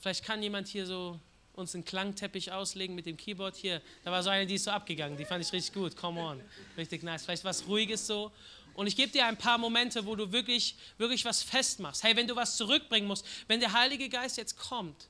vielleicht 0.00 0.24
kann 0.24 0.42
jemand 0.42 0.68
hier 0.68 0.86
so 0.86 1.18
uns 1.60 1.74
einen 1.74 1.84
Klangteppich 1.84 2.52
auslegen 2.52 2.94
mit 2.94 3.06
dem 3.06 3.16
Keyboard 3.16 3.56
hier. 3.56 3.80
Da 4.04 4.10
war 4.10 4.22
so 4.22 4.30
eine, 4.30 4.46
die 4.46 4.54
ist 4.54 4.64
so 4.64 4.70
abgegangen, 4.70 5.16
die 5.16 5.24
fand 5.24 5.44
ich 5.44 5.52
richtig 5.52 5.72
gut. 5.72 5.96
Come 5.96 6.20
on, 6.20 6.40
richtig 6.76 7.02
nice. 7.02 7.24
Vielleicht 7.24 7.44
was 7.44 7.66
Ruhiges 7.66 8.06
so. 8.06 8.32
Und 8.74 8.86
ich 8.86 8.96
gebe 8.96 9.12
dir 9.12 9.26
ein 9.26 9.36
paar 9.36 9.58
Momente, 9.58 10.06
wo 10.06 10.16
du 10.16 10.32
wirklich, 10.32 10.76
wirklich 10.98 11.24
was 11.24 11.42
festmachst. 11.42 12.02
Hey, 12.02 12.16
wenn 12.16 12.26
du 12.26 12.36
was 12.36 12.56
zurückbringen 12.56 13.06
musst, 13.06 13.26
wenn 13.46 13.60
der 13.60 13.72
Heilige 13.72 14.08
Geist 14.08 14.36
jetzt 14.36 14.56
kommt 14.56 15.08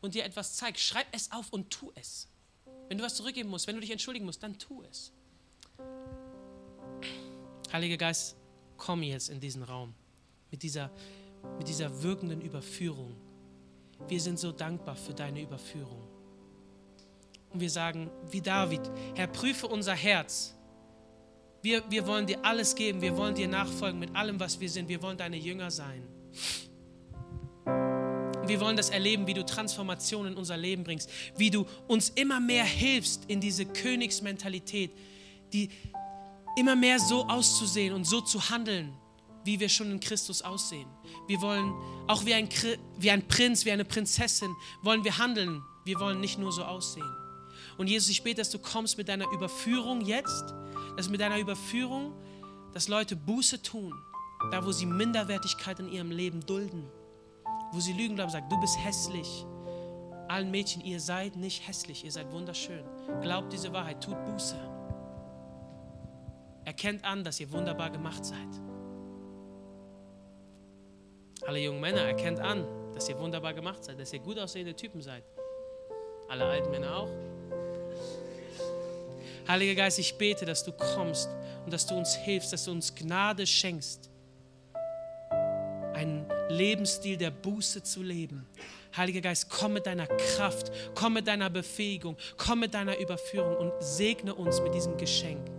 und 0.00 0.14
dir 0.14 0.24
etwas 0.24 0.54
zeigt, 0.54 0.80
schreib 0.80 1.06
es 1.12 1.30
auf 1.32 1.52
und 1.52 1.70
tu 1.70 1.92
es. 1.94 2.28
Wenn 2.88 2.98
du 2.98 3.04
was 3.04 3.14
zurückgeben 3.14 3.48
musst, 3.50 3.66
wenn 3.66 3.76
du 3.76 3.80
dich 3.80 3.90
entschuldigen 3.90 4.26
musst, 4.26 4.42
dann 4.42 4.58
tu 4.58 4.82
es. 4.90 5.12
Heiliger 7.72 7.96
Geist, 7.96 8.36
komm 8.76 9.02
jetzt 9.02 9.30
in 9.30 9.40
diesen 9.40 9.62
Raum 9.62 9.94
mit 10.50 10.62
dieser 10.62 10.90
mit 11.58 11.68
dieser 11.68 12.02
wirkenden 12.02 12.40
Überführung. 12.40 13.14
Wir 14.08 14.20
sind 14.20 14.38
so 14.38 14.52
dankbar 14.52 14.96
für 14.96 15.14
deine 15.14 15.40
Überführung. 15.40 16.02
Und 17.50 17.60
wir 17.60 17.70
sagen, 17.70 18.10
wie 18.30 18.40
David, 18.40 18.80
Herr, 19.14 19.28
prüfe 19.28 19.66
unser 19.66 19.94
Herz. 19.94 20.54
Wir, 21.62 21.82
wir 21.88 22.06
wollen 22.06 22.26
dir 22.26 22.44
alles 22.44 22.74
geben, 22.74 23.00
wir 23.00 23.16
wollen 23.16 23.34
dir 23.34 23.48
nachfolgen 23.48 23.98
mit 23.98 24.14
allem, 24.14 24.38
was 24.40 24.60
wir 24.60 24.68
sind. 24.68 24.88
Wir 24.88 25.00
wollen 25.00 25.16
deine 25.16 25.36
Jünger 25.36 25.70
sein. 25.70 26.02
Wir 28.46 28.60
wollen 28.60 28.76
das 28.76 28.90
erleben, 28.90 29.26
wie 29.26 29.34
du 29.34 29.44
Transformation 29.44 30.26
in 30.26 30.34
unser 30.34 30.56
Leben 30.56 30.84
bringst, 30.84 31.08
wie 31.36 31.50
du 31.50 31.64
uns 31.86 32.10
immer 32.10 32.40
mehr 32.40 32.64
hilfst 32.64 33.24
in 33.28 33.40
diese 33.40 33.64
Königsmentalität, 33.64 34.90
die 35.52 35.70
immer 36.58 36.76
mehr 36.76 36.98
so 36.98 37.24
auszusehen 37.26 37.94
und 37.94 38.04
so 38.04 38.20
zu 38.20 38.50
handeln, 38.50 38.92
wie 39.44 39.60
wir 39.60 39.68
schon 39.68 39.90
in 39.90 40.00
Christus 40.00 40.42
aussehen. 40.42 40.88
Wir 41.26 41.40
wollen 41.40 41.72
auch 42.06 42.24
wie 42.24 42.34
ein, 42.34 42.48
wie 42.98 43.10
ein 43.10 43.26
Prinz, 43.28 43.64
wie 43.64 43.72
eine 43.72 43.84
Prinzessin, 43.84 44.54
wollen 44.82 45.04
wir 45.04 45.18
handeln. 45.18 45.62
Wir 45.84 46.00
wollen 46.00 46.20
nicht 46.20 46.38
nur 46.38 46.52
so 46.52 46.64
aussehen. 46.64 47.08
Und 47.76 47.88
Jesus, 47.88 48.08
ich 48.08 48.22
bete, 48.22 48.36
dass 48.36 48.50
du 48.50 48.58
kommst 48.58 48.98
mit 48.98 49.08
deiner 49.08 49.30
Überführung 49.32 50.00
jetzt, 50.00 50.54
dass 50.96 51.08
mit 51.08 51.20
deiner 51.20 51.38
Überführung, 51.38 52.14
dass 52.72 52.88
Leute 52.88 53.16
Buße 53.16 53.62
tun, 53.62 53.92
da 54.50 54.64
wo 54.64 54.72
sie 54.72 54.86
Minderwertigkeit 54.86 55.80
in 55.80 55.88
ihrem 55.88 56.10
Leben 56.10 56.40
dulden, 56.44 56.86
wo 57.72 57.80
sie 57.80 57.92
Lügen 57.92 58.14
glauben, 58.14 58.30
sagen, 58.30 58.48
du 58.48 58.60
bist 58.60 58.78
hässlich. 58.78 59.44
Allen 60.28 60.50
Mädchen, 60.50 60.82
ihr 60.82 61.00
seid 61.00 61.36
nicht 61.36 61.66
hässlich, 61.68 62.04
ihr 62.04 62.12
seid 62.12 62.30
wunderschön. 62.32 62.84
Glaubt 63.20 63.52
diese 63.52 63.72
Wahrheit, 63.72 64.02
tut 64.02 64.24
Buße. 64.24 64.56
Erkennt 66.64 67.04
an, 67.04 67.24
dass 67.24 67.40
ihr 67.40 67.52
wunderbar 67.52 67.90
gemacht 67.90 68.24
seid. 68.24 68.48
Alle 71.46 71.58
jungen 71.58 71.80
Männer, 71.80 72.00
erkennt 72.00 72.40
an, 72.40 72.66
dass 72.94 73.08
ihr 73.08 73.18
wunderbar 73.18 73.52
gemacht 73.52 73.84
seid, 73.84 74.00
dass 74.00 74.12
ihr 74.12 74.18
gut 74.18 74.38
aussehende 74.38 74.74
Typen 74.74 75.02
seid. 75.02 75.22
Alle 76.28 76.46
alten 76.46 76.70
Männer 76.70 76.96
auch. 76.96 77.10
Heiliger 79.46 79.74
Geist, 79.74 79.98
ich 79.98 80.16
bete, 80.16 80.46
dass 80.46 80.64
du 80.64 80.72
kommst 80.72 81.28
und 81.64 81.72
dass 81.72 81.86
du 81.86 81.94
uns 81.94 82.14
hilfst, 82.14 82.52
dass 82.52 82.64
du 82.64 82.70
uns 82.70 82.94
Gnade 82.94 83.46
schenkst, 83.46 84.10
einen 85.92 86.26
Lebensstil 86.48 87.18
der 87.18 87.30
Buße 87.30 87.82
zu 87.82 88.02
leben. 88.02 88.46
Heiliger 88.96 89.20
Geist, 89.20 89.50
komm 89.50 89.74
mit 89.74 89.86
deiner 89.86 90.06
Kraft, 90.06 90.72
komm 90.94 91.14
mit 91.14 91.26
deiner 91.26 91.50
Befähigung, 91.50 92.16
komm 92.38 92.60
mit 92.60 92.72
deiner 92.72 92.98
Überführung 92.98 93.56
und 93.56 93.72
segne 93.80 94.34
uns 94.34 94.62
mit 94.62 94.72
diesem 94.72 94.96
Geschenk. 94.96 95.53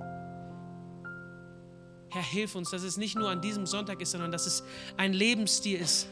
Herr, 2.15 2.23
hilf 2.23 2.55
uns, 2.55 2.69
dass 2.69 2.83
es 2.83 2.95
nicht 2.95 3.17
nur 3.17 3.29
an 3.29 3.41
diesem 3.41 3.65
Sonntag 3.65 3.99
ist, 3.99 4.11
sondern 4.11 4.31
dass 4.31 4.45
es 4.45 4.63
ein 4.95 5.11
Lebensstil 5.11 5.81
ist, 5.81 6.07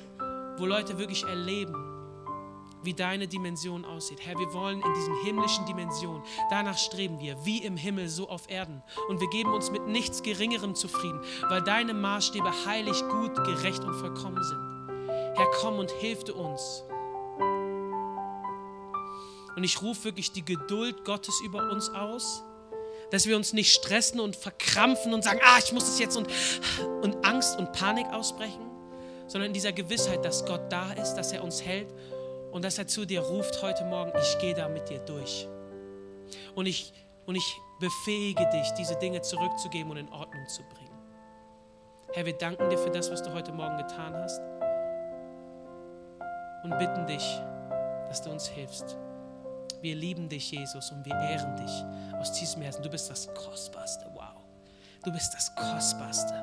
wo 0.58 0.66
Leute 0.66 0.98
wirklich 0.98 1.24
erleben, 1.24 1.74
wie 2.84 2.94
deine 2.94 3.26
Dimension 3.26 3.86
aussieht. 3.86 4.20
Herr, 4.22 4.38
wir 4.38 4.52
wollen 4.52 4.82
in 4.82 4.94
diesen 4.96 5.16
himmlischen 5.24 5.66
Dimensionen, 5.66 6.22
danach 6.50 6.78
streben 6.78 7.22
wir, 7.22 7.38
wie 7.46 7.64
im 7.64 7.78
Himmel, 7.78 8.10
so 8.10 8.28
auf 8.28 8.50
Erden. 8.50 8.84
Und 9.08 9.22
wir 9.22 9.30
geben 9.30 9.54
uns 9.54 9.72
mit 9.72 9.88
nichts 9.88 10.22
Geringerem 10.24 10.76
zufrieden, 10.76 11.22
weil 11.48 11.62
deine 11.62 11.94
Maßstäbe 11.94 12.52
heilig, 12.66 13.02
gut, 13.08 13.36
gerecht 13.36 13.86
und 13.86 13.94
vollkommen 13.94 14.44
sind. 14.44 15.38
Herr, 15.38 15.48
komm 15.62 15.80
und 15.80 15.90
hilf 15.90 16.24
uns. 16.34 16.84
Und 19.56 19.64
ich 19.64 19.82
rufe 19.82 20.04
wirklich 20.04 20.34
die 20.34 20.44
Geduld 20.44 21.06
Gottes 21.06 21.40
über 21.46 21.72
uns 21.72 21.88
aus 21.88 22.44
dass 23.14 23.28
wir 23.28 23.36
uns 23.36 23.54
nicht 23.54 23.72
stressen 23.72 24.20
und 24.20 24.36
verkrampfen 24.36 25.14
und 25.14 25.24
sagen, 25.24 25.40
ah, 25.44 25.60
ich 25.64 25.72
muss 25.72 25.88
es 25.88 26.00
jetzt 26.00 26.18
und, 26.18 26.28
und 27.04 27.24
Angst 27.24 27.60
und 27.60 27.72
Panik 27.72 28.08
ausbrechen, 28.08 28.68
sondern 29.28 29.50
in 29.50 29.54
dieser 29.54 29.72
Gewissheit, 29.72 30.26
dass 30.26 30.44
Gott 30.46 30.62
da 30.72 30.92
ist, 30.94 31.14
dass 31.14 31.32
er 31.32 31.44
uns 31.44 31.64
hält 31.64 31.94
und 32.52 32.66
dass 32.66 32.80
er 32.80 32.88
zu 32.88 33.06
dir 33.06 33.22
ruft 33.22 33.62
heute 33.62 33.86
Morgen, 33.86 34.12
ich 34.20 34.40
gehe 34.40 34.56
da 34.56 34.68
mit 34.68 34.90
dir 34.90 34.98
durch. 34.98 35.48
Und 36.56 36.66
ich, 36.66 36.92
und 37.28 37.36
ich 37.36 37.56
befähige 37.80 38.50
dich, 38.50 38.68
diese 38.80 38.96
Dinge 38.96 39.22
zurückzugeben 39.22 39.92
und 39.92 39.98
in 39.98 40.10
Ordnung 40.10 40.48
zu 40.48 40.64
bringen. 40.64 40.98
Herr, 42.14 42.26
wir 42.26 42.34
danken 42.34 42.68
dir 42.72 42.80
für 42.80 42.90
das, 42.90 43.12
was 43.12 43.22
du 43.22 43.32
heute 43.32 43.52
Morgen 43.52 43.78
getan 43.78 44.16
hast 44.16 44.42
und 46.64 46.80
bitten 46.80 47.06
dich, 47.06 47.40
dass 48.10 48.24
du 48.24 48.32
uns 48.32 48.48
hilfst. 48.48 48.98
Wir 49.84 49.96
lieben 49.96 50.30
dich, 50.30 50.50
Jesus, 50.50 50.92
und 50.92 51.06
wir 51.06 51.14
ehren 51.14 51.58
dich 51.58 52.16
aus 52.18 52.32
tiefstem 52.32 52.62
Herzen. 52.62 52.82
Du 52.82 52.90
bist 52.90 53.10
das 53.10 53.28
Kostbarste. 53.34 54.10
Wow. 54.14 54.42
Du 55.04 55.12
bist 55.12 55.34
das 55.34 55.54
Kostbarste. 55.56 56.34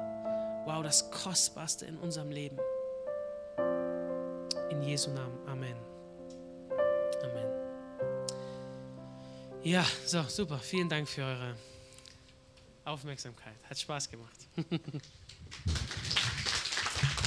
Wow, 0.67 0.83
das 0.83 1.11
Kostbarste 1.11 1.87
in 1.87 1.97
unserem 1.97 2.31
Leben. 2.31 2.59
In 4.69 4.83
Jesu 4.83 5.11
Namen. 5.13 5.39
Amen. 5.49 5.75
Amen. 7.23 7.49
Ja, 9.63 9.87
so, 10.05 10.23
super. 10.25 10.59
Vielen 10.59 10.91
Dank 10.91 11.09
für 11.09 11.23
eure 11.23 11.55
Aufmerksamkeit. 12.85 13.57
Hat 13.71 13.79
Spaß 13.79 14.11
gemacht. 14.11 14.37